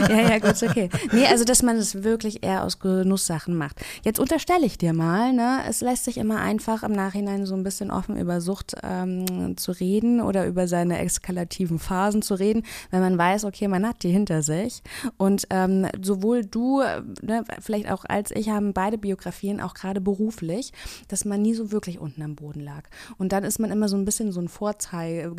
ja, 0.10 0.30
ja, 0.30 0.39
gut, 0.39 0.62
okay. 0.62 0.89
Nee, 1.12 1.26
also 1.26 1.46
dass 1.46 1.63
man 1.63 1.78
es 1.78 2.04
wirklich 2.04 2.44
eher 2.44 2.63
aus 2.63 2.80
Genusssachen 2.80 3.56
macht. 3.56 3.80
Jetzt 4.04 4.20
unterstelle 4.20 4.65
ich 4.65 4.78
dir 4.78 4.94
mal, 4.94 5.34
ne, 5.34 5.62
es 5.68 5.82
lässt 5.82 6.04
sich 6.06 6.18
immer 6.18 6.39
einfach 6.39 6.84
im 6.84 6.91
Nachhinein 6.91 7.46
so 7.46 7.56
ein 7.56 7.63
bisschen 7.63 7.91
offen 7.91 8.18
über 8.18 8.41
Sucht 8.41 8.76
ähm, 8.84 9.56
zu 9.58 9.72
reden 9.72 10.22
oder 10.22 10.46
über 10.46 10.68
seine 10.68 11.00
eskalativen 11.00 11.80
Phasen 11.80 12.22
zu 12.22 12.36
reden, 12.36 12.63
wenn 12.91 13.02
man 13.02 13.18
weiß, 13.18 13.46
okay, 13.46 13.68
man 13.68 13.88
hat 13.88 14.04
die 14.04 14.10
hinter 14.10 14.41
sich. 14.41 14.84
Und 15.18 15.48
ähm, 15.50 15.88
sowohl 16.02 16.46
du, 16.46 16.82
äh, 16.82 17.02
ne, 17.22 17.44
vielleicht 17.60 17.89
auch 17.89 18.06
als 18.06 18.32
ich, 18.32 18.50
haben 18.50 18.74
beide 18.74 18.98
Biografien, 18.98 19.62
auch 19.62 19.74
gerade 19.74 20.02
beruflich, 20.02 20.74
dass 21.08 21.26
man 21.26 21.41
nie 21.41 21.54
so 21.54 21.72
wirklich 21.72 22.00
unten 22.00 22.22
am 22.22 22.36
Boden 22.36 22.60
lag. 22.60 22.84
Und 23.18 23.32
dann 23.32 23.44
ist 23.44 23.60
man 23.60 23.72
immer 23.72 23.88
so 23.88 23.98
ein 23.98 24.06
bisschen 24.06 24.32
so 24.32 24.41
ein 24.41 24.50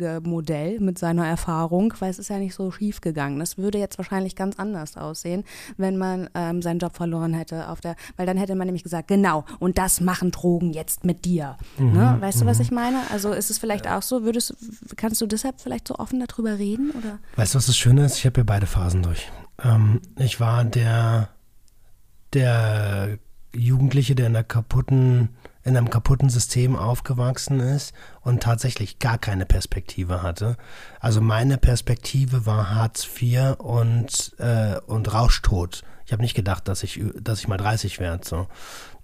Vorzeigemodell 0.07 0.79
mit 0.79 0.97
seiner 0.97 1.27
Erfahrung, 1.27 1.93
weil 1.99 2.09
es 2.09 2.19
ist 2.19 2.29
ja 2.29 2.37
nicht 2.37 2.55
so 2.55 2.71
schief 2.71 3.01
gegangen. 3.01 3.39
Das 3.39 3.57
würde 3.57 3.77
jetzt 3.77 3.97
wahrscheinlich 3.97 4.35
ganz 4.35 4.57
anders 4.57 4.97
aussehen, 4.97 5.43
wenn 5.77 5.97
man 5.97 6.29
ähm, 6.33 6.61
seinen 6.61 6.79
Job 6.79 6.95
verloren 6.95 7.33
hätte 7.33 7.69
auf 7.69 7.81
der, 7.81 7.95
weil 8.15 8.25
dann 8.25 8.37
hätte 8.37 8.55
man 8.55 8.67
nämlich 8.67 8.83
gesagt, 8.83 9.07
genau, 9.07 9.45
und 9.59 9.77
das 9.77 10.01
machen 10.01 10.31
Drogen 10.31 10.73
jetzt 10.73 11.03
mit 11.03 11.25
dir. 11.25 11.57
ne? 11.77 12.17
Weißt 12.19 12.41
du, 12.41 12.45
was 12.45 12.59
ich 12.59 12.71
meine? 12.71 13.01
Also 13.11 13.31
ist 13.31 13.49
es 13.49 13.57
vielleicht 13.57 13.87
auch 13.87 14.01
so, 14.01 14.23
würdest, 14.23 14.55
kannst 14.95 15.21
du 15.21 15.25
deshalb 15.25 15.61
vielleicht 15.61 15.87
so 15.87 15.95
offen 15.95 16.23
darüber 16.25 16.57
reden? 16.57 16.91
Oder? 16.91 17.19
Weißt 17.35 17.53
du, 17.53 17.57
was 17.57 17.67
das 17.67 17.77
Schöne 17.77 18.05
ist? 18.05 18.17
Ich 18.17 18.25
habe 18.25 18.41
ja 18.41 18.43
beide 18.45 18.65
Phasen 18.65 19.03
durch. 19.03 19.31
Ähm, 19.63 20.01
ich 20.17 20.39
war 20.39 20.63
der, 20.63 21.29
der 22.33 23.17
Jugendliche, 23.55 24.15
der 24.15 24.27
in 24.27 24.35
einer 24.35 24.43
kaputten, 24.43 25.29
in 25.67 25.75
einem 25.75 25.89
kaputten 25.89 26.29
System 26.29 26.77
aufgewachsen 26.77 27.59
ist 27.59 27.93
und 28.21 28.41
tatsächlich 28.41 28.99
gar 28.99 29.17
keine 29.17 29.45
Perspektive 29.45 30.23
hatte. 30.23 30.55
Also 31.01 31.19
meine 31.19 31.57
Perspektive 31.57 32.45
war 32.45 32.73
Hartz 32.73 33.05
IV 33.21 33.59
und, 33.59 34.33
äh, 34.39 34.77
und 34.87 35.13
Rauschtod. 35.13 35.83
Ich 36.05 36.13
habe 36.13 36.21
nicht 36.21 36.35
gedacht, 36.35 36.69
dass 36.69 36.83
ich, 36.83 37.03
dass 37.21 37.39
ich 37.39 37.49
mal 37.49 37.57
30 37.57 37.99
werde. 37.99 38.25
So. 38.25 38.47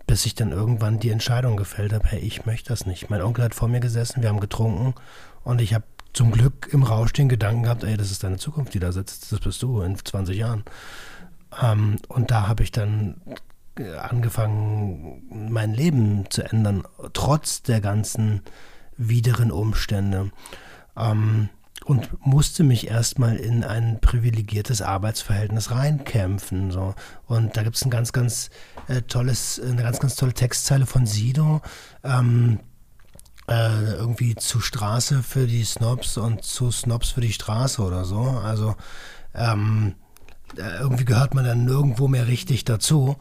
Bis 0.08 0.26
ich 0.26 0.36
dann 0.36 0.52
irgendwann 0.52 1.00
die 1.00 1.10
Entscheidung 1.10 1.58
gefällt 1.58 1.92
habe, 1.92 2.08
hey, 2.08 2.20
ich 2.20 2.46
möchte 2.46 2.70
das 2.70 2.86
nicht. 2.86 3.10
Mein 3.10 3.22
Onkel 3.22 3.44
hat 3.44 3.56
vor 3.56 3.68
mir 3.68 3.82
gesessen, 3.82 4.22
wir 4.22 4.30
haben 4.30 4.40
getrunken 4.40 4.96
und 5.44 5.60
ich 5.60 5.74
habe 5.74 5.84
zum 6.14 6.32
Glück 6.32 6.70
im 6.72 6.84
Rausch 6.84 7.12
den 7.12 7.28
Gedanken 7.28 7.64
gehabt, 7.64 7.84
ey, 7.84 7.98
das 7.98 8.10
ist 8.10 8.24
deine 8.24 8.38
Zukunft, 8.38 8.74
die 8.74 8.80
da 8.80 8.92
sitzt, 8.94 9.32
das 9.32 9.40
bist 9.40 9.62
du 9.64 9.82
in 9.82 9.98
20 9.98 10.38
Jahren. 10.38 10.64
Ähm, 11.62 11.98
und 12.08 12.32
da 12.32 12.48
habe 12.48 12.64
ich 12.64 12.72
dann 12.72 13.20
angefangen, 13.80 15.24
mein 15.50 15.74
Leben 15.74 16.30
zu 16.30 16.44
ändern, 16.44 16.84
trotz 17.14 17.64
der 17.64 17.82
ganzen 17.82 18.42
wideren 18.98 19.52
Umstände. 19.52 20.32
Ähm, 20.96 21.50
und 21.86 22.26
musste 22.26 22.64
mich 22.64 22.88
erstmal 22.88 23.36
in 23.36 23.64
ein 23.64 24.00
privilegiertes 24.00 24.82
Arbeitsverhältnis 24.82 25.72
reinkämpfen. 25.72 26.72
So. 26.72 26.96
Und 27.26 27.58
da 27.58 27.64
gibt 27.64 27.76
es 27.76 27.84
ein 27.84 27.90
ganz, 27.90 28.14
ganz 28.14 28.50
äh, 28.88 29.02
tolles, 29.02 29.60
eine 29.60 29.84
ganz, 29.84 30.00
ganz 30.00 30.16
tolle 30.16 30.34
Textzeile 30.34 30.86
von 30.86 31.06
Sido. 31.06 31.62
Ähm, 32.04 32.60
äh, 33.50 33.96
irgendwie 33.96 34.36
zu 34.36 34.62
Straße 34.62 35.22
für 35.22 35.48
die 35.48 35.66
Snobs 35.66 36.18
und 36.18 36.44
zu 36.44 36.72
Snobs 36.72 37.10
für 37.10 37.22
die 37.22 37.34
Straße 37.34 37.82
oder 37.82 38.06
so. 38.06 38.22
Also 38.22 38.76
ähm, 39.36 39.96
äh, 40.58 40.80
irgendwie 40.80 41.06
gehört 41.06 41.34
man 41.34 41.44
dann 41.44 41.66
nirgendwo 41.66 42.08
mehr 42.08 42.28
richtig 42.28 42.64
dazu. 42.64 43.18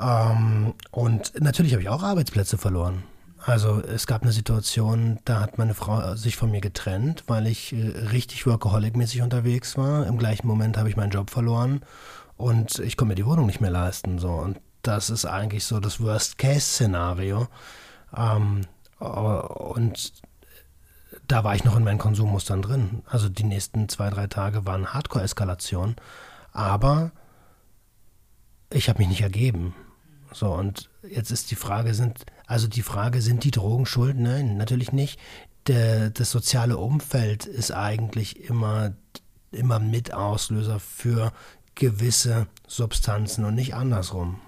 Ähm, 0.00 0.74
und 0.90 1.40
natürlich 1.40 1.72
habe 1.72 1.82
ich 1.82 1.88
auch 1.88 2.02
Arbeitsplätze 2.02 2.58
verloren. 2.58 3.02
Also 3.42 3.80
es 3.80 4.06
gab 4.06 4.22
eine 4.22 4.32
Situation, 4.32 5.18
da 5.24 5.40
hat 5.40 5.56
meine 5.56 5.74
Frau 5.74 6.14
sich 6.14 6.36
von 6.36 6.50
mir 6.50 6.60
getrennt, 6.60 7.24
weil 7.26 7.46
ich 7.46 7.72
äh, 7.72 7.88
richtig 8.10 8.46
workaholic-mäßig 8.46 9.22
unterwegs 9.22 9.78
war. 9.78 10.06
Im 10.06 10.18
gleichen 10.18 10.46
Moment 10.46 10.76
habe 10.76 10.88
ich 10.88 10.96
meinen 10.96 11.10
Job 11.10 11.30
verloren 11.30 11.80
und 12.36 12.78
ich 12.80 12.96
konnte 12.96 13.10
mir 13.10 13.14
die 13.14 13.26
Wohnung 13.26 13.46
nicht 13.46 13.60
mehr 13.60 13.70
leisten. 13.70 14.18
So. 14.18 14.30
Und 14.30 14.58
das 14.82 15.10
ist 15.10 15.24
eigentlich 15.24 15.64
so 15.64 15.80
das 15.80 16.00
Worst-Case-Szenario. 16.00 17.48
Ähm, 18.16 18.62
und 18.98 20.12
da 21.26 21.44
war 21.44 21.54
ich 21.54 21.64
noch 21.64 21.76
in 21.76 21.84
meinen 21.84 21.98
Konsummustern 21.98 22.60
drin. 22.60 23.02
Also 23.06 23.28
die 23.28 23.44
nächsten 23.44 23.88
zwei, 23.88 24.10
drei 24.10 24.26
Tage 24.26 24.66
waren 24.66 24.92
Hardcore-Eskalation. 24.92 25.96
Aber 26.52 27.12
ich 28.70 28.88
habe 28.88 28.98
mich 28.98 29.08
nicht 29.08 29.22
ergeben. 29.22 29.74
So, 30.32 30.52
und 30.52 30.90
jetzt 31.08 31.30
ist 31.30 31.50
die 31.50 31.56
Frage, 31.56 31.94
sind, 31.94 32.24
also 32.46 32.68
die 32.68 32.82
Frage, 32.82 33.20
sind 33.20 33.44
die 33.44 33.50
Drogen 33.50 33.86
schuld? 33.86 34.16
Nein, 34.18 34.56
natürlich 34.56 34.92
nicht. 34.92 35.18
Der, 35.66 36.10
das 36.10 36.30
soziale 36.30 36.78
Umfeld 36.78 37.46
ist 37.46 37.72
eigentlich 37.72 38.48
immer, 38.48 38.92
immer 39.50 39.78
Mitauslöser 39.78 40.80
für 40.80 41.32
gewisse 41.74 42.46
Substanzen 42.66 43.44
und 43.44 43.54
nicht 43.54 43.74
andersrum. 43.74 44.40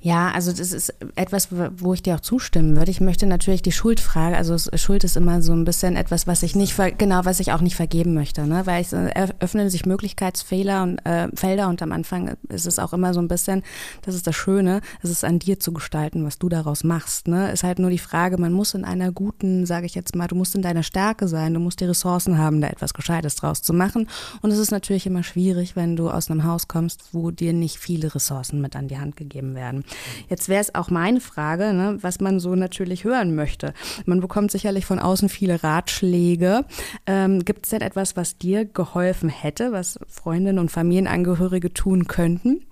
Ja, 0.00 0.30
also 0.32 0.52
das 0.52 0.72
ist 0.72 0.92
etwas, 1.16 1.48
wo 1.50 1.94
ich 1.94 2.02
dir 2.02 2.16
auch 2.16 2.20
zustimmen 2.20 2.76
würde. 2.76 2.90
Ich 2.90 3.00
möchte 3.00 3.26
natürlich 3.26 3.62
die 3.62 3.72
Schuldfrage, 3.72 4.36
also 4.36 4.56
Schuld 4.76 5.02
ist 5.02 5.16
immer 5.16 5.40
so 5.40 5.52
ein 5.52 5.64
bisschen 5.64 5.96
etwas, 5.96 6.26
was 6.26 6.42
ich 6.42 6.54
nicht, 6.54 6.76
genau, 6.98 7.24
was 7.24 7.40
ich 7.40 7.52
auch 7.52 7.62
nicht 7.62 7.76
vergeben 7.76 8.12
möchte, 8.12 8.46
ne? 8.46 8.66
weil 8.66 8.82
es 8.82 8.92
öffnen 9.40 9.70
sich 9.70 9.86
Möglichkeitsfehler 9.86 10.82
und 10.82 10.98
äh, 11.06 11.28
Felder 11.34 11.68
und 11.68 11.80
am 11.80 11.92
Anfang 11.92 12.36
ist 12.48 12.66
es 12.66 12.78
auch 12.78 12.92
immer 12.92 13.14
so 13.14 13.20
ein 13.20 13.28
bisschen, 13.28 13.62
das 14.02 14.14
ist 14.14 14.26
das 14.26 14.36
Schöne, 14.36 14.82
es 15.02 15.10
ist 15.10 15.24
an 15.24 15.38
dir 15.38 15.58
zu 15.58 15.72
gestalten, 15.72 16.24
was 16.26 16.38
du 16.38 16.48
daraus 16.50 16.84
machst. 16.84 17.26
Ne? 17.28 17.50
Ist 17.52 17.64
halt 17.64 17.78
nur 17.78 17.90
die 17.90 17.98
Frage, 17.98 18.36
man 18.36 18.52
muss 18.52 18.74
in 18.74 18.84
einer 18.84 19.10
guten, 19.10 19.64
sage 19.64 19.86
ich 19.86 19.94
jetzt 19.94 20.14
mal, 20.14 20.26
du 20.26 20.34
musst 20.34 20.54
in 20.54 20.62
deiner 20.62 20.82
Stärke 20.82 21.28
sein, 21.28 21.54
du 21.54 21.60
musst 21.60 21.80
die 21.80 21.86
Ressourcen 21.86 22.36
haben, 22.36 22.60
da 22.60 22.68
etwas 22.68 22.92
Gescheites 22.92 23.36
draus 23.36 23.62
zu 23.62 23.72
machen. 23.72 24.08
Und 24.42 24.50
es 24.50 24.58
ist 24.58 24.70
natürlich 24.70 25.06
immer 25.06 25.22
schwierig, 25.22 25.76
wenn 25.76 25.96
du 25.96 26.10
aus 26.10 26.30
einem 26.30 26.44
Haus 26.44 26.68
kommst, 26.68 27.02
wo 27.12 27.30
dir 27.30 27.52
nicht 27.52 27.78
viele 27.78 28.14
Ressourcen 28.14 28.60
mit 28.60 28.76
an 28.76 28.88
die 28.88 28.98
Hand 28.98 29.16
gegeben 29.16 29.54
werden. 29.54 29.63
Werden. 29.64 29.84
Jetzt 30.28 30.48
wäre 30.48 30.60
es 30.60 30.74
auch 30.74 30.90
meine 30.90 31.20
Frage, 31.20 31.72
ne, 31.72 31.98
was 32.02 32.20
man 32.20 32.38
so 32.38 32.54
natürlich 32.54 33.04
hören 33.04 33.34
möchte. 33.34 33.72
Man 34.04 34.20
bekommt 34.20 34.50
sicherlich 34.50 34.84
von 34.84 34.98
außen 34.98 35.28
viele 35.28 35.64
Ratschläge. 35.64 36.64
Ähm, 37.06 37.44
Gibt 37.44 37.64
es 37.64 37.70
denn 37.70 37.80
etwas, 37.80 38.16
was 38.16 38.36
dir 38.36 38.66
geholfen 38.66 39.30
hätte, 39.30 39.72
was 39.72 39.98
Freundinnen 40.08 40.58
und 40.58 40.70
Familienangehörige 40.70 41.72
tun 41.72 42.06
könnten? 42.06 42.66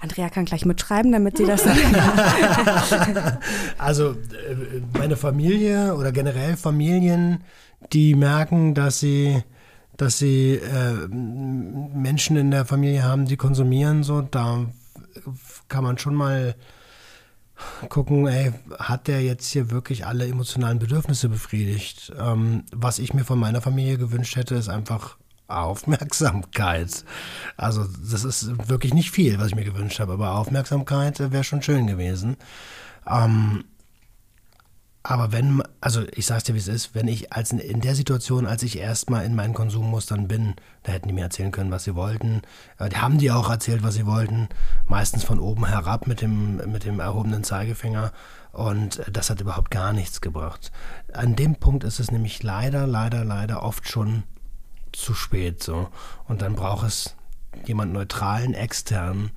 Andrea 0.00 0.28
kann 0.28 0.44
gleich 0.44 0.66
mitschreiben, 0.66 1.12
damit 1.12 1.38
sie 1.38 1.46
das 1.46 1.64
Also 3.78 4.10
äh, 4.10 4.16
meine 4.98 5.16
Familie 5.16 5.94
oder 5.94 6.12
generell 6.12 6.56
Familien, 6.56 7.42
die 7.92 8.14
merken, 8.14 8.74
dass 8.74 9.00
sie 9.00 9.42
dass 9.96 10.18
sie 10.18 10.54
äh, 10.54 11.06
Menschen 11.08 12.36
in 12.36 12.50
der 12.50 12.64
Familie 12.64 13.04
haben, 13.04 13.26
die 13.26 13.36
konsumieren, 13.36 14.02
so 14.02 14.22
da 14.22 14.66
kann 15.74 15.82
man 15.82 15.98
schon 15.98 16.14
mal 16.14 16.54
gucken, 17.88 18.28
ey, 18.28 18.52
hat 18.78 19.08
der 19.08 19.22
jetzt 19.22 19.50
hier 19.50 19.72
wirklich 19.72 20.06
alle 20.06 20.24
emotionalen 20.28 20.78
Bedürfnisse 20.78 21.28
befriedigt? 21.28 22.12
Ähm, 22.16 22.62
was 22.70 23.00
ich 23.00 23.12
mir 23.12 23.24
von 23.24 23.40
meiner 23.40 23.60
Familie 23.60 23.98
gewünscht 23.98 24.36
hätte, 24.36 24.54
ist 24.54 24.68
einfach 24.68 25.16
Aufmerksamkeit. 25.48 27.04
Also 27.56 27.86
das 28.08 28.22
ist 28.22 28.68
wirklich 28.68 28.94
nicht 28.94 29.10
viel, 29.10 29.40
was 29.40 29.48
ich 29.48 29.56
mir 29.56 29.64
gewünscht 29.64 29.98
habe, 29.98 30.12
aber 30.12 30.36
Aufmerksamkeit 30.36 31.18
wäre 31.32 31.42
schon 31.42 31.60
schön 31.60 31.88
gewesen. 31.88 32.36
Ähm, 33.04 33.64
aber 35.06 35.32
wenn, 35.32 35.62
also 35.82 36.02
ich 36.12 36.24
sag's 36.24 36.44
dir, 36.44 36.54
wie 36.54 36.58
es 36.58 36.66
ist, 36.66 36.94
wenn 36.94 37.08
ich 37.08 37.30
als 37.30 37.52
in 37.52 37.82
der 37.82 37.94
Situation, 37.94 38.46
als 38.46 38.62
ich 38.62 38.78
erstmal 38.78 39.26
in 39.26 39.34
meinen 39.34 39.52
Konsummustern 39.52 40.28
bin, 40.28 40.54
da 40.82 40.92
hätten 40.92 41.08
die 41.08 41.12
mir 41.14 41.24
erzählen 41.24 41.52
können, 41.52 41.70
was 41.70 41.84
sie 41.84 41.94
wollten. 41.94 42.40
Äh, 42.78 42.88
die 42.88 42.96
haben 42.96 43.18
die 43.18 43.30
auch 43.30 43.50
erzählt, 43.50 43.82
was 43.82 43.96
sie 43.96 44.06
wollten. 44.06 44.48
Meistens 44.86 45.22
von 45.22 45.38
oben 45.38 45.66
herab 45.66 46.06
mit 46.06 46.22
dem, 46.22 46.56
mit 46.72 46.86
dem 46.86 47.00
erhobenen 47.00 47.44
Zeigefinger. 47.44 48.12
Und 48.52 49.02
das 49.12 49.28
hat 49.28 49.42
überhaupt 49.42 49.70
gar 49.70 49.92
nichts 49.92 50.22
gebracht. 50.22 50.72
An 51.12 51.36
dem 51.36 51.56
Punkt 51.56 51.84
ist 51.84 52.00
es 52.00 52.10
nämlich 52.10 52.42
leider, 52.42 52.86
leider, 52.86 53.24
leider 53.24 53.62
oft 53.62 53.86
schon 53.86 54.22
zu 54.92 55.12
spät 55.12 55.62
so. 55.62 55.88
Und 56.28 56.40
dann 56.40 56.54
braucht 56.54 56.86
es 56.86 57.14
jemand 57.66 57.92
neutralen, 57.92 58.54
externen, 58.54 59.32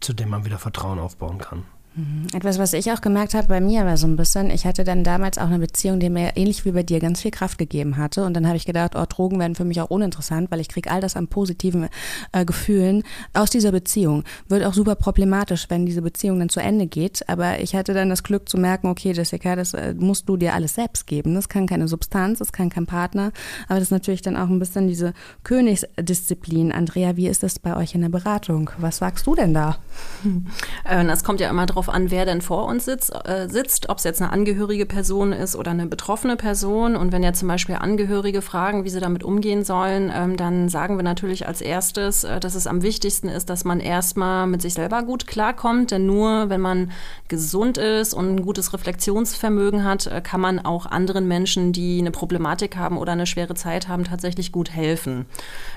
zu 0.00 0.12
dem 0.12 0.28
man 0.28 0.44
wieder 0.44 0.58
Vertrauen 0.58 0.98
aufbauen 0.98 1.38
kann. 1.38 1.64
Mhm. 1.94 2.26
Etwas, 2.32 2.58
was 2.58 2.72
ich 2.72 2.90
auch 2.90 3.02
gemerkt 3.02 3.34
habe 3.34 3.48
bei 3.48 3.60
mir 3.60 3.84
war 3.84 3.96
so 3.98 4.06
ein 4.06 4.16
bisschen, 4.16 4.50
ich 4.50 4.64
hatte 4.64 4.82
dann 4.82 5.04
damals 5.04 5.36
auch 5.36 5.46
eine 5.46 5.58
Beziehung, 5.58 6.00
die 6.00 6.08
mir 6.08 6.36
ähnlich 6.36 6.64
wie 6.64 6.72
bei 6.72 6.82
dir 6.82 7.00
ganz 7.00 7.20
viel 7.20 7.30
Kraft 7.30 7.58
gegeben 7.58 7.98
hatte. 7.98 8.24
Und 8.24 8.34
dann 8.34 8.46
habe 8.46 8.56
ich 8.56 8.64
gedacht, 8.64 8.94
oh, 8.96 9.04
Drogen 9.06 9.38
werden 9.38 9.54
für 9.54 9.64
mich 9.64 9.80
auch 9.80 9.90
uninteressant, 9.90 10.50
weil 10.50 10.60
ich 10.60 10.68
kriege 10.68 10.90
all 10.90 11.00
das 11.00 11.16
an 11.16 11.28
positiven 11.28 11.88
äh, 12.32 12.44
Gefühlen 12.46 13.02
aus 13.34 13.50
dieser 13.50 13.72
Beziehung. 13.72 14.24
Wird 14.48 14.64
auch 14.64 14.72
super 14.72 14.94
problematisch, 14.94 15.66
wenn 15.68 15.84
diese 15.84 16.00
Beziehung 16.00 16.38
dann 16.38 16.48
zu 16.48 16.60
Ende 16.60 16.86
geht. 16.86 17.28
Aber 17.28 17.60
ich 17.60 17.74
hatte 17.74 17.92
dann 17.92 18.08
das 18.08 18.22
Glück 18.22 18.48
zu 18.48 18.56
merken, 18.56 18.86
okay, 18.86 19.12
Jessica, 19.12 19.54
das 19.54 19.74
äh, 19.74 19.94
musst 19.98 20.28
du 20.28 20.38
dir 20.38 20.54
alles 20.54 20.74
selbst 20.74 21.06
geben. 21.06 21.34
Das 21.34 21.50
kann 21.50 21.66
keine 21.66 21.88
Substanz, 21.88 22.38
das 22.38 22.52
kann 22.52 22.70
kein 22.70 22.86
Partner. 22.86 23.32
Aber 23.68 23.74
das 23.74 23.84
ist 23.88 23.92
natürlich 23.92 24.22
dann 24.22 24.36
auch 24.36 24.48
ein 24.48 24.58
bisschen 24.58 24.88
diese 24.88 25.12
Königsdisziplin. 25.44 26.72
Andrea, 26.72 27.16
wie 27.16 27.28
ist 27.28 27.42
das 27.42 27.58
bei 27.58 27.76
euch 27.76 27.94
in 27.94 28.00
der 28.00 28.08
Beratung? 28.08 28.70
Was 28.78 28.98
sagst 28.98 29.26
du 29.26 29.34
denn 29.34 29.52
da? 29.52 29.76
Hm. 30.22 30.46
Das 30.84 31.24
kommt 31.24 31.40
ja 31.40 31.50
immer 31.50 31.66
drauf 31.66 31.81
darauf 31.82 31.94
an, 31.94 32.10
wer 32.10 32.24
denn 32.24 32.40
vor 32.40 32.66
uns 32.66 32.84
sitzt, 32.84 33.12
äh, 33.26 33.48
sitzt 33.48 33.88
ob 33.88 33.98
es 33.98 34.04
jetzt 34.04 34.22
eine 34.22 34.32
angehörige 34.32 34.86
Person 34.86 35.32
ist 35.32 35.56
oder 35.56 35.72
eine 35.72 35.86
betroffene 35.86 36.36
Person. 36.36 36.96
Und 36.96 37.12
wenn 37.12 37.22
ja 37.22 37.32
zum 37.32 37.48
Beispiel 37.48 37.76
Angehörige 37.76 38.42
fragen, 38.42 38.84
wie 38.84 38.88
sie 38.88 39.00
damit 39.00 39.24
umgehen 39.24 39.64
sollen, 39.64 40.12
ähm, 40.14 40.36
dann 40.36 40.68
sagen 40.68 40.96
wir 40.96 41.02
natürlich 41.02 41.48
als 41.48 41.60
erstes, 41.60 42.24
äh, 42.24 42.38
dass 42.38 42.54
es 42.54 42.66
am 42.66 42.82
wichtigsten 42.82 43.28
ist, 43.28 43.50
dass 43.50 43.64
man 43.64 43.80
erstmal 43.80 44.46
mit 44.46 44.62
sich 44.62 44.74
selber 44.74 45.02
gut 45.02 45.26
klarkommt. 45.26 45.90
Denn 45.90 46.06
nur 46.06 46.48
wenn 46.50 46.60
man 46.60 46.92
gesund 47.28 47.78
ist 47.78 48.14
und 48.14 48.28
ein 48.28 48.42
gutes 48.42 48.72
Reflexionsvermögen 48.72 49.84
hat, 49.84 50.06
äh, 50.06 50.20
kann 50.20 50.40
man 50.40 50.64
auch 50.64 50.86
anderen 50.86 51.26
Menschen, 51.26 51.72
die 51.72 51.98
eine 51.98 52.12
Problematik 52.12 52.76
haben 52.76 52.96
oder 52.96 53.12
eine 53.12 53.26
schwere 53.26 53.54
Zeit 53.54 53.88
haben, 53.88 54.04
tatsächlich 54.04 54.52
gut 54.52 54.70
helfen. 54.70 55.26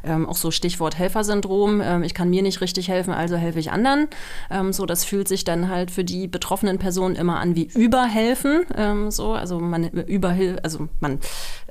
Ähm, 0.04 0.28
auch 0.28 0.38
so 0.38 0.52
Stichwort 0.52 0.98
Helfersyndrom. 0.98 1.82
Ähm, 1.82 2.04
ich 2.04 2.14
kann 2.14 2.30
mir 2.30 2.44
nicht 2.44 2.62
richtig 2.62 2.90
helfen, 2.90 3.14
also 3.14 3.36
helfe 3.36 3.60
ich 3.60 3.72
anderen. 3.72 4.08
Ähm, 4.52 4.72
so, 4.72 4.86
das 4.86 5.04
fühlt 5.04 5.28
sich 5.28 5.44
dann 5.44 5.70
halt 5.70 5.95
für 5.96 6.04
die 6.04 6.28
betroffenen 6.28 6.78
Personen 6.78 7.16
immer 7.16 7.40
an 7.40 7.56
wie 7.56 7.70
Überhelfen. 7.74 8.66
Ähm, 8.76 9.10
so, 9.10 9.32
also 9.32 9.60
man 9.60 9.90
überhil 9.90 10.60
also 10.62 10.90
man 11.00 11.20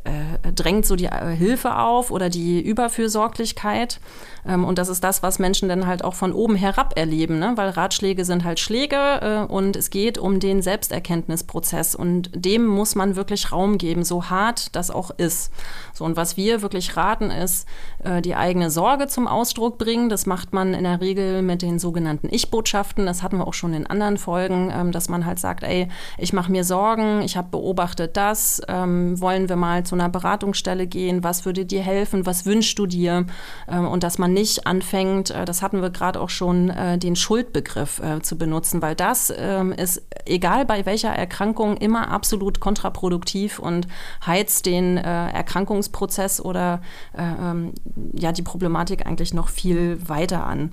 äh, 0.04 0.52
drängt 0.52 0.86
so 0.86 0.96
die 0.96 1.06
äh, 1.06 1.34
Hilfe 1.34 1.76
auf 1.76 2.10
oder 2.10 2.28
die 2.28 2.60
Überfürsorglichkeit. 2.60 4.00
Ähm, 4.46 4.64
und 4.64 4.78
das 4.78 4.88
ist 4.88 5.02
das, 5.02 5.22
was 5.22 5.38
Menschen 5.38 5.68
dann 5.68 5.86
halt 5.86 6.04
auch 6.04 6.14
von 6.14 6.32
oben 6.32 6.56
herab 6.56 6.92
erleben, 6.96 7.38
ne? 7.38 7.52
weil 7.56 7.70
Ratschläge 7.70 8.24
sind 8.24 8.44
halt 8.44 8.60
Schläge 8.60 9.46
äh, 9.48 9.52
und 9.52 9.76
es 9.76 9.90
geht 9.90 10.18
um 10.18 10.40
den 10.40 10.62
Selbsterkenntnisprozess 10.62 11.94
und 11.94 12.30
dem 12.34 12.66
muss 12.66 12.94
man 12.94 13.16
wirklich 13.16 13.52
Raum 13.52 13.78
geben, 13.78 14.04
so 14.04 14.28
hart 14.30 14.76
das 14.76 14.90
auch 14.90 15.10
ist. 15.10 15.50
So, 15.94 16.04
und 16.04 16.16
was 16.16 16.36
wir 16.36 16.60
wirklich 16.60 16.96
raten, 16.96 17.30
ist, 17.30 17.66
äh, 18.02 18.20
die 18.20 18.34
eigene 18.34 18.70
Sorge 18.70 19.06
zum 19.06 19.28
Ausdruck 19.28 19.78
bringen. 19.78 20.08
Das 20.08 20.26
macht 20.26 20.52
man 20.52 20.74
in 20.74 20.84
der 20.84 21.00
Regel 21.00 21.42
mit 21.42 21.62
den 21.62 21.78
sogenannten 21.78 22.28
Ich-Botschaften. 22.30 23.06
Das 23.06 23.22
hatten 23.22 23.38
wir 23.38 23.46
auch 23.46 23.54
schon 23.54 23.72
in 23.72 23.86
anderen 23.86 24.18
Folgen, 24.18 24.72
ähm, 24.74 24.92
dass 24.92 25.08
man 25.08 25.24
halt 25.24 25.38
sagt, 25.38 25.62
ey, 25.62 25.88
ich 26.18 26.32
mache 26.32 26.50
mir 26.50 26.64
Sorgen, 26.64 27.22
ich 27.22 27.36
habe 27.36 27.48
beobachtet 27.50 28.16
das, 28.16 28.60
ähm, 28.68 29.20
wollen 29.20 29.48
wir 29.48 29.56
mal 29.56 29.84
zu 29.94 30.00
einer 30.00 30.08
Beratungsstelle 30.08 30.88
gehen, 30.88 31.22
was 31.22 31.44
würde 31.44 31.64
dir 31.64 31.82
helfen, 31.82 32.26
was 32.26 32.46
wünschst 32.46 32.76
du 32.78 32.86
dir? 32.86 33.26
Ähm, 33.68 33.86
und 33.86 34.02
dass 34.02 34.18
man 34.18 34.32
nicht 34.32 34.66
anfängt, 34.66 35.30
äh, 35.30 35.44
das 35.44 35.62
hatten 35.62 35.82
wir 35.82 35.90
gerade 35.90 36.20
auch 36.20 36.30
schon, 36.30 36.70
äh, 36.70 36.98
den 36.98 37.14
Schuldbegriff 37.14 38.00
äh, 38.00 38.20
zu 38.20 38.36
benutzen, 38.36 38.82
weil 38.82 38.96
das 38.96 39.32
ähm, 39.36 39.72
ist, 39.72 40.02
egal 40.26 40.64
bei 40.64 40.84
welcher 40.84 41.10
Erkrankung, 41.10 41.76
immer 41.76 42.10
absolut 42.10 42.58
kontraproduktiv 42.58 43.58
und 43.60 43.86
heizt 44.26 44.66
den 44.66 44.96
Erkrankungsprozess 44.96 46.40
oder 46.40 46.80
ähm, 47.16 47.72
ja, 48.14 48.32
die 48.32 48.42
Problematik 48.42 49.06
eigentlich 49.06 49.34
noch 49.34 49.48
viel 49.48 49.98
weiter 50.08 50.44
an. 50.44 50.72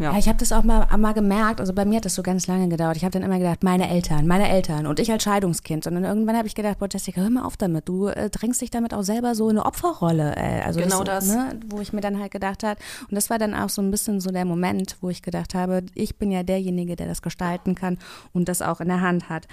Ja. 0.00 0.12
ja 0.12 0.18
ich 0.18 0.28
habe 0.28 0.38
das 0.38 0.50
auch 0.52 0.64
mal, 0.64 0.86
mal 0.96 1.12
gemerkt, 1.12 1.60
also 1.60 1.72
bei 1.72 1.84
mir 1.84 1.96
hat 1.96 2.04
das 2.04 2.14
so 2.14 2.22
ganz 2.22 2.46
lange 2.46 2.68
gedauert. 2.68 2.96
Ich 2.96 3.04
habe 3.04 3.12
dann 3.12 3.22
immer 3.22 3.38
gedacht, 3.38 3.62
meine 3.62 3.88
Eltern, 3.88 4.26
meine 4.26 4.48
Eltern 4.48 4.86
und 4.86 4.98
ich 4.98 5.12
als 5.12 5.22
Scheidungskind. 5.22 5.86
Und 5.86 5.94
dann 5.94 6.04
irgendwann 6.04 6.36
habe 6.36 6.48
ich 6.48 6.54
gedacht, 6.54 6.78
boah, 6.78 6.88
Jessica, 6.90 7.20
hör 7.20 7.30
mal 7.30 7.44
auf 7.44 7.56
damit. 7.56 7.88
Du 7.88 8.06
äh, 8.08 8.30
drängst 8.30 8.60
dich 8.60 8.70
damit 8.70 8.94
auch 8.94 9.02
selber 9.02 9.34
so 9.34 9.48
in 9.48 9.58
eine 9.58 9.66
Opferrolle. 9.66 10.34
Äh, 10.36 10.62
also 10.62 10.80
genau 10.80 11.04
das. 11.04 11.26
das. 11.26 11.36
Ne, 11.36 11.60
wo 11.68 11.80
ich 11.80 11.92
mir 11.92 12.00
dann 12.00 12.18
halt 12.18 12.30
gedacht 12.30 12.64
habe. 12.64 12.80
Und 13.08 13.14
das 13.14 13.30
war 13.30 13.38
dann 13.38 13.54
auch 13.54 13.68
so 13.68 13.82
ein 13.82 13.90
bisschen 13.90 14.20
so 14.20 14.30
der 14.30 14.44
Moment, 14.44 14.96
wo 15.00 15.10
ich 15.10 15.22
gedacht 15.22 15.54
habe, 15.54 15.82
ich 15.94 16.16
bin 16.16 16.30
ja 16.30 16.42
derjenige, 16.42 16.96
der 16.96 17.06
das 17.06 17.22
gestalten 17.22 17.74
kann 17.74 17.98
und 18.32 18.48
das 18.48 18.62
auch 18.62 18.80
in 18.80 18.88
der 18.88 19.02
Hand 19.02 19.28
hat. 19.28 19.46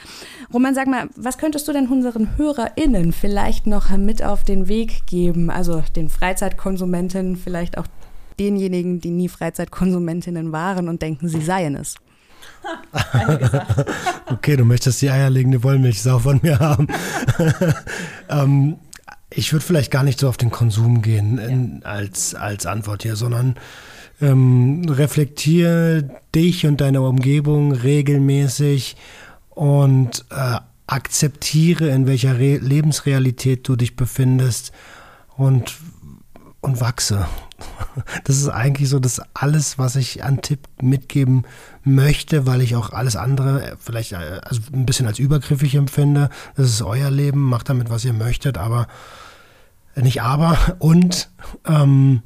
Roman, 0.53 0.73
sag 0.73 0.87
mal, 0.87 1.09
was 1.15 1.37
könntest 1.37 1.67
du 1.67 1.73
denn 1.73 1.87
unseren 1.87 2.37
HörerInnen 2.37 3.11
vielleicht 3.11 3.67
noch 3.67 3.89
mit 3.97 4.23
auf 4.23 4.43
den 4.43 4.67
Weg 4.67 5.05
geben? 5.07 5.49
Also 5.49 5.83
den 5.95 6.09
Freizeitkonsumenten, 6.09 7.35
vielleicht 7.35 7.77
auch 7.77 7.87
denjenigen, 8.39 8.99
die 8.99 9.11
nie 9.11 9.29
Freizeitkonsumentinnen 9.29 10.51
waren 10.51 10.89
und 10.89 11.01
denken, 11.01 11.29
sie 11.29 11.41
seien 11.41 11.75
es. 11.75 11.95
okay, 14.27 14.57
du 14.57 14.65
möchtest 14.65 15.01
die 15.01 15.09
eierlegende 15.09 15.63
Wollmilchsau 15.63 16.19
von 16.19 16.39
mir 16.43 16.59
haben. 16.59 16.87
ähm, 18.29 18.77
ich 19.29 19.51
würde 19.53 19.65
vielleicht 19.65 19.91
gar 19.91 20.03
nicht 20.03 20.19
so 20.19 20.27
auf 20.27 20.37
den 20.37 20.51
Konsum 20.51 21.01
gehen 21.01 21.37
in, 21.37 21.83
als, 21.83 22.35
als 22.35 22.65
Antwort 22.65 23.03
hier, 23.03 23.15
sondern 23.15 23.55
ähm, 24.21 24.85
reflektiere 24.89 26.09
dich 26.33 26.65
und 26.65 26.81
deine 26.81 27.01
Umgebung 27.01 27.71
regelmäßig 27.71 28.95
und 29.49 30.25
äh, 30.31 30.59
akzeptiere, 30.87 31.89
in 31.89 32.07
welcher 32.07 32.39
Re 32.39 32.57
Lebensrealität 32.57 33.67
du 33.67 33.75
dich 33.75 33.95
befindest 33.95 34.71
und, 35.35 35.77
und 36.61 36.79
wachse. 36.79 37.27
Das 38.23 38.37
ist 38.37 38.49
eigentlich 38.49 38.89
so 38.89 38.99
das 38.99 39.21
alles, 39.33 39.77
was 39.77 39.95
ich 39.95 40.23
an 40.23 40.41
Tipp 40.41 40.67
mitgeben 40.81 41.45
möchte, 41.83 42.45
weil 42.45 42.61
ich 42.61 42.75
auch 42.75 42.91
alles 42.91 43.15
andere 43.15 43.77
vielleicht 43.79 44.11
äh, 44.11 44.39
also 44.43 44.61
ein 44.73 44.85
bisschen 44.85 45.07
als 45.07 45.19
übergriffig 45.19 45.75
empfinde. 45.75 46.29
Das 46.55 46.67
ist 46.67 46.81
euer 46.81 47.09
Leben, 47.09 47.41
macht 47.41 47.69
damit, 47.69 47.89
was 47.89 48.05
ihr 48.05 48.13
möchtet, 48.13 48.57
aber 48.57 48.87
nicht 49.95 50.21
aber 50.21 50.57
und 50.79 51.29
ähm, 51.65 52.21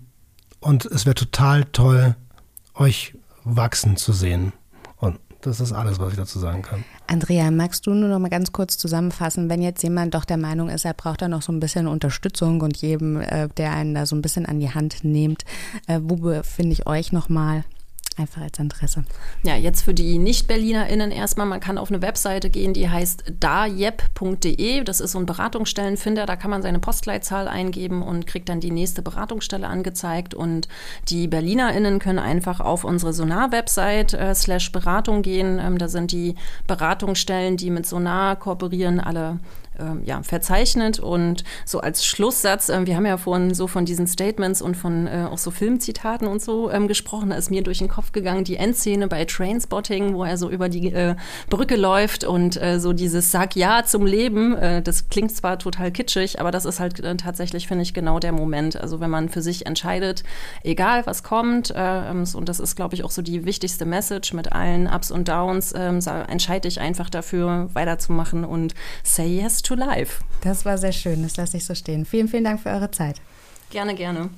und 0.60 0.86
es 0.86 1.06
wäre 1.06 1.16
total 1.16 1.66
toll, 1.66 2.16
euch 2.76 3.16
wachsen 3.44 3.98
zu 3.98 4.14
sehen. 4.14 4.54
Und 4.98 5.20
das 5.42 5.60
ist 5.60 5.72
alles, 5.72 6.00
was 6.00 6.12
ich 6.12 6.18
dazu 6.18 6.40
sagen 6.40 6.62
kann. 6.62 6.84
Andrea, 7.12 7.52
magst 7.52 7.86
du 7.86 7.94
nur 7.94 8.08
noch 8.08 8.20
mal 8.20 8.30
ganz 8.30 8.54
kurz 8.54 8.78
zusammenfassen, 8.78 9.50
wenn 9.50 9.62
jetzt 9.62 9.84
jemand 9.84 10.14
doch 10.14 10.24
der 10.24 10.38
Meinung 10.38 10.70
ist, 10.70 10.86
er 10.86 10.94
braucht 10.94 11.22
da 11.22 11.28
noch 11.28 11.42
so 11.42 11.52
ein 11.52 11.60
bisschen 11.60 11.86
Unterstützung 11.88 12.62
und 12.62 12.78
jedem, 12.78 13.20
äh, 13.20 13.50
der 13.58 13.74
einen 13.74 13.94
da 13.94 14.06
so 14.06 14.16
ein 14.16 14.22
bisschen 14.22 14.46
an 14.46 14.62
die 14.62 14.70
Hand 14.70 15.04
nimmt, 15.04 15.44
äh, 15.88 16.00
wo 16.02 16.16
befinde 16.16 16.72
ich 16.72 16.88
euch 16.88 17.12
noch 17.12 17.28
mal? 17.28 17.66
Einfach 18.18 18.42
als 18.42 18.60
Interesse. 18.60 19.06
Ja, 19.42 19.56
jetzt 19.56 19.84
für 19.84 19.94
die 19.94 20.18
Nicht-BerlinerInnen 20.18 21.12
erstmal, 21.12 21.48
man 21.48 21.62
kann 21.62 21.78
auf 21.78 21.90
eine 21.90 22.02
Webseite 22.02 22.50
gehen, 22.50 22.74
die 22.74 22.90
heißt 22.90 23.24
dajep.de. 23.40 24.84
Das 24.84 25.00
ist 25.00 25.14
so 25.14 25.20
ein 25.20 25.26
Beratungsstellenfinder, 25.26 26.26
da 26.26 26.36
kann 26.36 26.52
man 26.52 26.62
seine 26.62 26.80
Postleitzahl 26.80 27.48
eingeben 27.48 28.02
und 28.02 28.28
kriegt 28.28 28.50
dann 28.50 28.60
die 28.60 28.70
nächste 28.70 29.02
Beratungsstelle 29.02 29.66
angezeigt. 29.66 30.34
Und 30.34 30.68
die 31.08 31.30
BerlinerInnen 31.30 32.00
können 32.00 32.20
einfach 32.20 32.60
auf 32.60 32.84
unsere 32.84 33.14
Sonar-Website 33.14 34.14
äh, 34.14 34.36
slash 34.36 34.74
Beratung 34.74 35.22
gehen. 35.22 35.58
Ähm, 35.60 35.78
da 35.78 35.88
sind 35.88 36.12
die 36.12 36.36
Beratungsstellen, 36.68 37.56
die 37.56 37.70
mit 37.70 37.86
Sonar 37.86 38.36
kooperieren, 38.36 39.00
alle 39.00 39.40
ja, 40.06 40.22
verzeichnet. 40.24 41.00
Und 41.00 41.44
so 41.66 41.80
als 41.80 42.06
Schlusssatz, 42.06 42.70
äh, 42.70 42.86
wir 42.86 42.96
haben 42.96 43.06
ja 43.06 43.18
vorhin 43.18 43.54
so 43.54 43.68
von 43.68 43.86
diesen 43.86 44.08
Statements 44.08 44.62
und 44.62 44.76
von 44.76 45.08
äh, 45.08 45.28
auch 45.30 45.38
so 45.38 45.52
Filmzitaten 45.52 46.28
und 46.28 46.42
so 46.42 46.70
ähm, 46.72 46.88
gesprochen, 46.88 47.30
da 47.30 47.36
ist 47.36 47.52
mir 47.52 47.64
durch 47.64 47.80
den 47.80 47.88
Kopf 47.88 48.12
gegangen 48.12 48.44
die 48.44 48.58
Endszene 48.58 49.08
bei 49.08 49.26
Trainspotting, 49.26 50.14
wo 50.14 50.24
er 50.24 50.38
so 50.38 50.50
über 50.50 50.70
die 50.70 50.92
äh, 50.92 51.16
Brücke 51.50 51.76
läuft 51.76 52.24
und 52.24 52.62
äh, 52.62 52.80
so 52.80 52.94
dieses 52.94 53.32
Sag 53.32 53.56
ja 53.56 53.84
zum 53.86 54.06
Leben, 54.06 54.56
äh, 54.58 54.82
das 54.82 55.10
klingt 55.10 55.34
zwar 55.34 55.58
total 55.58 55.92
kitschig, 55.92 56.40
aber 56.40 56.52
das 56.52 56.66
ist 56.66 56.80
halt 56.80 57.00
äh, 57.00 57.16
tatsächlich, 57.16 57.68
finde 57.68 57.84
ich, 57.84 57.94
genau 57.94 58.20
der 58.20 58.32
Moment. 58.32 58.80
Also 58.80 59.00
wenn 59.00 59.10
man 59.10 59.30
für 59.30 59.42
sich 59.42 59.66
entscheidet, 59.66 60.24
egal 60.64 61.06
was 61.06 61.24
kommt, 61.24 61.74
ähm, 61.76 62.26
und 62.34 62.50
das 62.50 62.60
ist, 62.60 62.76
glaube 62.76 62.96
ich, 62.96 63.04
auch 63.04 63.12
so 63.12 63.22
die 63.22 63.46
wichtigste 63.46 63.86
Message 63.86 64.34
mit 64.34 64.52
allen 64.52 64.88
Ups 64.88 65.12
und 65.12 65.28
Downs, 65.28 65.74
ähm, 65.76 66.00
entscheide 66.28 66.68
ich 66.68 66.80
einfach 66.80 67.10
dafür, 67.10 67.70
weiterzumachen 67.74 68.44
und 68.44 68.74
say 69.04 69.28
yes 69.28 69.61
to 69.64 69.72
to 69.72 69.76
Life. 69.76 70.24
Das 70.42 70.66
war 70.66 70.78
sehr 70.78 70.92
schön, 70.92 71.24
das 71.24 71.38
lasse 71.38 71.58
ich 71.58 71.66
so 71.66 71.76
stehen. 71.76 72.06
Vielen, 72.06 72.28
vielen 72.28 72.44
Dank 72.44 72.62
für 72.62 72.70
eure 72.70 72.92
Zeit. 72.92 73.22
Gerne, 73.70 73.96
gerne. 73.96 74.30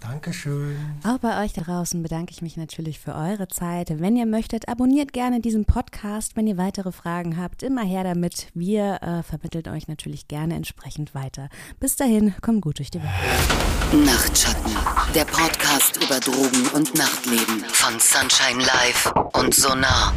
Dankeschön. 0.00 0.76
Auch 1.06 1.18
bei 1.18 1.44
euch 1.44 1.52
da 1.52 1.60
draußen 1.60 2.02
bedanke 2.02 2.32
ich 2.32 2.40
mich 2.40 2.56
natürlich 2.56 2.98
für 2.98 3.14
eure 3.14 3.48
Zeit. 3.48 4.00
Wenn 4.00 4.16
ihr 4.16 4.24
möchtet, 4.24 4.66
abonniert 4.66 5.12
gerne 5.12 5.40
diesen 5.40 5.66
Podcast. 5.66 6.36
Wenn 6.36 6.46
ihr 6.46 6.56
weitere 6.56 6.90
Fragen 6.90 7.36
habt, 7.36 7.62
immer 7.62 7.84
her 7.84 8.02
damit. 8.02 8.48
Wir 8.54 9.02
äh, 9.02 9.22
vermitteln 9.22 9.68
euch 9.68 9.88
natürlich 9.88 10.26
gerne 10.26 10.54
entsprechend 10.54 11.14
weiter. 11.14 11.50
Bis 11.80 11.96
dahin, 11.96 12.34
kommt 12.40 12.62
gut 12.62 12.78
durch 12.78 12.90
die 12.90 12.98
Woche. 12.98 14.06
Nachtschatten, 14.06 14.72
der 15.14 15.26
Podcast 15.26 16.02
über 16.02 16.18
Drogen 16.18 16.66
und 16.74 16.94
Nachtleben 16.94 17.62
von 17.68 18.00
Sunshine 18.00 18.64
Live 18.64 19.12
und 19.34 19.54
Sonar. 19.54 20.14